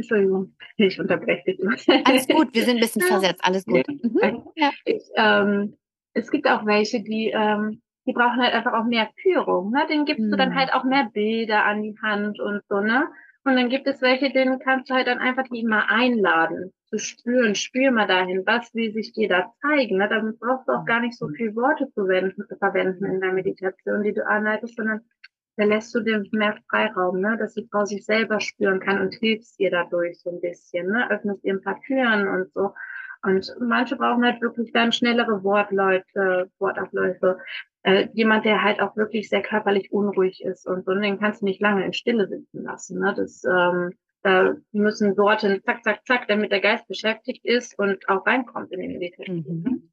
Entschuldigung, 0.00 0.54
ich 0.76 0.98
unterbreche 0.98 1.44
dich. 1.44 1.60
Alles 2.04 2.26
gut, 2.26 2.54
wir 2.54 2.64
sind 2.64 2.76
ein 2.76 2.80
bisschen 2.80 3.02
versetzt, 3.06 3.44
alles 3.44 3.64
gut. 3.64 3.86
Mhm. 3.86 4.42
Ich, 4.84 5.02
ähm, 5.16 5.76
es 6.14 6.30
gibt 6.30 6.48
auch 6.48 6.64
welche, 6.64 7.02
die, 7.02 7.30
ähm, 7.34 7.82
die 8.06 8.12
brauchen 8.12 8.40
halt 8.40 8.54
einfach 8.54 8.72
auch 8.72 8.84
mehr 8.84 9.10
Führung. 9.22 9.70
Ne? 9.70 9.86
Denen 9.88 10.06
gibst 10.06 10.24
mhm. 10.24 10.30
du 10.30 10.36
dann 10.36 10.54
halt 10.54 10.72
auch 10.72 10.84
mehr 10.84 11.10
Bilder 11.12 11.64
an 11.64 11.82
die 11.82 11.96
Hand 12.02 12.40
und 12.40 12.62
so, 12.68 12.80
ne? 12.80 13.08
Und 13.44 13.56
dann 13.56 13.70
gibt 13.70 13.86
es 13.86 14.02
welche, 14.02 14.30
denen 14.30 14.58
kannst 14.58 14.90
du 14.90 14.94
halt 14.94 15.06
dann 15.06 15.18
einfach 15.18 15.44
die 15.50 15.64
mal 15.64 15.86
einladen, 15.88 16.74
zu 16.84 16.98
spüren, 16.98 17.54
spür 17.54 17.90
mal 17.90 18.06
dahin, 18.06 18.42
was 18.44 18.74
will 18.74 18.92
sich 18.92 19.12
dir 19.12 19.28
da 19.28 19.50
zeigen. 19.62 19.96
Ne? 19.96 20.08
Dann 20.10 20.36
brauchst 20.38 20.68
du 20.68 20.72
auch 20.72 20.84
gar 20.84 21.00
nicht 21.00 21.16
so 21.16 21.26
mhm. 21.26 21.34
viel 21.34 21.56
Worte 21.56 21.86
zu 21.88 22.04
verwenden, 22.04 22.44
verwenden 22.58 23.04
in 23.06 23.20
der 23.20 23.32
Meditation, 23.32 24.02
die 24.02 24.12
du 24.12 24.26
anleitest, 24.26 24.76
sondern 24.76 25.00
da 25.56 25.64
lässt 25.64 25.94
du 25.94 26.00
dir 26.00 26.22
mehr 26.32 26.56
Freiraum, 26.68 27.20
ne? 27.20 27.36
dass 27.38 27.54
die 27.54 27.68
Frau 27.70 27.84
sich 27.84 28.04
selber 28.04 28.40
spüren 28.40 28.80
kann 28.80 29.00
und 29.00 29.14
hilfst 29.14 29.58
ihr 29.60 29.70
dadurch 29.70 30.20
so 30.20 30.30
ein 30.30 30.40
bisschen, 30.40 30.88
ne? 30.88 31.10
öffnest 31.10 31.44
ihr 31.44 31.54
ein 31.54 31.62
paar 31.62 31.80
Türen 31.82 32.28
und 32.28 32.52
so. 32.52 32.72
Und 33.22 33.54
manche 33.60 33.96
brauchen 33.96 34.24
halt 34.24 34.40
wirklich 34.40 34.72
dann 34.72 34.92
schnellere 34.92 35.44
Wortleute, 35.44 36.50
Wortabläufe. 36.58 37.38
Äh, 37.82 38.08
jemand, 38.14 38.46
der 38.46 38.62
halt 38.62 38.80
auch 38.80 38.96
wirklich 38.96 39.28
sehr 39.28 39.42
körperlich 39.42 39.92
unruhig 39.92 40.42
ist 40.42 40.66
und 40.66 40.84
so, 40.84 40.94
den 40.94 41.18
kannst 41.18 41.42
du 41.42 41.46
nicht 41.46 41.60
lange 41.60 41.84
in 41.84 41.92
Stille 41.92 42.26
sitzen 42.28 42.62
lassen. 42.62 42.98
Ne? 42.98 43.14
Das, 43.14 43.44
ähm, 43.44 43.92
da 44.22 44.54
müssen 44.72 45.16
Worte 45.16 45.62
zack, 45.62 45.82
zack, 45.82 46.06
zack, 46.06 46.28
damit 46.28 46.52
der 46.52 46.60
Geist 46.60 46.86
beschäftigt 46.88 47.44
ist 47.44 47.78
und 47.78 48.08
auch 48.08 48.26
reinkommt 48.26 48.72
in 48.72 48.80
den 48.80 48.92
Meditation. 48.92 49.44
Mhm. 49.46 49.90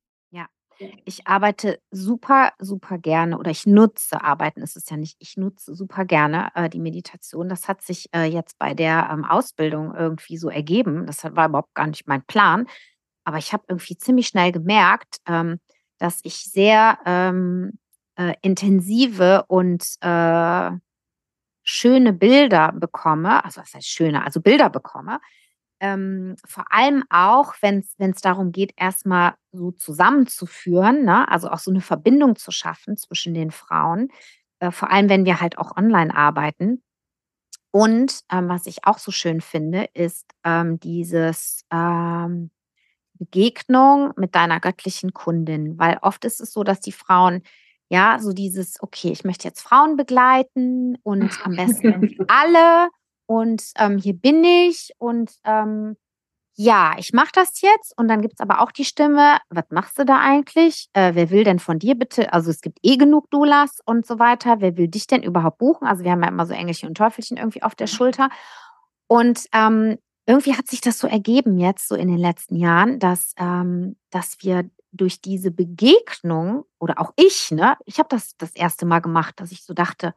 Ich 1.05 1.25
arbeite 1.25 1.79
super, 1.89 2.51
super 2.59 2.97
gerne 2.97 3.37
oder 3.39 3.49
ich 3.49 3.65
nutze, 3.65 4.21
arbeiten 4.21 4.61
ist 4.61 4.77
es 4.77 4.89
ja 4.89 4.97
nicht, 4.97 5.15
ich 5.19 5.35
nutze 5.37 5.73
super 5.75 6.05
gerne 6.05 6.49
äh, 6.55 6.69
die 6.69 6.79
Meditation. 6.79 7.49
Das 7.49 7.67
hat 7.67 7.81
sich 7.81 8.09
äh, 8.13 8.25
jetzt 8.25 8.59
bei 8.59 8.73
der 8.73 9.09
ähm, 9.11 9.25
Ausbildung 9.25 9.95
irgendwie 9.95 10.37
so 10.37 10.49
ergeben. 10.49 11.07
Das 11.07 11.23
war 11.23 11.47
überhaupt 11.47 11.73
gar 11.73 11.87
nicht 11.87 12.07
mein 12.07 12.23
Plan. 12.25 12.67
Aber 13.23 13.37
ich 13.37 13.53
habe 13.53 13.63
irgendwie 13.67 13.97
ziemlich 13.97 14.27
schnell 14.27 14.51
gemerkt, 14.51 15.17
ähm, 15.27 15.59
dass 15.97 16.19
ich 16.23 16.43
sehr 16.43 16.99
ähm, 17.05 17.79
äh, 18.15 18.33
intensive 18.41 19.45
und 19.47 19.83
äh, 20.01 20.71
schöne 21.63 22.13
Bilder 22.13 22.71
bekomme. 22.73 23.43
Also 23.43 23.61
was 23.61 23.73
heißt 23.73 23.87
schöne? 23.87 24.23
Also 24.23 24.41
Bilder 24.41 24.69
bekomme 24.69 25.19
ähm, 25.79 26.35
vor 26.45 26.65
allem 26.71 27.03
auch, 27.09 27.53
wenn 27.61 27.83
es 27.97 28.21
darum 28.21 28.51
geht, 28.51 28.73
erstmal 28.77 29.35
so 29.51 29.71
zusammenzuführen, 29.71 31.03
ne? 31.03 31.27
also 31.29 31.49
auch 31.49 31.59
so 31.59 31.71
eine 31.71 31.81
Verbindung 31.81 32.35
zu 32.35 32.51
schaffen 32.51 32.97
zwischen 32.97 33.33
den 33.33 33.51
Frauen, 33.51 34.09
äh, 34.59 34.71
vor 34.71 34.91
allem 34.91 35.09
wenn 35.09 35.25
wir 35.25 35.39
halt 35.39 35.57
auch 35.57 35.75
online 35.77 36.15
arbeiten. 36.15 36.83
Und 37.71 38.21
ähm, 38.31 38.49
was 38.49 38.65
ich 38.65 38.85
auch 38.85 38.97
so 38.97 39.11
schön 39.11 39.41
finde, 39.41 39.87
ist 39.93 40.25
ähm, 40.43 40.79
dieses 40.79 41.63
ähm, 41.71 42.49
Begegnung 43.13 44.13
mit 44.15 44.35
deiner 44.35 44.59
göttlichen 44.59 45.13
Kundin, 45.13 45.77
weil 45.77 45.97
oft 46.01 46.25
ist 46.25 46.39
es 46.39 46.53
so, 46.53 46.63
dass 46.63 46.79
die 46.79 46.91
Frauen 46.91 47.43
ja 47.89 48.19
so 48.19 48.33
dieses, 48.33 48.81
okay, 48.81 49.11
ich 49.11 49.23
möchte 49.23 49.47
jetzt 49.47 49.61
Frauen 49.61 49.95
begleiten 49.95 50.97
und 51.03 51.45
am 51.45 51.55
besten 51.55 52.15
alle 52.27 52.89
und 53.27 53.63
ähm, 53.77 53.97
hier 53.97 54.13
bin 54.13 54.43
ich 54.43 54.91
und 54.97 55.31
ähm, 55.43 55.95
ja, 56.59 56.95
ich 56.97 57.13
mache 57.13 57.31
das 57.33 57.61
jetzt 57.61 57.95
und 57.97 58.07
dann 58.07 58.23
gibt 58.23 58.35
es 58.35 58.39
aber 58.39 58.61
auch 58.61 58.71
die 58.71 58.83
Stimme, 58.83 59.37
was 59.49 59.65
machst 59.69 59.99
du 59.99 60.05
da 60.05 60.19
eigentlich? 60.19 60.89
Äh, 60.93 61.13
wer 61.13 61.29
will 61.29 61.43
denn 61.43 61.59
von 61.59 61.77
dir 61.77 61.93
bitte? 61.93 62.33
Also 62.33 62.49
es 62.49 62.61
gibt 62.61 62.79
eh 62.81 62.97
genug 62.97 63.29
Doulas 63.29 63.79
und 63.85 64.07
so 64.07 64.17
weiter. 64.17 64.55
Wer 64.59 64.75
will 64.75 64.87
dich 64.87 65.05
denn 65.05 65.21
überhaupt 65.21 65.59
buchen? 65.59 65.85
Also 65.87 66.03
wir 66.03 66.11
haben 66.11 66.23
ja 66.23 66.29
immer 66.29 66.47
so 66.47 66.53
Engelchen 66.53 66.89
und 66.89 66.97
Teufelchen 66.97 67.37
irgendwie 67.37 67.61
auf 67.61 67.75
der 67.75 67.85
Schulter. 67.85 68.29
Und 69.05 69.45
ähm, 69.53 69.99
irgendwie 70.25 70.55
hat 70.55 70.67
sich 70.67 70.81
das 70.81 70.97
so 70.97 71.07
ergeben 71.07 71.59
jetzt 71.59 71.87
so 71.87 71.95
in 71.95 72.07
den 72.07 72.17
letzten 72.17 72.55
Jahren, 72.55 72.97
dass, 72.97 73.33
ähm, 73.37 73.95
dass 74.09 74.37
wir 74.41 74.67
durch 74.91 75.21
diese 75.21 75.51
Begegnung 75.51 76.65
oder 76.79 76.99
auch 76.99 77.13
ich, 77.17 77.51
ne, 77.51 77.77
ich 77.85 77.99
habe 77.99 78.09
das 78.09 78.35
das 78.37 78.55
erste 78.55 78.87
Mal 78.87 78.99
gemacht, 78.99 79.39
dass 79.39 79.51
ich 79.51 79.63
so 79.63 79.75
dachte, 79.75 80.15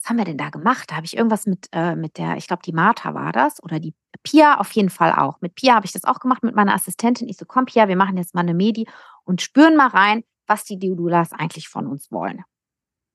was 0.00 0.08
haben 0.08 0.18
wir 0.18 0.24
denn 0.24 0.38
da 0.38 0.50
gemacht? 0.50 0.90
Da 0.90 0.96
habe 0.96 1.06
ich 1.06 1.16
irgendwas 1.16 1.46
mit, 1.46 1.68
äh, 1.72 1.96
mit 1.96 2.18
der, 2.18 2.36
ich 2.36 2.46
glaube, 2.46 2.62
die 2.64 2.72
Martha 2.72 3.14
war 3.14 3.32
das 3.32 3.62
oder 3.62 3.80
die 3.80 3.94
Pia 4.22 4.58
auf 4.58 4.70
jeden 4.72 4.90
Fall 4.90 5.12
auch. 5.12 5.40
Mit 5.40 5.54
Pia 5.54 5.74
habe 5.74 5.86
ich 5.86 5.92
das 5.92 6.04
auch 6.04 6.20
gemacht 6.20 6.42
mit 6.42 6.54
meiner 6.54 6.74
Assistentin. 6.74 7.28
Ich 7.28 7.36
so, 7.36 7.44
komm 7.46 7.66
Pia, 7.66 7.88
wir 7.88 7.96
machen 7.96 8.16
jetzt 8.16 8.34
mal 8.34 8.42
eine 8.42 8.54
Medi 8.54 8.88
und 9.24 9.42
spüren 9.42 9.76
mal 9.76 9.88
rein, 9.88 10.24
was 10.46 10.64
die 10.64 10.78
Deodulas 10.78 11.32
eigentlich 11.32 11.68
von 11.68 11.86
uns 11.86 12.10
wollen. 12.10 12.44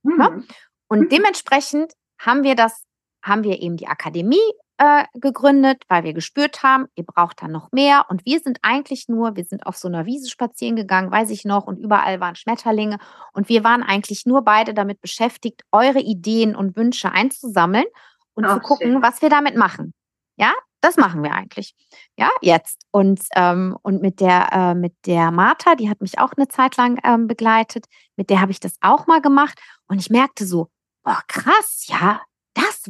Mhm. 0.03 0.45
Und 0.87 0.99
mhm. 0.99 1.09
dementsprechend 1.09 1.93
haben 2.19 2.43
wir 2.43 2.55
das, 2.55 2.83
haben 3.23 3.43
wir 3.43 3.61
eben 3.61 3.77
die 3.77 3.87
Akademie 3.87 4.37
äh, 4.83 5.05
gegründet, 5.13 5.83
weil 5.87 6.03
wir 6.03 6.13
gespürt 6.13 6.61
haben, 6.61 6.87
ihr 6.95 7.05
braucht 7.05 7.41
dann 7.41 7.53
noch 7.53 7.71
mehr. 7.71 8.05
Und 8.09 8.25
wir 8.25 8.39
sind 8.41 8.59
eigentlich 8.63 9.07
nur, 9.07 9.37
wir 9.37 9.45
sind 9.45 9.65
auf 9.65 9.77
so 9.77 9.87
einer 9.87 10.05
Wiese 10.05 10.29
spazieren 10.29 10.75
gegangen, 10.75 11.09
weiß 11.09 11.29
ich 11.29 11.45
noch, 11.45 11.67
und 11.67 11.77
überall 11.77 12.19
waren 12.19 12.35
Schmetterlinge. 12.35 12.97
Und 13.31 13.47
wir 13.47 13.63
waren 13.63 13.81
eigentlich 13.81 14.25
nur 14.25 14.41
beide 14.43 14.73
damit 14.73 14.99
beschäftigt, 14.99 15.61
eure 15.71 15.99
Ideen 15.99 16.53
und 16.53 16.75
Wünsche 16.75 17.11
einzusammeln 17.11 17.85
und 18.33 18.43
Ach, 18.43 18.55
zu 18.55 18.59
gucken, 18.59 18.91
schön. 18.91 19.01
was 19.01 19.21
wir 19.21 19.29
damit 19.29 19.55
machen. 19.55 19.93
Ja, 20.35 20.51
das 20.81 20.97
machen 20.97 21.23
wir 21.23 21.31
eigentlich. 21.31 21.75
Ja, 22.17 22.29
jetzt. 22.41 22.81
Und, 22.91 23.21
ähm, 23.37 23.77
und 23.83 24.01
mit 24.01 24.19
der, 24.19 24.49
äh, 24.51 24.75
mit 24.75 24.93
der 25.05 25.31
Martha, 25.31 25.75
die 25.75 25.89
hat 25.89 26.01
mich 26.01 26.19
auch 26.19 26.33
eine 26.35 26.49
Zeit 26.49 26.75
lang 26.75 26.99
ähm, 27.05 27.27
begleitet, 27.27 27.85
mit 28.17 28.29
der 28.29 28.41
habe 28.41 28.51
ich 28.51 28.59
das 28.59 28.75
auch 28.81 29.07
mal 29.07 29.21
gemacht. 29.21 29.57
Und 29.87 29.99
ich 29.99 30.09
merkte 30.09 30.45
so, 30.45 30.67
boah, 31.03 31.21
krass, 31.29 31.85
ja, 31.87 32.19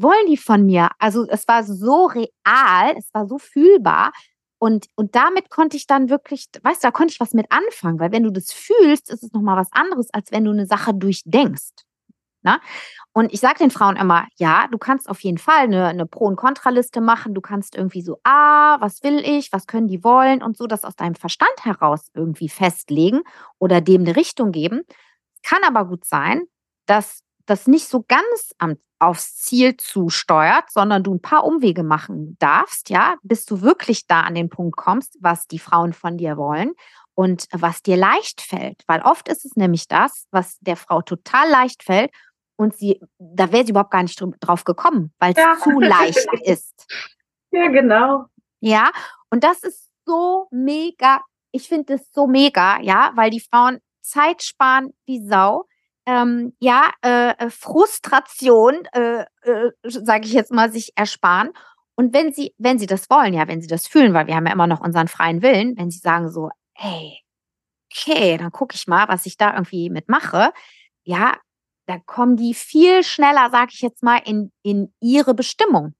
wollen 0.02 0.28
die 0.28 0.38
von 0.38 0.66
mir. 0.66 0.90
Also 1.00 1.28
es 1.30 1.48
war 1.48 1.64
so 1.64 2.06
real, 2.06 2.96
es 2.98 3.14
war 3.14 3.28
so 3.28 3.38
fühlbar. 3.38 4.12
Und, 4.60 4.88
und 4.96 5.16
damit 5.16 5.50
konnte 5.50 5.76
ich 5.76 5.88
dann 5.88 6.10
wirklich, 6.10 6.48
weißt 6.62 6.84
du, 6.84 6.88
da 6.88 6.92
konnte 6.92 7.12
ich 7.12 7.20
was 7.20 7.34
mit 7.34 7.48
anfangen, 7.52 8.00
weil 8.00 8.14
wenn 8.14 8.24
du 8.24 8.32
das 8.32 8.54
fühlst, 8.54 9.12
ist 9.12 9.24
es 9.24 9.34
nochmal 9.34 9.58
was 9.58 9.68
anderes, 9.72 10.10
als 10.14 10.32
wenn 10.32 10.46
du 10.46 10.52
eine 10.52 10.66
Sache 10.66 10.94
durchdenkst. 10.94 11.84
Na? 12.44 12.54
Ne? 12.54 12.62
Und 13.14 13.34
ich 13.34 13.40
sage 13.40 13.60
den 13.60 13.72
Frauen 13.72 13.96
immer, 13.96 14.28
ja, 14.38 14.68
du 14.72 14.78
kannst 14.78 15.10
auf 15.10 15.20
jeden 15.22 15.38
Fall 15.38 15.64
eine, 15.64 15.88
eine 15.88 16.06
Pro- 16.06 16.26
und 16.26 16.36
Kontraliste 16.36 17.00
machen. 17.00 17.34
Du 17.34 17.42
kannst 17.42 17.76
irgendwie 17.76 18.02
so, 18.02 18.20
ah, 18.24 18.78
was 18.80 19.04
will 19.04 19.20
ich, 19.20 19.52
was 19.54 19.68
können 19.68 19.88
die 19.88 20.04
wollen 20.04 20.42
und 20.42 20.58
so 20.58 20.66
das 20.66 20.84
aus 20.84 20.96
deinem 20.96 21.16
Verstand 21.16 21.54
heraus 21.64 22.08
irgendwie 22.14 22.50
festlegen 22.50 23.22
oder 23.60 23.82
dem 23.82 24.02
eine 24.02 24.16
Richtung 24.16 24.52
geben. 24.52 24.82
Kann 25.44 25.64
aber 25.64 25.86
gut 25.86 26.06
sein, 26.06 26.44
dass 26.86 27.24
das 27.46 27.68
nicht 27.68 27.88
so 27.88 28.04
ganz 28.08 28.54
am, 28.58 28.78
aufs 29.04 29.36
Ziel 29.36 29.76
zusteuert, 29.76 30.72
sondern 30.72 31.04
du 31.04 31.14
ein 31.14 31.22
paar 31.22 31.44
Umwege 31.44 31.84
machen 31.84 32.38
darfst, 32.40 32.90
ja, 32.90 33.16
bis 33.22 33.46
du 33.46 33.62
wirklich 33.62 34.08
da 34.08 34.22
an 34.22 34.36
den 34.36 34.50
Punkt 34.50 34.78
kommst, 34.78 35.18
was 35.20 35.46
die 35.46 35.60
Frauen 35.60 35.94
von 35.94 36.18
dir 36.18 36.38
wollen 36.38 36.74
und 37.14 37.48
was 37.52 37.82
dir 37.82 37.98
leicht 37.98 38.42
fällt. 38.42 38.84
Weil 38.88 39.02
oft 39.02 39.28
ist 39.28 39.46
es 39.46 39.56
nämlich 39.56 39.88
das, 39.88 40.26
was 40.32 40.58
der 40.60 40.78
Frau 40.78 41.02
total 41.02 41.50
leicht 41.50 41.84
fällt 41.84 42.12
und 42.56 42.76
sie, 42.76 43.02
da 43.20 43.52
wäre 43.52 43.66
sie 43.66 43.72
überhaupt 43.72 43.92
gar 43.92 44.04
nicht 44.04 44.24
drauf 44.40 44.64
gekommen, 44.64 45.14
weil 45.20 45.34
es 45.34 45.38
ja. 45.38 45.58
zu 45.62 45.80
leicht 45.80 46.28
ist. 46.44 46.86
Ja, 47.52 47.68
genau. 47.68 48.26
Ja, 48.62 48.90
und 49.30 49.44
das 49.44 49.64
ist 49.64 49.90
so 50.06 50.48
mega. 50.50 51.22
Ich 51.52 51.68
finde 51.68 51.96
es 51.96 52.12
so 52.14 52.26
mega, 52.26 52.80
ja, 52.80 53.12
weil 53.16 53.30
die 53.30 53.42
Frauen 53.42 53.80
Zeit 54.02 54.44
sparen 54.44 54.94
wie 55.06 55.26
Sau 55.28 55.66
ähm, 56.06 56.54
ja, 56.60 56.92
äh, 57.04 57.32
äh, 57.32 57.50
Frustration, 57.50 58.86
äh, 58.94 59.26
äh, 59.42 59.72
sage 59.84 60.26
ich 60.26 60.34
jetzt 60.34 60.52
mal, 60.52 60.72
sich 60.72 60.92
ersparen. 60.96 61.52
Und 61.96 62.14
wenn 62.14 62.34
sie, 62.34 62.54
wenn 62.58 62.80
sie 62.80 62.88
das 62.88 63.10
wollen, 63.10 63.34
ja, 63.34 63.48
wenn 63.48 63.62
sie 63.62 63.68
das 63.68 63.88
fühlen, 63.88 64.14
weil 64.14 64.28
wir 64.28 64.36
haben 64.36 64.48
ja 64.48 64.54
immer 64.54 64.68
noch 64.68 64.82
unseren 64.82 65.08
freien 65.08 65.42
Willen, 65.42 65.78
wenn 65.78 65.92
sie 65.92 66.00
sagen 66.00 66.30
so, 66.30 66.50
hey, 66.74 67.20
okay, 67.92 68.38
dann 68.38 68.52
gucke 68.52 68.76
ich 68.76 68.88
mal, 68.88 69.08
was 69.08 69.26
ich 69.26 69.38
da 69.38 69.54
irgendwie 69.54 69.90
mitmache, 69.90 70.52
ja, 71.04 71.38
dann 71.86 72.06
kommen 72.06 72.38
die 72.38 72.54
viel 72.54 73.04
schneller, 73.04 73.50
sage 73.52 73.72
ich 73.74 73.82
jetzt 73.82 74.04
mal, 74.04 74.22
in, 74.26 74.52
in 74.64 74.94
ihre 75.00 75.34
Bestimmung. 75.34 75.94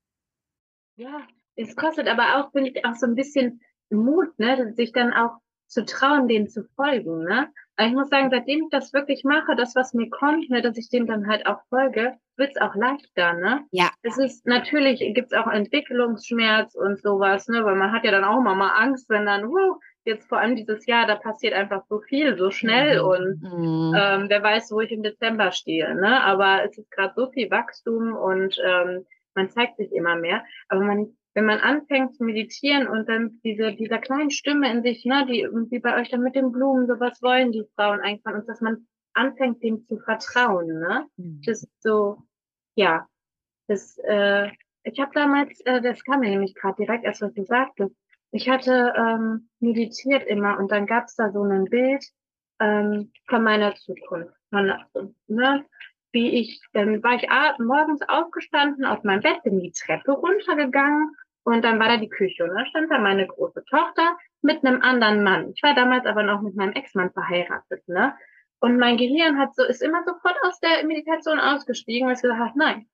Ja, 0.96 1.26
es 1.56 1.76
kostet 1.76 2.08
aber 2.08 2.36
auch, 2.38 2.52
finde 2.52 2.70
ich, 2.70 2.84
auch 2.84 2.94
so 2.94 3.06
ein 3.06 3.14
bisschen 3.14 3.60
Mut, 3.90 4.38
ne, 4.38 4.72
sich 4.74 4.92
dann 4.92 5.12
auch 5.12 5.38
zu 5.66 5.84
trauen, 5.84 6.28
denen 6.28 6.48
zu 6.48 6.64
folgen, 6.76 7.24
ne? 7.24 7.52
Aber 7.76 7.88
ich 7.88 7.94
muss 7.94 8.08
sagen, 8.08 8.30
seitdem 8.30 8.64
ich 8.64 8.70
das 8.70 8.92
wirklich 8.92 9.24
mache, 9.24 9.56
das, 9.56 9.74
was 9.74 9.94
mir 9.94 10.08
kommt, 10.08 10.48
ne, 10.48 10.62
dass 10.62 10.76
ich 10.76 10.88
dem 10.88 11.06
dann 11.06 11.26
halt 11.26 11.46
auch 11.46 11.60
folge, 11.68 12.14
wird 12.36 12.50
es 12.54 12.60
auch 12.60 12.74
leichter, 12.74 13.34
ne? 13.34 13.64
Ja. 13.70 13.90
Es 14.02 14.18
ist 14.18 14.46
natürlich 14.46 15.00
gibt 15.14 15.32
es 15.32 15.38
auch 15.38 15.46
Entwicklungsschmerz 15.46 16.74
und 16.74 17.00
sowas, 17.00 17.48
ne? 17.48 17.64
Weil 17.64 17.76
man 17.76 17.92
hat 17.92 18.04
ja 18.04 18.10
dann 18.10 18.24
auch 18.24 18.38
immer 18.38 18.54
mal 18.54 18.74
Angst, 18.76 19.08
wenn 19.08 19.26
dann, 19.26 19.48
wow, 19.48 19.76
jetzt 20.04 20.28
vor 20.28 20.38
allem 20.38 20.56
dieses 20.56 20.86
Jahr, 20.86 21.06
da 21.06 21.16
passiert 21.16 21.54
einfach 21.54 21.84
so 21.88 22.00
viel, 22.00 22.36
so 22.36 22.50
schnell 22.50 23.00
mhm. 23.00 23.08
und 23.08 23.42
mhm. 23.42 23.94
Ähm, 23.96 24.26
wer 24.28 24.42
weiß, 24.42 24.70
wo 24.72 24.80
ich 24.80 24.92
im 24.92 25.02
Dezember 25.02 25.52
stehe, 25.52 25.94
ne? 25.94 26.22
Aber 26.22 26.64
es 26.64 26.76
ist 26.78 26.90
gerade 26.90 27.14
so 27.16 27.30
viel 27.30 27.50
Wachstum 27.50 28.14
und 28.14 28.56
ähm, 28.64 29.06
man 29.34 29.50
zeigt 29.50 29.76
sich 29.76 29.92
immer 29.92 30.16
mehr. 30.16 30.44
Aber 30.68 30.82
man, 30.82 31.16
wenn 31.34 31.46
man 31.46 31.58
anfängt 31.58 32.14
zu 32.14 32.24
meditieren 32.24 32.86
und 32.86 33.08
dann 33.08 33.40
diese, 33.42 33.72
dieser 33.72 33.98
kleinen 33.98 34.30
Stimme 34.30 34.70
in 34.70 34.82
sich, 34.82 35.04
ne, 35.04 35.26
die 35.26 35.40
irgendwie 35.40 35.80
bei 35.80 36.00
euch 36.00 36.10
dann 36.10 36.22
mit 36.22 36.36
den 36.36 36.52
Blumen, 36.52 36.86
so 36.86 36.98
was 37.00 37.20
wollen 37.22 37.52
die 37.52 37.66
Frauen 37.74 38.00
eigentlich 38.00 38.24
und 38.24 38.48
dass 38.48 38.60
man 38.60 38.86
anfängt, 39.14 39.62
dem 39.62 39.84
zu 39.84 39.98
vertrauen, 39.98 40.80
ne? 40.80 41.06
Mhm. 41.16 41.42
Das 41.44 41.62
ist 41.62 41.82
so, 41.82 42.18
ja, 42.76 43.06
das, 43.66 43.98
äh, 44.04 44.50
ich 44.84 45.00
habe 45.00 45.12
damals, 45.14 45.60
äh, 45.60 45.80
das 45.80 46.04
kam 46.04 46.20
mir 46.20 46.30
nämlich 46.30 46.54
gerade 46.54 46.76
direkt, 46.76 47.06
als 47.06 47.20
was 47.20 47.34
du 47.34 47.44
sagtest, 47.44 47.94
ich 48.30 48.48
hatte 48.48 48.92
ähm, 48.96 49.48
meditiert 49.60 50.24
immer 50.26 50.58
und 50.58 50.70
dann 50.72 50.86
gab's 50.86 51.14
da 51.14 51.30
so 51.30 51.42
ein 51.42 51.66
Bild 51.66 52.04
ähm, 52.60 53.12
von 53.28 53.42
meiner 53.42 53.74
Zukunft. 53.76 54.34
Von, 54.50 54.72
ne, 55.28 55.64
wie 56.12 56.40
ich, 56.40 56.60
dann 56.72 57.02
war 57.02 57.14
ich 57.14 57.28
morgens 57.58 58.00
aufgestanden 58.08 58.84
aus 58.84 59.02
meinem 59.04 59.20
Bett, 59.20 59.42
bin 59.42 59.60
die 59.60 59.72
Treppe 59.72 60.12
runtergegangen 60.12 61.14
und 61.44 61.62
dann 61.62 61.78
war 61.78 61.88
da 61.88 61.96
die 61.98 62.08
Küche 62.08 62.44
und 62.44 62.54
da 62.54 62.66
stand 62.66 62.90
da 62.90 62.98
meine 62.98 63.26
große 63.26 63.64
Tochter 63.70 64.16
mit 64.42 64.64
einem 64.64 64.82
anderen 64.82 65.22
Mann. 65.22 65.52
Ich 65.54 65.62
war 65.62 65.74
damals 65.74 66.06
aber 66.06 66.22
noch 66.22 66.42
mit 66.42 66.56
meinem 66.56 66.72
Ex-Mann 66.72 67.12
verheiratet, 67.12 67.86
ne? 67.86 68.14
Und 68.60 68.78
mein 68.78 68.96
Gehirn 68.96 69.38
hat 69.38 69.54
so, 69.54 69.62
ist 69.62 69.82
immer 69.82 70.02
sofort 70.04 70.36
aus 70.42 70.58
der 70.60 70.86
Meditation 70.86 71.38
ausgestiegen, 71.38 72.08
weil 72.08 72.14
ich 72.14 72.22
gesagt 72.22 72.40
habe, 72.40 72.58
nein, 72.58 72.86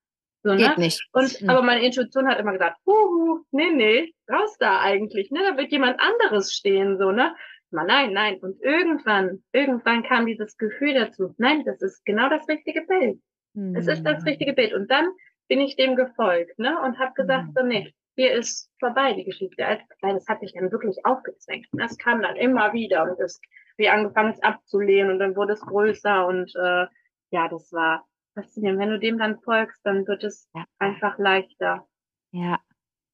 so, 0.43 0.55
Geht 0.55 0.77
ne? 0.77 0.85
nicht. 0.85 1.07
Und, 1.13 1.41
mhm. 1.41 1.49
aber 1.49 1.61
meine 1.61 1.85
Intuition 1.85 2.27
hat 2.27 2.39
immer 2.39 2.53
gesagt, 2.53 2.77
huhu, 2.85 3.45
nee, 3.51 3.69
nee, 3.71 4.13
raus 4.29 4.57
da 4.59 4.79
eigentlich, 4.81 5.31
ne? 5.31 5.39
Da 5.47 5.57
wird 5.57 5.71
jemand 5.71 5.99
anderes 5.99 6.53
stehen, 6.53 6.97
so, 6.97 7.11
ne? 7.11 7.35
Mal 7.69 7.85
nein, 7.85 8.11
nein. 8.11 8.39
Und 8.41 8.61
irgendwann, 8.61 9.43
irgendwann 9.53 10.03
kam 10.03 10.25
dieses 10.25 10.57
Gefühl 10.57 10.93
dazu, 10.93 11.33
nein, 11.37 11.63
das 11.63 11.81
ist 11.81 12.03
genau 12.05 12.27
das 12.27 12.47
richtige 12.49 12.81
Bild. 12.81 13.21
Mhm. 13.53 13.75
Es 13.75 13.87
ist 13.87 14.03
das 14.03 14.17
hm. 14.17 14.27
richtige 14.27 14.53
Bild. 14.53 14.73
Und 14.73 14.89
dann 14.89 15.09
bin 15.47 15.61
ich 15.61 15.75
dem 15.75 15.95
gefolgt, 15.95 16.57
ne? 16.59 16.81
Und 16.81 16.99
habe 16.99 17.13
gesagt, 17.13 17.47
mhm. 17.47 17.53
so, 17.55 17.65
nee, 17.65 17.93
hier 18.15 18.33
ist 18.33 18.69
vorbei 18.79 19.13
die 19.13 19.25
Geschichte. 19.25 19.63
Weil 20.01 20.13
das 20.13 20.27
hat 20.27 20.41
mich 20.41 20.53
dann 20.53 20.71
wirklich 20.71 21.05
aufgezwängt. 21.05 21.67
Das 21.73 21.97
kam 21.97 22.21
dann 22.21 22.35
immer 22.35 22.73
wieder 22.73 23.03
und 23.03 23.19
es 23.19 23.39
wie 23.77 23.89
angefangen 23.89 24.33
es 24.33 24.43
abzulehnen 24.43 25.11
und 25.11 25.19
dann 25.19 25.35
wurde 25.35 25.53
es 25.53 25.61
größer 25.61 26.27
und 26.27 26.53
äh, 26.55 26.85
ja, 27.31 27.47
das 27.49 27.71
war 27.71 28.05
faszinierend. 28.35 28.79
Wenn 28.79 28.89
du 28.89 28.99
dem 28.99 29.17
dann 29.17 29.39
folgst, 29.39 29.83
dann 29.85 30.07
wird 30.07 30.23
es 30.23 30.49
ja. 30.53 30.65
einfach 30.79 31.17
leichter. 31.17 31.87
Ja. 32.31 32.59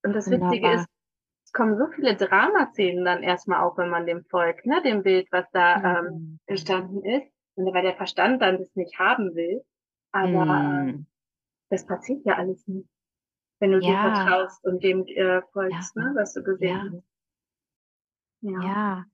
Und 0.04 0.14
das 0.14 0.28
Wunderbar. 0.28 0.52
Witzige 0.52 0.74
ist, 0.74 0.88
es 1.46 1.54
kommen 1.54 1.78
so 1.78 1.88
viele 1.88 2.16
Dramaszenen 2.16 3.06
dann 3.06 3.24
erstmal 3.24 3.64
auch, 3.64 3.78
wenn 3.78 3.90
man 3.90 4.06
dem 4.06 4.26
folgt, 4.26 4.66
ne, 4.66 4.82
dem 4.84 5.04
Bild, 5.04 5.28
was 5.32 5.50
da 5.52 5.76
ähm, 5.76 5.82
mhm. 5.82 6.08
ähm, 6.08 6.40
entstanden 6.48 7.06
ist. 7.06 7.32
Und 7.56 7.74
weil 7.74 7.84
der 7.84 7.96
Verstand 7.96 8.42
dann 8.42 8.60
das 8.60 8.76
nicht 8.76 9.00
haben 9.00 9.34
will. 9.36 9.64
Aber 10.12 10.46
mhm. 10.46 11.08
das 11.70 11.86
passiert 11.86 12.26
ja 12.26 12.36
alles 12.36 12.68
nicht. 12.68 12.90
Wenn 13.60 13.72
du 13.72 13.80
ja. 13.80 13.88
dir 13.88 14.16
vertraust 14.16 14.64
und 14.64 14.84
dem 14.84 15.06
äh, 15.08 15.42
folgst, 15.52 15.96
ja. 15.96 16.04
ne, 16.04 16.14
was 16.16 16.34
du 16.34 16.44
gesehen 16.44 16.70
ja. 16.70 16.84
hast. 16.92 17.04
Ja. 18.42 18.62
ja. 18.62 19.06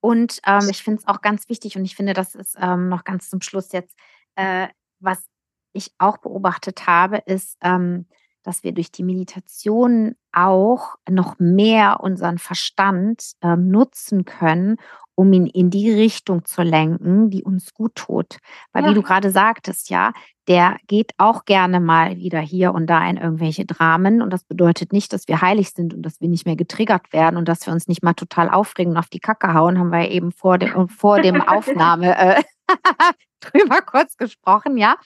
Und 0.00 0.40
ähm, 0.46 0.68
ich 0.70 0.82
finde 0.82 1.00
es 1.00 1.08
auch 1.08 1.20
ganz 1.20 1.48
wichtig 1.48 1.76
und 1.76 1.84
ich 1.84 1.94
finde, 1.94 2.14
das 2.14 2.34
ist 2.34 2.56
ähm, 2.60 2.88
noch 2.88 3.04
ganz 3.04 3.30
zum 3.30 3.40
Schluss 3.40 3.72
jetzt, 3.72 3.96
äh, 4.34 4.68
was 4.98 5.24
ich 5.72 5.92
auch 5.98 6.18
beobachtet 6.18 6.86
habe, 6.86 7.18
ist, 7.18 7.56
ähm, 7.62 8.06
dass 8.42 8.64
wir 8.64 8.72
durch 8.72 8.90
die 8.90 9.04
Meditation 9.04 10.16
auch 10.32 10.96
noch 11.08 11.38
mehr 11.38 12.00
unseren 12.00 12.38
Verstand 12.38 13.32
ähm, 13.40 13.68
nutzen 13.70 14.24
können, 14.24 14.76
um 15.14 15.32
ihn 15.32 15.46
in 15.46 15.70
die 15.70 15.90
Richtung 15.90 16.44
zu 16.44 16.62
lenken, 16.62 17.30
die 17.30 17.42
uns 17.42 17.74
gut 17.74 17.94
tut. 17.94 18.38
Weil, 18.72 18.84
ja. 18.84 18.90
wie 18.90 18.94
du 18.94 19.02
gerade 19.02 19.30
sagtest, 19.30 19.90
ja, 19.90 20.12
der 20.48 20.76
geht 20.86 21.12
auch 21.18 21.44
gerne 21.44 21.80
mal 21.80 22.16
wieder 22.16 22.40
hier 22.40 22.74
und 22.74 22.86
da 22.88 23.08
in 23.08 23.16
irgendwelche 23.16 23.64
Dramen. 23.64 24.22
Und 24.22 24.30
das 24.30 24.44
bedeutet 24.44 24.92
nicht, 24.92 25.12
dass 25.12 25.28
wir 25.28 25.40
heilig 25.40 25.70
sind 25.70 25.94
und 25.94 26.02
dass 26.02 26.20
wir 26.20 26.28
nicht 26.28 26.46
mehr 26.46 26.56
getriggert 26.56 27.12
werden 27.12 27.36
und 27.36 27.48
dass 27.48 27.64
wir 27.66 27.72
uns 27.72 27.86
nicht 27.86 28.02
mal 28.02 28.14
total 28.14 28.50
aufregen 28.50 28.92
und 28.92 28.98
auf 28.98 29.08
die 29.08 29.20
Kacke 29.20 29.54
hauen, 29.54 29.78
haben 29.78 29.90
wir 29.90 30.10
eben 30.10 30.32
vor 30.32 30.58
dem, 30.58 30.88
vor 30.88 31.20
dem 31.20 31.40
Aufnahme 31.48 32.16
äh, 32.16 32.42
drüber 33.40 33.82
kurz 33.82 34.16
gesprochen, 34.16 34.76
ja. 34.76 34.96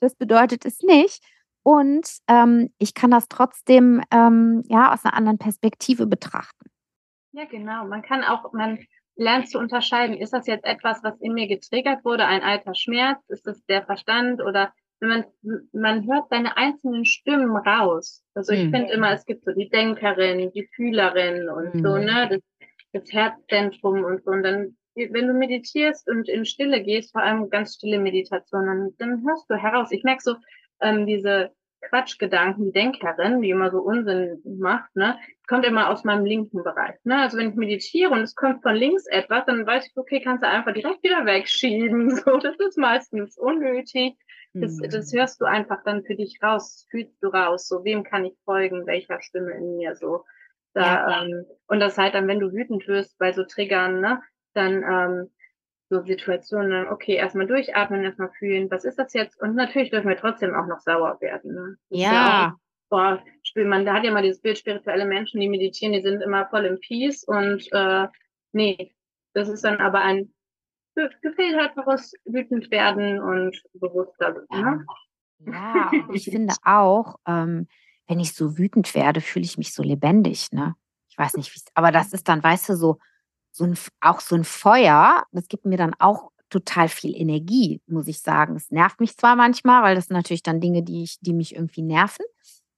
Das 0.00 0.14
bedeutet 0.16 0.64
es 0.66 0.80
nicht. 0.80 1.22
Und 1.62 2.08
ähm, 2.26 2.72
ich 2.78 2.94
kann 2.94 3.12
das 3.12 3.28
trotzdem 3.28 4.02
ähm, 4.10 4.64
ja 4.66 4.92
aus 4.92 5.04
einer 5.04 5.14
anderen 5.14 5.38
Perspektive 5.38 6.06
betrachten. 6.06 6.68
Ja, 7.32 7.44
genau. 7.44 7.86
Man 7.86 8.02
kann 8.02 8.24
auch, 8.24 8.52
man 8.52 8.78
lernt 9.22 9.48
zu 9.48 9.58
unterscheiden, 9.58 10.16
ist 10.16 10.32
das 10.32 10.46
jetzt 10.46 10.64
etwas, 10.64 11.02
was 11.02 11.18
in 11.20 11.34
mir 11.34 11.46
getriggert 11.46 12.04
wurde, 12.04 12.26
ein 12.26 12.42
alter 12.42 12.74
Schmerz, 12.74 13.18
ist 13.28 13.46
das 13.46 13.64
der 13.66 13.84
Verstand 13.84 14.42
oder 14.42 14.72
man, 15.00 15.24
man 15.72 16.06
hört 16.06 16.28
seine 16.30 16.56
einzelnen 16.56 17.04
Stimmen 17.04 17.56
raus. 17.56 18.22
Also 18.34 18.52
ich 18.52 18.66
mhm. 18.66 18.74
finde 18.74 18.92
immer, 18.92 19.12
es 19.12 19.26
gibt 19.26 19.44
so 19.44 19.52
die 19.52 19.68
Denkerin, 19.68 20.50
die 20.52 20.68
Fühlerin 20.74 21.48
und 21.48 21.74
mhm. 21.74 21.82
so, 21.82 21.96
ne, 21.96 22.28
das, 22.30 22.40
das 22.92 23.12
Herzzentrum 23.12 24.04
und 24.04 24.22
so. 24.22 24.30
Und 24.30 24.44
dann, 24.44 24.76
wenn 24.94 25.26
du 25.26 25.34
meditierst 25.34 26.08
und 26.08 26.28
in 26.28 26.44
Stille 26.44 26.82
gehst, 26.82 27.12
vor 27.12 27.22
allem 27.22 27.50
ganz 27.50 27.74
stille 27.74 27.98
Meditation, 27.98 28.66
dann, 28.66 28.90
dann 28.98 29.26
hörst 29.26 29.50
du 29.50 29.56
heraus. 29.56 29.90
Ich 29.90 30.04
merke 30.04 30.22
so, 30.22 30.36
ähm, 30.80 31.06
diese 31.06 31.50
Quatschgedanken, 31.88 32.66
die 32.66 32.72
Denkerin, 32.72 33.42
die 33.42 33.50
immer 33.50 33.70
so 33.72 33.78
Unsinn 33.78 34.40
macht, 34.44 34.94
ne, 34.94 35.18
kommt 35.52 35.66
immer 35.66 35.90
aus 35.90 36.02
meinem 36.02 36.24
linken 36.24 36.64
Bereich. 36.64 36.96
Ne? 37.04 37.20
Also 37.20 37.36
wenn 37.36 37.50
ich 37.50 37.56
meditiere 37.56 38.10
und 38.10 38.20
es 38.20 38.34
kommt 38.34 38.62
von 38.62 38.74
links 38.74 39.06
etwas, 39.06 39.44
dann 39.44 39.66
weiß 39.66 39.86
ich, 39.86 39.92
okay, 39.96 40.22
kannst 40.22 40.42
du 40.42 40.48
einfach 40.48 40.72
direkt 40.72 41.02
wieder 41.02 41.26
wegschieben. 41.26 42.08
So, 42.24 42.38
das 42.38 42.56
ist 42.58 42.78
meistens 42.78 43.36
unnötig. 43.36 44.16
Das, 44.54 44.78
mhm. 44.78 44.88
das 44.88 45.12
hörst 45.12 45.42
du 45.42 45.44
einfach 45.44 45.82
dann 45.84 46.04
für 46.04 46.14
dich 46.14 46.38
raus, 46.42 46.86
fühlst 46.90 47.22
du 47.22 47.28
raus, 47.28 47.68
so 47.68 47.84
wem 47.84 48.02
kann 48.02 48.24
ich 48.24 48.34
folgen, 48.46 48.86
welcher 48.86 49.20
Stimme 49.20 49.50
in 49.52 49.76
mir 49.76 49.94
so. 49.94 50.24
Da, 50.72 50.82
ja. 50.82 51.22
ähm, 51.22 51.44
und 51.66 51.80
das 51.80 51.98
halt 51.98 52.14
dann, 52.14 52.28
wenn 52.28 52.40
du 52.40 52.50
wütend 52.52 52.88
wirst 52.88 53.18
bei 53.18 53.32
so 53.32 53.44
Triggern, 53.44 54.00
ne, 54.00 54.22
dann 54.54 54.82
ähm, 54.82 55.30
so 55.90 56.02
Situationen, 56.02 56.88
okay, 56.88 57.16
erstmal 57.16 57.46
durchatmen, 57.46 58.04
erstmal 58.04 58.30
fühlen, 58.38 58.70
was 58.70 58.84
ist 58.86 58.98
das 58.98 59.12
jetzt? 59.12 59.38
Und 59.38 59.54
natürlich 59.54 59.90
dürfen 59.90 60.08
wir 60.08 60.16
trotzdem 60.16 60.54
auch 60.54 60.66
noch 60.66 60.80
sauer 60.80 61.18
werden. 61.20 61.54
Ne? 61.54 61.76
Ja. 61.90 62.12
ja 62.12 62.48
auch, 62.48 62.58
boah, 62.88 63.22
man, 63.56 63.84
da 63.84 63.94
hat 63.94 64.04
ja 64.04 64.12
mal 64.12 64.22
dieses 64.22 64.40
Bild 64.40 64.58
spirituelle 64.58 65.04
Menschen, 65.04 65.40
die 65.40 65.48
meditieren, 65.48 65.92
die 65.92 66.02
sind 66.02 66.20
immer 66.22 66.46
voll 66.48 66.64
im 66.64 66.80
Peace 66.80 67.24
und 67.24 67.66
äh, 67.72 68.08
nee, 68.52 68.94
das 69.34 69.48
ist 69.48 69.64
dann 69.64 69.78
aber 69.80 70.00
ein 70.00 70.32
gefilterteres 70.94 72.14
wütend 72.24 72.70
werden 72.70 73.18
und 73.18 73.62
bewusster. 73.74 74.42
Ne? 74.50 74.84
Ja, 75.46 75.90
ich 76.12 76.24
finde 76.24 76.54
auch, 76.64 77.16
ähm, 77.26 77.66
wenn 78.06 78.20
ich 78.20 78.34
so 78.34 78.58
wütend 78.58 78.94
werde, 78.94 79.20
fühle 79.20 79.44
ich 79.44 79.58
mich 79.58 79.72
so 79.72 79.82
lebendig, 79.82 80.52
ne? 80.52 80.74
Ich 81.08 81.18
weiß 81.18 81.34
nicht, 81.34 81.54
wie 81.54 81.60
aber 81.74 81.92
das 81.92 82.12
ist 82.12 82.28
dann, 82.28 82.42
weißt 82.42 82.70
du, 82.70 82.76
so, 82.76 82.98
so 83.50 83.64
ein, 83.64 83.76
auch 84.00 84.20
so 84.20 84.34
ein 84.34 84.44
Feuer, 84.44 85.24
das 85.32 85.48
gibt 85.48 85.66
mir 85.66 85.76
dann 85.76 85.94
auch 85.98 86.30
total 86.48 86.88
viel 86.88 87.14
Energie, 87.16 87.80
muss 87.86 88.08
ich 88.08 88.20
sagen. 88.20 88.56
Es 88.56 88.70
nervt 88.70 89.00
mich 89.00 89.16
zwar 89.16 89.36
manchmal, 89.36 89.82
weil 89.82 89.94
das 89.94 90.06
sind 90.06 90.16
natürlich 90.16 90.42
dann 90.42 90.60
Dinge, 90.60 90.82
die, 90.82 91.02
ich, 91.02 91.18
die 91.20 91.32
mich 91.32 91.54
irgendwie 91.54 91.82
nerven 91.82 92.24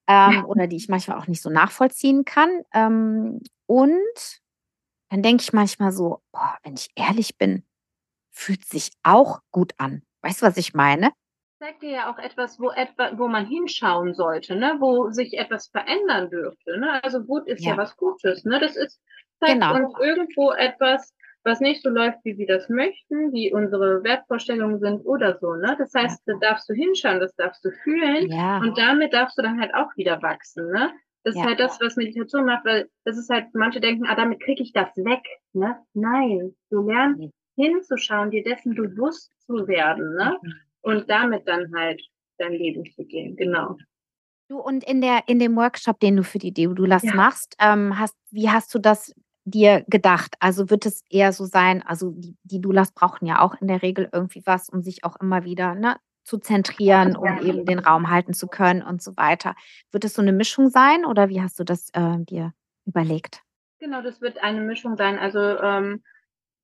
ähm, 0.07 0.45
oder 0.47 0.67
die 0.67 0.77
ich 0.77 0.89
manchmal 0.89 1.19
auch 1.19 1.27
nicht 1.27 1.43
so 1.43 1.51
nachvollziehen 1.51 2.25
kann. 2.25 2.63
Ähm, 2.73 3.41
und 3.67 4.41
dann 5.11 5.23
denke 5.23 5.43
ich 5.43 5.53
manchmal 5.53 5.93
so, 5.93 6.21
boah, 6.33 6.57
wenn 6.63 6.75
ich 6.75 6.91
ehrlich 6.97 7.39
bin, 7.39 7.65
fühlt 8.31 8.65
sich 8.65 8.91
auch 9.03 9.41
gut 9.51 9.73
an. 9.79 10.03
Weißt 10.23 10.43
du, 10.43 10.47
was 10.47 10.57
ich 10.57 10.75
meine? 10.75 11.13
zeigt 11.61 11.83
dir 11.83 11.91
ja 11.91 12.13
auch 12.13 12.19
etwas, 12.19 12.61
wo 12.61 12.71
etwa, 12.71 13.17
wo 13.17 13.27
man 13.27 13.47
hinschauen 13.47 14.13
sollte, 14.13 14.55
ne? 14.55 14.77
wo 14.81 15.11
sich 15.11 15.39
etwas 15.39 15.69
verändern 15.69 16.29
dürfte. 16.29 16.79
Ne? 16.79 17.03
Also 17.03 17.27
Wut 17.27 17.47
ist 17.47 17.65
ja. 17.65 17.71
ja 17.71 17.77
was 17.79 17.97
Gutes. 17.97 18.45
Ne? 18.45 18.61
Das 18.61 18.77
ist 18.77 19.01
zeigt 19.41 19.61
genau. 19.61 19.75
uns 19.75 19.95
irgendwo 19.99 20.53
etwas, 20.53 21.15
was 21.45 21.61
nicht 21.61 21.83
so 21.83 21.91
läuft, 21.91 22.19
wie 22.25 22.39
wir 22.39 22.47
das 22.47 22.69
möchten, 22.69 23.33
wie 23.33 23.53
unsere 23.53 24.03
Wertvorstellungen 24.03 24.81
sind 24.81 25.05
oder 25.05 25.39
so. 25.39 25.55
Ne? 25.55 25.77
Das 25.79 25.93
heißt, 25.95 26.23
ja. 26.27 26.35
da 26.35 26.49
darfst 26.49 26.69
du 26.69 26.75
hinschauen, 26.75 27.21
das 27.21 27.35
darfst 27.37 27.65
du 27.65 27.71
fühlen 27.71 28.31
ja. 28.31 28.59
und 28.59 28.77
damit 28.79 29.13
darfst 29.13 29.37
du 29.39 29.43
dann 29.43 29.61
halt 29.61 29.75
auch 29.75 29.95
wieder 29.97 30.23
wachsen. 30.23 30.71
Ne? 30.71 30.91
Das 31.23 31.35
ja. 31.35 31.43
ist 31.43 31.47
halt 31.47 31.61
das, 31.61 31.81
was 31.81 31.97
Meditation 31.97 32.47
macht, 32.47 32.65
weil 32.65 32.89
das 33.05 33.19
ist 33.19 33.31
halt, 33.31 33.47
manche 33.55 33.81
denken, 33.81 34.07
ah, 34.07 34.15
damit 34.15 34.41
kriege 34.41 34.63
ich 34.63 34.73
das 34.73 34.89
weg. 34.97 35.23
Ne? 35.53 35.77
Nein, 35.93 36.55
du 36.71 36.89
lernst 36.89 37.31
hinzuschauen, 37.57 38.31
dir 38.31 38.43
dessen 38.43 38.75
bewusst 38.75 39.31
zu 39.47 39.69
werden 39.69 40.17
ne? 40.17 40.39
Mhm. 40.43 40.53
und 40.81 41.11
damit 41.11 41.47
dann 41.47 41.73
halt 41.75 42.03
dein 42.39 42.53
Leben 42.53 42.85
zu 42.93 43.05
gehen. 43.05 43.37
Genau. 43.37 43.77
Du 44.49 44.61
und 44.61 44.85
in 44.85 45.01
der 45.01 45.23
in 45.27 45.39
dem 45.39 45.57
Workshop, 45.57 46.01
den 46.01 46.17
du 46.17 46.25
für 46.25 46.39
die 46.39 46.53
Deodulas 46.53 47.03
ja. 47.03 47.15
machst, 47.15 47.57
ähm, 47.61 47.99
hast 47.99 48.15
wie 48.31 48.51
hast 48.51 48.75
du 48.75 48.79
das 48.79 49.15
dir 49.45 49.85
gedacht? 49.89 50.35
Also 50.41 50.71
wird 50.71 50.87
es 50.87 51.05
eher 51.11 51.33
so 51.33 51.45
sein, 51.45 51.83
also 51.83 52.11
die, 52.11 52.37
die 52.43 52.61
Dulas 52.61 52.93
brauchen 52.93 53.27
ja 53.27 53.41
auch 53.41 53.55
in 53.61 53.69
der 53.69 53.83
Regel 53.83 54.09
irgendwie 54.13 54.43
was, 54.45 54.69
um 54.69 54.83
sich 54.83 55.05
auch 55.05 55.17
immer 55.21 55.45
wieder 55.45 55.75
ne, 55.75 55.97
zu 56.25 56.39
zentrieren, 56.39 57.17
um 57.17 57.39
eben 57.39 57.67
den 57.67 57.79
Raum 57.79 58.11
halten 58.11 58.33
zu 58.33 58.49
können 58.49 58.83
und 58.83 59.03
so 59.03 59.17
weiter. 59.17 59.55
Wird 59.93 60.05
es 60.05 60.15
so 60.15 60.23
eine 60.23 60.33
Mischung 60.33 60.71
sein 60.71 61.05
oder 61.05 61.29
wie 61.29 61.43
hast 61.43 61.59
du 61.59 61.65
das 61.65 61.91
äh, 61.93 62.19
dir 62.19 62.53
überlegt? 62.87 63.43
Genau, 63.79 64.03
das 64.03 64.21
wird 64.21 64.43
eine 64.43 64.63
Mischung 64.63 64.97
sein. 64.97 65.19
Also 65.19 65.39
ähm, 65.39 66.03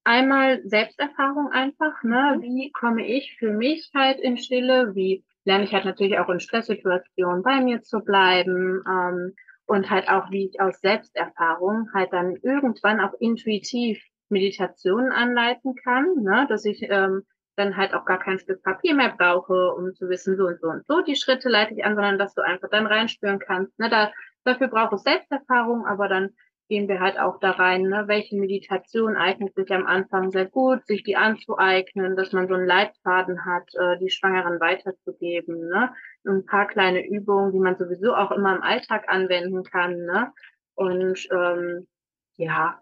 einmal 0.05 0.62
Selbsterfahrung 0.64 1.51
einfach, 1.53 2.03
ne? 2.03 2.37
Mhm. 2.37 2.43
Wie 2.43 2.72
komme 2.72 3.07
ich 3.07 3.37
für 3.39 3.53
mich 3.53 3.91
halt 3.95 4.18
in 4.20 4.39
Stille? 4.39 4.95
Wie 4.95 5.24
lerne 5.45 5.64
ich 5.64 5.74
halt 5.74 5.85
natürlich 5.85 6.18
auch 6.18 6.28
in 6.31 6.41
Stresssituationen 6.41 7.43
bei 7.43 7.61
mir 7.61 7.83
zu 7.83 8.01
bleiben? 8.01 8.83
Ähm, 8.89 9.35
und 9.71 9.89
halt 9.89 10.09
auch, 10.09 10.31
wie 10.33 10.47
ich 10.47 10.61
aus 10.61 10.81
Selbsterfahrung 10.81 11.89
halt 11.95 12.12
dann 12.12 12.35
irgendwann 12.43 13.01
auch 13.01 13.12
intuitiv 13.21 14.03
Meditationen 14.29 15.12
anleiten 15.12 15.77
kann, 15.77 16.07
ne? 16.23 16.45
dass 16.49 16.64
ich 16.64 16.83
ähm, 16.83 17.23
dann 17.55 17.77
halt 17.77 17.95
auch 17.95 18.05
gar 18.05 18.18
kein 18.18 18.41
Stück 18.41 18.64
Papier 18.64 18.97
mehr 18.97 19.14
brauche, 19.16 19.73
um 19.75 19.95
zu 19.95 20.09
wissen, 20.09 20.37
so 20.37 20.47
und 20.47 20.61
so 20.61 20.66
und 20.66 20.85
so 20.89 21.03
die 21.03 21.14
Schritte 21.14 21.49
leite 21.49 21.75
ich 21.75 21.85
an, 21.85 21.95
sondern 21.95 22.18
dass 22.18 22.35
du 22.35 22.43
einfach 22.43 22.68
dann 22.68 22.89
reinspüren 22.89 23.39
kannst. 23.39 23.79
Ne? 23.79 23.89
Da, 23.89 24.11
dafür 24.43 24.66
brauche 24.66 24.97
ich 24.97 25.03
Selbsterfahrung, 25.03 25.87
aber 25.87 26.09
dann 26.09 26.31
gehen 26.71 26.89
wir 26.89 27.01
halt 27.01 27.18
auch 27.18 27.41
da 27.41 27.51
rein, 27.51 27.83
ne? 27.83 28.05
welche 28.07 28.37
Meditation 28.37 29.16
eignet 29.16 29.55
sich 29.57 29.71
am 29.73 29.87
Anfang 29.87 30.31
sehr 30.31 30.47
gut, 30.47 30.87
sich 30.87 31.03
die 31.03 31.16
anzueignen, 31.16 32.16
dass 32.16 32.33
man 32.33 32.47
so 32.47 32.55
einen 32.55 32.66
Leitfaden 32.66 33.45
hat, 33.45 33.68
äh, 33.75 33.99
die 33.99 34.09
Schwangeren 34.09 34.61
weiterzugeben. 34.61 35.68
Ne? 35.68 35.93
Ein 36.25 36.47
paar 36.47 36.68
kleine 36.68 37.05
Übungen, 37.05 37.53
die 37.53 37.59
man 37.59 37.77
sowieso 37.77 38.14
auch 38.14 38.31
immer 38.31 38.55
im 38.55 38.62
Alltag 38.62 39.09
anwenden 39.09 39.64
kann. 39.64 40.07
Ne? 40.07 40.33
Und 40.77 41.29
ähm, 41.33 41.89
ja, 42.37 42.81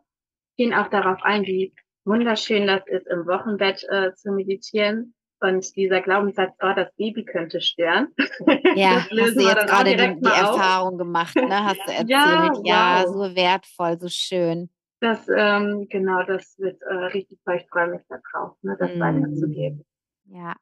gehen 0.59 0.75
auch 0.75 0.89
darauf 0.89 1.23
ein, 1.23 1.45
wie 1.45 1.75
wunderschön 2.05 2.67
das 2.67 2.87
ist, 2.89 3.07
im 3.07 3.27
Wochenbett 3.27 3.85
äh, 3.89 4.13
zu 4.13 4.33
meditieren. 4.33 5.15
Und 5.41 5.77
dieser 5.77 6.01
Glaubenssatz, 6.01 6.53
oh, 6.61 6.73
das 6.75 6.93
Baby 6.97 7.25
könnte 7.25 7.61
stören. 7.61 8.09
Ja, 8.75 9.07
hast 9.11 9.37
du 9.37 9.41
jetzt 9.41 9.67
gerade 9.69 9.91
die, 9.91 10.21
die 10.21 10.27
Erfahrung 10.27 10.99
gemacht, 10.99 11.37
ne? 11.37 11.49
Hast 11.65 11.81
du 11.87 11.93
erzählt. 11.93 12.11
Ja, 12.11 12.53
ja 12.65 13.05
wow. 13.05 13.15
so 13.15 13.37
wertvoll, 13.37 13.99
so 14.01 14.09
schön. 14.09 14.69
Das, 15.01 15.29
ähm, 15.29 15.87
genau, 15.89 16.25
das 16.25 16.59
wird 16.59 16.83
äh, 16.83 16.93
richtig 16.93 17.39
toll. 17.45 17.61
Ich 17.63 17.69
freue 17.69 17.89
mich 17.89 18.03
darauf, 18.09 18.57
ne, 18.63 18.77
das 18.81 18.97
mm. 18.97 19.01
weiterzugeben. 19.01 19.85
Ja, 20.25 20.55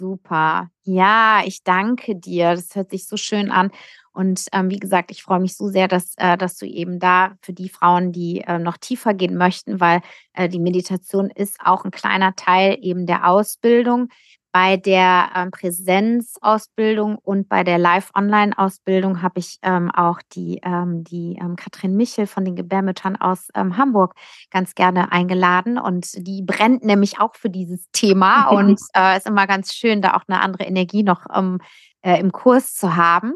super. 0.00 0.70
Ja, 0.82 1.42
ich 1.44 1.62
danke 1.62 2.16
dir. 2.16 2.54
Das 2.54 2.74
hört 2.74 2.90
sich 2.90 3.06
so 3.06 3.16
schön 3.16 3.50
an. 3.50 3.70
Und 4.12 4.46
ähm, 4.52 4.70
wie 4.70 4.78
gesagt, 4.78 5.12
ich 5.12 5.22
freue 5.22 5.38
mich 5.38 5.56
so 5.56 5.68
sehr, 5.68 5.86
dass, 5.86 6.14
äh, 6.16 6.36
dass 6.36 6.56
du 6.56 6.66
eben 6.66 6.98
da 6.98 7.36
für 7.42 7.52
die 7.52 7.68
Frauen, 7.68 8.10
die 8.10 8.40
äh, 8.40 8.58
noch 8.58 8.76
tiefer 8.78 9.14
gehen 9.14 9.36
möchten, 9.36 9.78
weil 9.78 10.00
äh, 10.32 10.48
die 10.48 10.58
Meditation 10.58 11.30
ist 11.30 11.58
auch 11.62 11.84
ein 11.84 11.92
kleiner 11.92 12.34
Teil 12.34 12.78
eben 12.80 13.06
der 13.06 13.28
Ausbildung. 13.28 14.08
Bei 14.52 14.76
der 14.76 15.30
ähm, 15.36 15.50
Präsenzausbildung 15.52 17.16
und 17.16 17.48
bei 17.48 17.62
der 17.62 17.78
Live-Online-Ausbildung 17.78 19.22
habe 19.22 19.38
ich 19.38 19.58
ähm, 19.62 19.90
auch 19.92 20.18
die, 20.32 20.60
ähm, 20.64 21.04
die 21.04 21.38
ähm, 21.40 21.54
Katrin 21.54 21.96
Michel 21.96 22.26
von 22.26 22.44
den 22.44 22.56
Gebärmüttern 22.56 23.16
aus 23.16 23.48
ähm, 23.54 23.76
Hamburg 23.76 24.14
ganz 24.50 24.74
gerne 24.74 25.12
eingeladen. 25.12 25.78
Und 25.78 26.26
die 26.26 26.42
brennt 26.42 26.84
nämlich 26.84 27.20
auch 27.20 27.36
für 27.36 27.50
dieses 27.50 27.88
Thema. 27.92 28.48
und 28.50 28.72
es 28.72 28.88
äh, 28.96 29.16
ist 29.18 29.26
immer 29.28 29.46
ganz 29.46 29.72
schön, 29.72 30.02
da 30.02 30.14
auch 30.14 30.24
eine 30.26 30.40
andere 30.40 30.64
Energie 30.64 31.04
noch 31.04 31.26
ähm, 31.32 31.60
äh, 32.02 32.18
im 32.18 32.32
Kurs 32.32 32.74
zu 32.74 32.96
haben. 32.96 33.34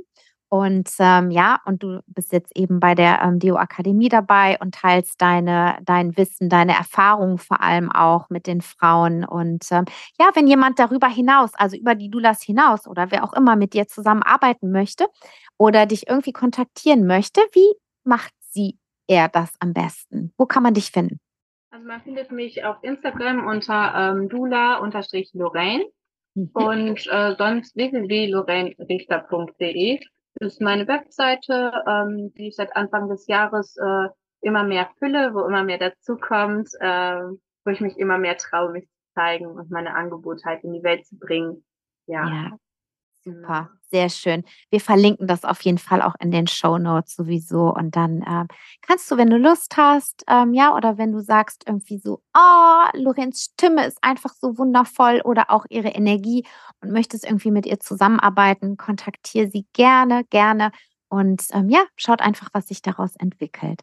Und 0.54 0.88
ähm, 1.00 1.32
ja, 1.32 1.60
und 1.64 1.82
du 1.82 1.98
bist 2.06 2.32
jetzt 2.32 2.56
eben 2.56 2.78
bei 2.78 2.94
der 2.94 3.20
ähm, 3.22 3.40
Deo 3.40 3.56
Akademie 3.56 4.08
dabei 4.08 4.56
und 4.60 4.76
teilst 4.76 5.20
deine, 5.20 5.78
dein 5.82 6.16
Wissen, 6.16 6.48
deine 6.48 6.76
Erfahrungen 6.76 7.38
vor 7.38 7.60
allem 7.60 7.90
auch 7.90 8.30
mit 8.30 8.46
den 8.46 8.60
Frauen. 8.60 9.24
Und 9.24 9.66
ähm, 9.72 9.84
ja, 10.16 10.30
wenn 10.34 10.46
jemand 10.46 10.78
darüber 10.78 11.08
hinaus, 11.08 11.50
also 11.54 11.76
über 11.76 11.96
die 11.96 12.08
Dulas 12.08 12.40
hinaus 12.40 12.86
oder 12.86 13.10
wer 13.10 13.24
auch 13.24 13.32
immer 13.32 13.56
mit 13.56 13.74
dir 13.74 13.88
zusammenarbeiten 13.88 14.70
möchte 14.70 15.08
oder 15.58 15.86
dich 15.86 16.06
irgendwie 16.06 16.30
kontaktieren 16.30 17.04
möchte, 17.04 17.40
wie 17.50 17.74
macht 18.04 18.32
sie 18.38 18.78
er 19.08 19.28
das 19.28 19.50
am 19.58 19.72
besten? 19.72 20.32
Wo 20.38 20.46
kann 20.46 20.62
man 20.62 20.74
dich 20.74 20.92
finden? 20.92 21.18
Also 21.72 21.84
man 21.84 22.00
findet 22.02 22.30
mich 22.30 22.64
auf 22.64 22.76
Instagram 22.82 23.44
unter 23.44 23.92
ähm, 23.96 24.28
dula-lorraine 24.28 25.86
mhm. 26.34 26.50
und 26.52 27.08
äh, 27.10 27.34
sonst 27.36 27.74
www.lorrainerichter.de 27.74 29.98
ist 30.40 30.60
meine 30.60 30.86
Webseite, 30.88 31.72
ähm, 31.86 32.32
die 32.36 32.48
ich 32.48 32.56
seit 32.56 32.76
Anfang 32.76 33.08
des 33.08 33.26
Jahres 33.26 33.76
äh, 33.76 34.08
immer 34.40 34.64
mehr 34.64 34.88
fülle, 34.98 35.34
wo 35.34 35.40
immer 35.46 35.64
mehr 35.64 35.78
dazukommt, 35.78 36.68
äh, 36.80 37.20
wo 37.64 37.70
ich 37.70 37.80
mich 37.80 37.96
immer 37.98 38.18
mehr 38.18 38.36
traue, 38.36 38.72
mich 38.72 38.86
zu 38.86 39.14
zeigen 39.14 39.46
und 39.46 39.70
meine 39.70 39.94
Angebote 39.94 40.44
halt 40.44 40.64
in 40.64 40.72
die 40.72 40.82
Welt 40.82 41.06
zu 41.06 41.18
bringen. 41.18 41.64
Ja. 42.06 42.28
ja. 42.28 42.58
Super, 43.26 43.70
sehr 43.90 44.10
schön. 44.10 44.44
Wir 44.70 44.80
verlinken 44.82 45.26
das 45.26 45.44
auf 45.46 45.62
jeden 45.62 45.78
Fall 45.78 46.02
auch 46.02 46.14
in 46.20 46.30
den 46.30 46.46
Show 46.46 46.76
Notes 46.76 47.14
sowieso. 47.16 47.72
Und 47.72 47.96
dann 47.96 48.20
äh, 48.20 48.44
kannst 48.82 49.10
du, 49.10 49.16
wenn 49.16 49.30
du 49.30 49.38
Lust 49.38 49.78
hast, 49.78 50.24
ähm, 50.28 50.52
ja, 50.52 50.74
oder 50.76 50.98
wenn 50.98 51.10
du 51.12 51.20
sagst 51.20 51.64
irgendwie 51.66 51.96
so, 51.98 52.20
oh, 52.36 52.84
Lorenz 52.92 53.44
Stimme 53.54 53.86
ist 53.86 53.96
einfach 54.02 54.34
so 54.38 54.58
wundervoll 54.58 55.22
oder 55.24 55.50
auch 55.50 55.64
ihre 55.70 55.88
Energie 55.88 56.44
und 56.82 56.92
möchtest 56.92 57.24
irgendwie 57.24 57.50
mit 57.50 57.64
ihr 57.64 57.80
zusammenarbeiten, 57.80 58.76
kontaktiere 58.76 59.48
sie 59.48 59.66
gerne, 59.72 60.24
gerne 60.28 60.70
und 61.14 61.44
ähm, 61.52 61.68
ja, 61.68 61.84
schaut 61.96 62.20
einfach, 62.20 62.50
was 62.52 62.68
sich 62.68 62.82
daraus 62.82 63.14
entwickelt. 63.16 63.80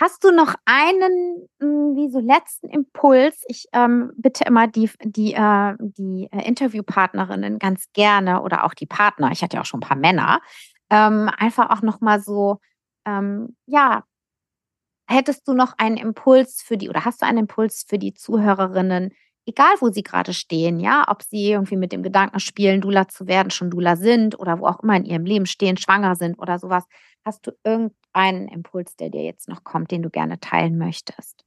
Hast 0.00 0.22
du 0.22 0.30
noch 0.30 0.54
einen, 0.64 1.48
hm, 1.60 1.96
wie 1.96 2.10
so 2.10 2.20
letzten 2.20 2.68
Impuls? 2.68 3.42
Ich 3.48 3.66
ähm, 3.72 4.12
bitte 4.16 4.44
immer 4.44 4.68
die, 4.68 4.90
die, 5.02 5.34
äh, 5.34 5.74
die 5.78 6.28
äh, 6.30 6.46
Interviewpartnerinnen 6.46 7.58
ganz 7.58 7.86
gerne 7.92 8.42
oder 8.42 8.64
auch 8.64 8.74
die 8.74 8.86
Partner, 8.86 9.30
ich 9.32 9.42
hatte 9.42 9.56
ja 9.56 9.62
auch 9.62 9.66
schon 9.66 9.80
ein 9.80 9.88
paar 9.88 9.96
Männer, 9.96 10.40
ähm, 10.90 11.30
einfach 11.36 11.70
auch 11.70 11.82
nochmal 11.82 12.20
so, 12.20 12.58
ähm, 13.04 13.56
ja, 13.66 14.04
hättest 15.08 15.48
du 15.48 15.54
noch 15.54 15.74
einen 15.78 15.96
Impuls 15.96 16.62
für 16.62 16.76
die 16.76 16.88
oder 16.88 17.04
hast 17.04 17.22
du 17.22 17.26
einen 17.26 17.38
Impuls 17.38 17.84
für 17.88 17.98
die 17.98 18.14
Zuhörerinnen, 18.14 19.12
egal 19.48 19.74
wo 19.80 19.88
sie 19.88 20.02
gerade 20.02 20.34
stehen, 20.34 20.78
ja, 20.78 21.06
ob 21.08 21.22
sie 21.22 21.50
irgendwie 21.50 21.76
mit 21.76 21.92
dem 21.92 22.02
Gedanken 22.02 22.38
spielen, 22.38 22.82
Dula 22.82 23.08
zu 23.08 23.26
werden, 23.26 23.50
schon 23.50 23.70
Dula 23.70 23.96
sind 23.96 24.38
oder 24.38 24.60
wo 24.60 24.66
auch 24.66 24.82
immer 24.82 24.96
in 24.96 25.06
ihrem 25.06 25.24
Leben 25.24 25.46
stehen, 25.46 25.78
schwanger 25.78 26.14
sind 26.14 26.38
oder 26.38 26.58
sowas, 26.58 26.84
hast 27.24 27.46
du 27.46 27.52
irgendeinen 27.64 28.48
Impuls, 28.48 28.94
der 28.96 29.08
dir 29.08 29.24
jetzt 29.24 29.48
noch 29.48 29.64
kommt, 29.64 29.90
den 29.90 30.02
du 30.02 30.10
gerne 30.10 30.38
teilen 30.38 30.76
möchtest? 30.76 31.44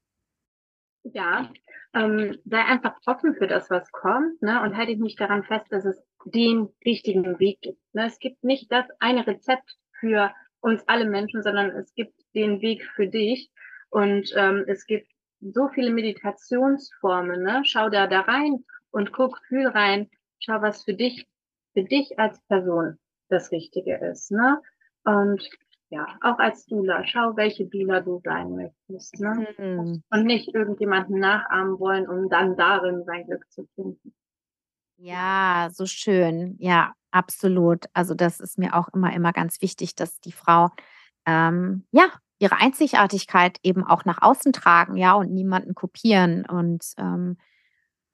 Ja, 1.04 1.52
ähm, 1.93 2.38
sei 2.45 2.64
einfach 2.64 2.95
offen 3.06 3.36
für 3.36 3.47
das, 3.47 3.70
was 3.70 3.91
kommt, 3.91 4.41
ne, 4.41 4.62
und 4.62 4.76
halte 4.76 4.93
dich 4.93 5.02
nicht 5.02 5.20
daran 5.20 5.43
fest, 5.43 5.66
dass 5.70 5.86
es 5.86 6.04
den 6.26 6.70
richtigen 6.86 7.39
Weg 7.39 7.62
gibt. 7.62 7.82
Ne? 7.93 8.06
Es 8.06 8.20
gibt 8.20 8.43
nicht 8.43 8.72
das 8.72 8.86
eine 8.99 9.26
Rezept 9.26 9.78
für 9.99 10.32
uns 10.60 10.84
alle 10.88 11.06
Menschen, 11.06 11.43
sondern 11.43 11.70
es 11.72 11.93
gibt 11.95 12.14
den 12.34 12.62
Weg 12.62 12.84
für 12.95 13.08
dich 13.08 13.52
und 13.89 14.32
ähm, 14.36 14.64
es 14.68 14.86
gibt 14.86 15.11
so 15.42 15.70
viele 15.70 15.92
Meditationsformen, 15.92 17.42
ne? 17.42 17.62
Schau 17.66 17.89
da 17.89 18.08
da 18.08 18.22
rein 18.22 18.64
und 18.92 19.12
guck, 19.12 19.39
fühl 19.48 19.68
rein, 19.68 20.10
schau, 20.39 20.62
was 20.62 20.84
für 20.84 20.94
dich, 20.94 21.28
für 21.74 21.84
dich 21.84 22.20
als 22.20 22.39
Person 22.48 22.98
das 23.30 23.52
Richtige 23.52 23.98
ist, 23.98 24.32
ne? 24.32 24.62
Und 25.04 25.50
ja, 25.89 26.06
auch 26.22 26.39
als 26.39 26.66
Dula, 26.68 27.06
schau, 27.06 27.36
welche 27.36 27.66
Dula 27.66 28.00
du 28.00 28.22
sein 28.24 28.56
möchtest, 28.56 29.20
ne? 29.20 29.48
Mhm. 29.58 30.04
Und 30.10 30.26
nicht 30.26 30.54
irgendjemanden 30.54 31.20
nachahmen 31.20 31.80
wollen, 31.80 32.08
um 32.08 32.30
dann 32.30 32.56
darin 32.56 33.04
sein 33.04 33.26
Glück 33.26 33.50
zu 33.52 33.68
finden. 33.76 34.14
Ja, 34.98 35.70
so 35.74 35.86
schön. 35.88 36.56
Ja, 36.60 36.94
absolut. 37.10 37.86
Also 37.94 38.14
das 38.14 38.39
ist 38.39 38.60
mir 38.60 38.76
auch 38.76 38.88
immer, 38.89 39.12
immer 39.14 39.34
ganz 39.34 39.62
wichtig, 39.62 39.96
dass 39.96 40.20
die 40.20 40.32
Frau 40.32 40.70
ähm, 41.26 41.86
ja 41.92 42.12
ihre 42.42 42.58
Einzigartigkeit 42.58 43.60
eben 43.62 43.86
auch 43.86 44.04
nach 44.04 44.22
außen 44.22 44.52
tragen, 44.52 44.98
ja, 44.98 45.14
und 45.14 45.32
niemanden 45.32 45.76
kopieren. 45.76 46.44
Und 46.46 46.84
ähm, 46.98 47.38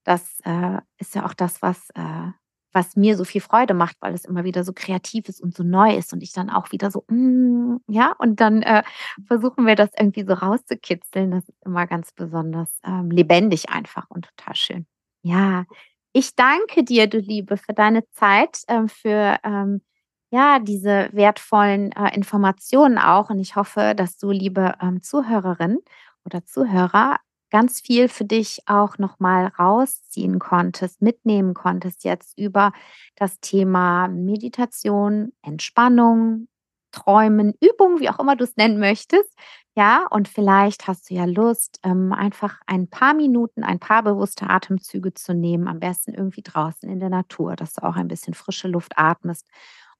das 0.03 0.41
äh, 0.43 0.79
ist 0.97 1.15
ja 1.15 1.25
auch 1.25 1.33
das, 1.33 1.61
was, 1.61 1.89
äh, 1.95 2.31
was 2.73 2.97
mir 2.97 3.15
so 3.15 3.23
viel 3.23 3.39
Freude 3.39 3.73
macht, 3.73 3.95
weil 4.01 4.13
es 4.13 4.25
immer 4.25 4.43
wieder 4.43 4.65
so 4.65 4.73
kreativ 4.73 5.29
ist 5.29 5.41
und 5.41 5.55
so 5.55 5.63
neu 5.63 5.95
ist 5.95 6.11
und 6.11 6.21
ich 6.21 6.33
dann 6.33 6.49
auch 6.49 6.73
wieder 6.73 6.91
so, 6.91 7.05
mm, 7.07 7.77
ja, 7.87 8.13
und 8.19 8.41
dann 8.41 8.63
äh, 8.63 8.83
versuchen 9.25 9.65
wir 9.65 9.75
das 9.75 9.91
irgendwie 9.97 10.25
so 10.25 10.33
rauszukitzeln. 10.33 11.31
Das 11.31 11.47
ist 11.47 11.65
immer 11.65 11.87
ganz 11.87 12.11
besonders 12.11 12.69
ähm, 12.85 13.09
lebendig 13.09 13.69
einfach 13.69 14.09
und 14.09 14.27
total 14.35 14.55
schön. 14.55 14.87
Ja, 15.21 15.63
ich 16.11 16.35
danke 16.35 16.83
dir, 16.83 17.07
du 17.07 17.19
Liebe, 17.19 17.55
für 17.55 17.73
deine 17.73 18.05
Zeit, 18.09 18.59
ähm, 18.67 18.89
für 18.89 19.37
ähm, 19.43 19.81
ja, 20.29 20.59
diese 20.59 21.09
wertvollen 21.13 21.91
äh, 21.93 22.13
Informationen 22.15 22.97
auch. 22.97 23.29
Und 23.29 23.39
ich 23.39 23.55
hoffe, 23.55 23.93
dass 23.95 24.17
du, 24.17 24.31
liebe 24.31 24.75
ähm, 24.81 25.01
Zuhörerin 25.01 25.79
oder 26.25 26.45
Zuhörer, 26.45 27.17
ganz 27.49 27.79
viel 27.79 28.09
für 28.09 28.25
dich 28.25 28.59
auch 28.65 28.97
nochmal 28.97 29.47
rausziehen 29.57 30.39
konntest, 30.39 31.01
mitnehmen 31.01 31.53
konntest 31.53 32.03
jetzt 32.03 32.37
über 32.37 32.73
das 33.15 33.39
Thema 33.39 34.09
Meditation, 34.09 35.31
Entspannung, 35.41 36.47
Träumen, 36.91 37.53
Übung, 37.61 37.99
wie 37.99 38.09
auch 38.09 38.19
immer 38.19 38.35
du 38.35 38.43
es 38.43 38.57
nennen 38.57 38.79
möchtest. 38.79 39.33
Ja, 39.75 40.07
und 40.09 40.27
vielleicht 40.27 40.87
hast 40.87 41.09
du 41.09 41.13
ja 41.13 41.25
Lust, 41.25 41.79
ähm, 41.83 42.11
einfach 42.11 42.59
ein 42.65 42.89
paar 42.89 43.13
Minuten, 43.13 43.63
ein 43.63 43.79
paar 43.79 44.01
bewusste 44.03 44.49
Atemzüge 44.49 45.13
zu 45.13 45.33
nehmen, 45.35 45.67
am 45.67 45.79
besten 45.79 46.13
irgendwie 46.15 46.41
draußen 46.41 46.89
in 46.89 46.99
der 46.99 47.09
Natur, 47.09 47.55
dass 47.55 47.73
du 47.73 47.83
auch 47.83 47.95
ein 47.95 48.07
bisschen 48.07 48.33
frische 48.33 48.67
Luft 48.67 48.93
atmest. 48.97 49.47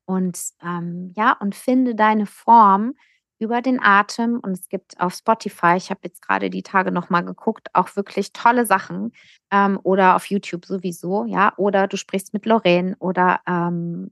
Und 0.08 0.39
ähm, 0.64 1.14
ja, 1.18 1.34
und 1.34 1.55
finde 1.55 1.95
deine 1.95 2.28
Form 2.28 2.95
über 3.39 3.62
den 3.62 3.82
Atem. 3.84 4.39
Und 4.41 4.53
es 4.53 4.70
gibt 4.70 4.99
auf 4.99 5.14
Spotify, 5.16 5.76
ich 5.78 5.89
habe 5.91 6.01
jetzt 6.05 6.22
gerade 6.22 6.49
die 6.49 6.64
Tage 6.64 6.91
nochmal 6.91 7.26
geguckt, 7.26 7.70
auch 7.74 7.95
wirklich 7.97 8.34
tolle 8.34 8.66
Sachen. 8.66 9.14
Ähm, 9.51 9.80
oder 9.84 10.16
auf 10.16 10.28
YouTube 10.28 10.66
sowieso, 10.66 11.26
ja. 11.26 11.53
Oder 11.58 11.88
du 11.88 11.97
sprichst 11.97 12.34
mit 12.34 12.45
Lorraine 12.47 12.95
oder 12.99 13.41
ähm, 13.47 14.12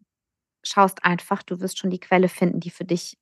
schaust 0.64 1.04
einfach, 1.06 1.44
du 1.44 1.62
wirst 1.62 1.80
schon 1.80 1.92
die 1.92 2.00
Quelle 2.00 2.30
finden, 2.30 2.60
die 2.60 2.72
für 2.72 2.86
dich 2.86 3.18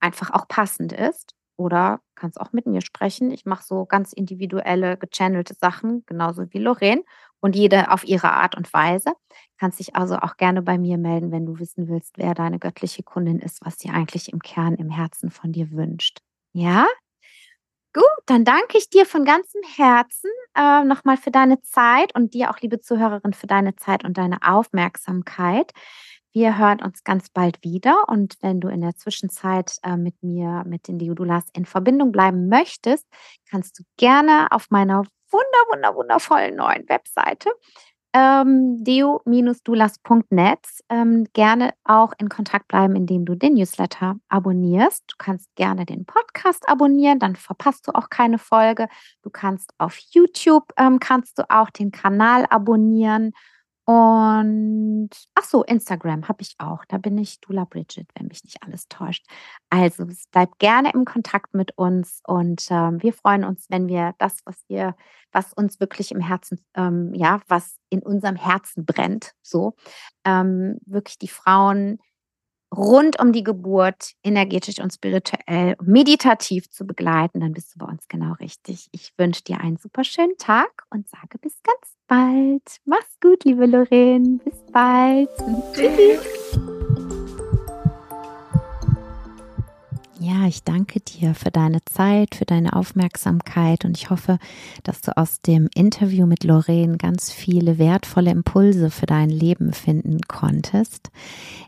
einfach 0.00 0.30
auch 0.32 0.48
passend 0.48 0.92
ist. 0.92 1.34
Oder 1.56 2.00
kannst 2.16 2.40
auch 2.40 2.52
mit 2.52 2.66
mir 2.66 2.80
sprechen. 2.82 3.30
Ich 3.30 3.46
mache 3.46 3.64
so 3.64 3.86
ganz 3.86 4.12
individuelle, 4.12 4.96
gechannelte 4.98 5.54
Sachen, 5.54 6.04
genauso 6.06 6.52
wie 6.52 6.58
Lorraine 6.58 7.04
und 7.44 7.54
jede 7.54 7.90
auf 7.90 8.04
ihre 8.04 8.32
Art 8.32 8.54
und 8.54 8.72
Weise. 8.72 9.12
Kannst 9.58 9.78
dich 9.78 9.94
also 9.94 10.16
auch 10.16 10.38
gerne 10.38 10.62
bei 10.62 10.78
mir 10.78 10.96
melden, 10.96 11.30
wenn 11.30 11.44
du 11.44 11.58
wissen 11.58 11.88
willst, 11.88 12.16
wer 12.16 12.32
deine 12.32 12.58
göttliche 12.58 13.02
Kundin 13.02 13.38
ist, 13.38 13.62
was 13.62 13.78
sie 13.78 13.90
eigentlich 13.90 14.32
im 14.32 14.38
Kern, 14.38 14.76
im 14.76 14.88
Herzen 14.88 15.30
von 15.30 15.52
dir 15.52 15.70
wünscht. 15.70 16.20
Ja? 16.54 16.86
Gut, 17.92 18.04
dann 18.24 18.46
danke 18.46 18.78
ich 18.78 18.88
dir 18.88 19.04
von 19.04 19.26
ganzem 19.26 19.60
Herzen 19.76 20.30
äh, 20.56 20.84
nochmal 20.84 21.18
für 21.18 21.30
deine 21.30 21.60
Zeit 21.60 22.14
und 22.14 22.32
dir 22.32 22.50
auch, 22.50 22.60
liebe 22.60 22.80
Zuhörerin, 22.80 23.34
für 23.34 23.46
deine 23.46 23.76
Zeit 23.76 24.04
und 24.04 24.16
deine 24.16 24.38
Aufmerksamkeit. 24.40 25.70
Wir 26.32 26.56
hören 26.56 26.80
uns 26.80 27.04
ganz 27.04 27.28
bald 27.28 27.62
wieder 27.62 28.08
und 28.08 28.36
wenn 28.40 28.62
du 28.62 28.68
in 28.68 28.80
der 28.80 28.96
Zwischenzeit 28.96 29.76
äh, 29.82 29.98
mit 29.98 30.22
mir, 30.22 30.64
mit 30.66 30.88
den 30.88 30.98
Diodulas 30.98 31.44
in 31.52 31.66
Verbindung 31.66 32.10
bleiben 32.10 32.48
möchtest, 32.48 33.06
kannst 33.50 33.78
du 33.78 33.84
gerne 33.98 34.46
auf 34.50 34.70
meiner 34.70 35.04
wunder, 35.34 35.72
wunder, 35.72 35.94
wundervollen 35.96 36.56
neuen 36.56 36.88
Webseite 36.88 37.50
ähm, 38.14 38.82
deo-dulas.net 38.84 40.60
ähm, 40.88 41.26
gerne 41.32 41.74
auch 41.82 42.12
in 42.18 42.28
Kontakt 42.28 42.68
bleiben, 42.68 42.94
indem 42.94 43.24
du 43.24 43.34
den 43.34 43.54
Newsletter 43.54 44.16
abonnierst. 44.28 45.02
Du 45.08 45.16
kannst 45.18 45.52
gerne 45.56 45.84
den 45.84 46.06
Podcast 46.06 46.68
abonnieren, 46.68 47.18
dann 47.18 47.34
verpasst 47.34 47.88
du 47.88 47.92
auch 47.92 48.10
keine 48.10 48.38
Folge. 48.38 48.86
Du 49.22 49.30
kannst 49.30 49.74
auf 49.78 49.98
YouTube 50.12 50.72
ähm, 50.76 51.00
kannst 51.00 51.40
du 51.40 51.50
auch 51.50 51.70
den 51.70 51.90
Kanal 51.90 52.46
abonnieren 52.48 53.32
und 53.86 55.10
ach 55.34 55.44
so, 55.44 55.62
Instagram 55.62 56.26
habe 56.28 56.40
ich 56.40 56.54
auch. 56.58 56.84
Da 56.86 56.96
bin 56.96 57.18
ich 57.18 57.40
Dula 57.40 57.64
Bridget, 57.64 58.08
wenn 58.14 58.28
mich 58.28 58.42
nicht 58.42 58.62
alles 58.62 58.88
täuscht. 58.88 59.26
Also 59.68 60.06
bleib 60.32 60.58
gerne 60.58 60.92
im 60.94 61.04
Kontakt 61.04 61.52
mit 61.54 61.76
uns 61.76 62.20
und 62.26 62.66
ähm, 62.70 63.02
wir 63.02 63.12
freuen 63.12 63.44
uns, 63.44 63.66
wenn 63.68 63.86
wir 63.86 64.14
das, 64.18 64.38
was 64.46 64.56
wir, 64.68 64.96
was 65.32 65.52
uns 65.52 65.80
wirklich 65.80 66.12
im 66.12 66.20
Herzen, 66.20 66.64
ähm, 66.74 67.12
ja, 67.14 67.40
was 67.48 67.76
in 67.90 68.00
unserem 68.02 68.36
Herzen 68.36 68.86
brennt, 68.86 69.32
so 69.42 69.74
ähm, 70.24 70.78
wirklich 70.86 71.18
die 71.18 71.28
Frauen 71.28 71.98
rund 72.74 73.20
um 73.20 73.32
die 73.32 73.44
Geburt 73.44 74.12
energetisch 74.22 74.78
und 74.80 74.92
spirituell, 74.92 75.76
meditativ 75.82 76.70
zu 76.70 76.86
begleiten, 76.86 77.40
dann 77.40 77.52
bist 77.52 77.74
du 77.74 77.78
bei 77.78 77.86
uns 77.86 78.08
genau 78.08 78.32
richtig. 78.34 78.88
Ich 78.92 79.12
wünsche 79.16 79.44
dir 79.44 79.60
einen 79.60 79.76
super 79.76 80.04
schönen 80.04 80.36
Tag 80.38 80.84
und 80.90 81.08
sage 81.08 81.38
bis 81.40 81.62
ganz 81.62 81.94
bald. 82.14 82.80
Mach's 82.84 83.18
gut, 83.20 83.44
liebe 83.44 83.66
Lorraine. 83.66 84.38
Bis 84.44 84.54
bald. 84.72 85.30
Tschüss. 85.72 86.60
Ja, 90.26 90.46
ich 90.46 90.62
danke 90.62 91.00
dir 91.00 91.34
für 91.34 91.50
deine 91.50 91.84
Zeit, 91.84 92.34
für 92.34 92.46
deine 92.46 92.72
Aufmerksamkeit 92.72 93.84
und 93.84 93.98
ich 93.98 94.08
hoffe, 94.08 94.38
dass 94.82 95.02
du 95.02 95.14
aus 95.18 95.42
dem 95.42 95.68
Interview 95.74 96.24
mit 96.24 96.44
Lorraine 96.44 96.96
ganz 96.96 97.30
viele 97.30 97.76
wertvolle 97.76 98.30
Impulse 98.30 98.88
für 98.88 99.04
dein 99.04 99.28
Leben 99.28 99.74
finden 99.74 100.22
konntest. 100.22 101.10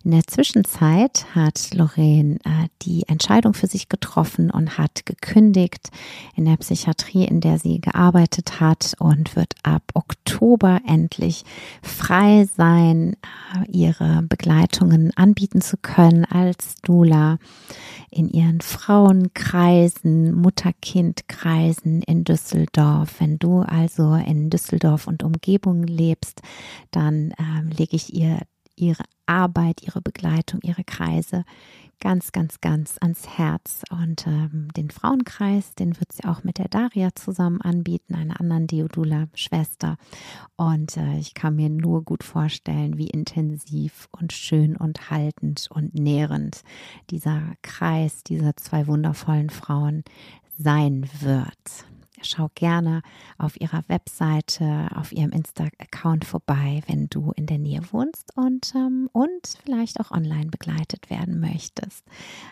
In 0.05 0.13
der 0.13 0.27
Zwischenzeit 0.27 1.27
hat 1.35 1.75
Lorraine 1.75 2.37
äh, 2.45 2.69
die 2.81 3.07
Entscheidung 3.09 3.53
für 3.53 3.67
sich 3.67 3.91
getroffen 3.91 4.51
und 4.51 4.79
hat 4.79 5.05
gekündigt 5.05 5.91
in 6.35 6.47
der 6.47 6.57
Psychiatrie, 6.57 7.27
in 7.27 7.43
der 7.43 7.59
sie 7.59 7.83
gearbeitet 7.83 8.59
hat 8.59 8.95
und 8.99 9.37
wird 9.37 9.53
ab 9.65 9.83
Oktober 9.93 10.81
endlich 10.89 11.45
frei 11.83 12.49
sein, 12.57 13.17
äh, 13.55 13.71
ihre 13.71 14.23
Begleitungen 14.23 15.13
anbieten 15.15 15.61
zu 15.61 15.77
können 15.77 16.25
als 16.25 16.77
Dula 16.77 17.37
in 18.11 18.31
ihren 18.47 18.61
Frauenkreisen, 18.61 20.33
Mutter-Kind-Kreisen 20.35 22.03
in 22.03 22.23
Düsseldorf. 22.23 23.17
Wenn 23.19 23.39
du 23.39 23.61
also 23.61 24.15
in 24.15 24.51
Düsseldorf 24.51 25.09
und 25.09 25.25
Umgebung 25.25 25.83
lebst, 25.83 26.43
dann 26.93 27.35
ähm, 27.39 27.71
lege 27.77 27.97
ich 27.97 28.15
ihr 28.15 28.41
ihre 28.77 29.05
Arbeit, 29.25 29.83
ihre 29.83 30.01
Begleitung, 30.01 30.61
ihre 30.63 30.85
Kreise 30.85 31.45
ganz, 32.01 32.33
ganz, 32.33 32.61
ganz 32.61 32.97
ans 33.01 33.27
Herz. 33.29 33.83
Und 33.91 34.27
ähm, 34.27 34.69
den 34.77 34.91
Frauenkreis, 34.91 35.75
den 35.75 35.99
wird 35.99 36.13
sie 36.13 36.25
auch 36.25 36.45
mit 36.45 36.59
der 36.59 36.69
Daria 36.69 37.15
zusammen 37.15 37.61
anbieten, 37.61 38.15
einer 38.15 38.41
anderen 38.41 38.67
Deodula-Schwester. 38.67 39.97
Und 40.57 40.97
äh, 40.97 41.19
ich 41.19 41.35
kann 41.35 41.57
mir 41.57 41.69
nur 41.69 42.05
gut 42.05 42.23
vorstellen, 42.23 42.99
wie 42.99 43.09
intensiv 43.09 44.09
und 44.13 44.33
schön 44.33 44.77
und 44.77 45.11
haltend 45.11 45.69
und 45.71 45.95
nährend 45.95 46.63
dieser 47.11 47.43
Kreis 47.63 48.23
dieser 48.25 48.57
zwei 48.57 48.87
wundervollen 48.87 49.51
Frauen 49.51 50.05
sein 50.59 51.09
wird. 51.21 51.87
Schau 52.23 52.51
gerne 52.55 53.03
auf 53.39 53.61
ihrer 53.61 53.83
Webseite, 53.89 54.89
auf 54.95 55.13
ihrem 55.13 55.31
Insta-Account 55.31 56.25
vorbei, 56.25 56.83
wenn 56.87 57.09
du 57.09 57.33
in 57.37 57.47
der 57.47 57.59
Nähe 57.59 57.81
wohnst 57.93 58.37
und, 58.37 58.75
ähm, 58.75 59.09
und 59.13 59.59
vielleicht 59.65 60.01
auch 60.01 60.11
online 60.11 60.47
begleitet 60.47 61.11
werden 61.11 61.41
möchtest. 61.41 62.05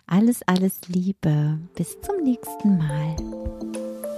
Alles, 0.06 0.42
alles 0.46 0.80
Liebe. 0.88 1.58
Bis 1.74 2.00
zum 2.00 2.22
nächsten 2.22 2.78
Mal. 2.78 4.13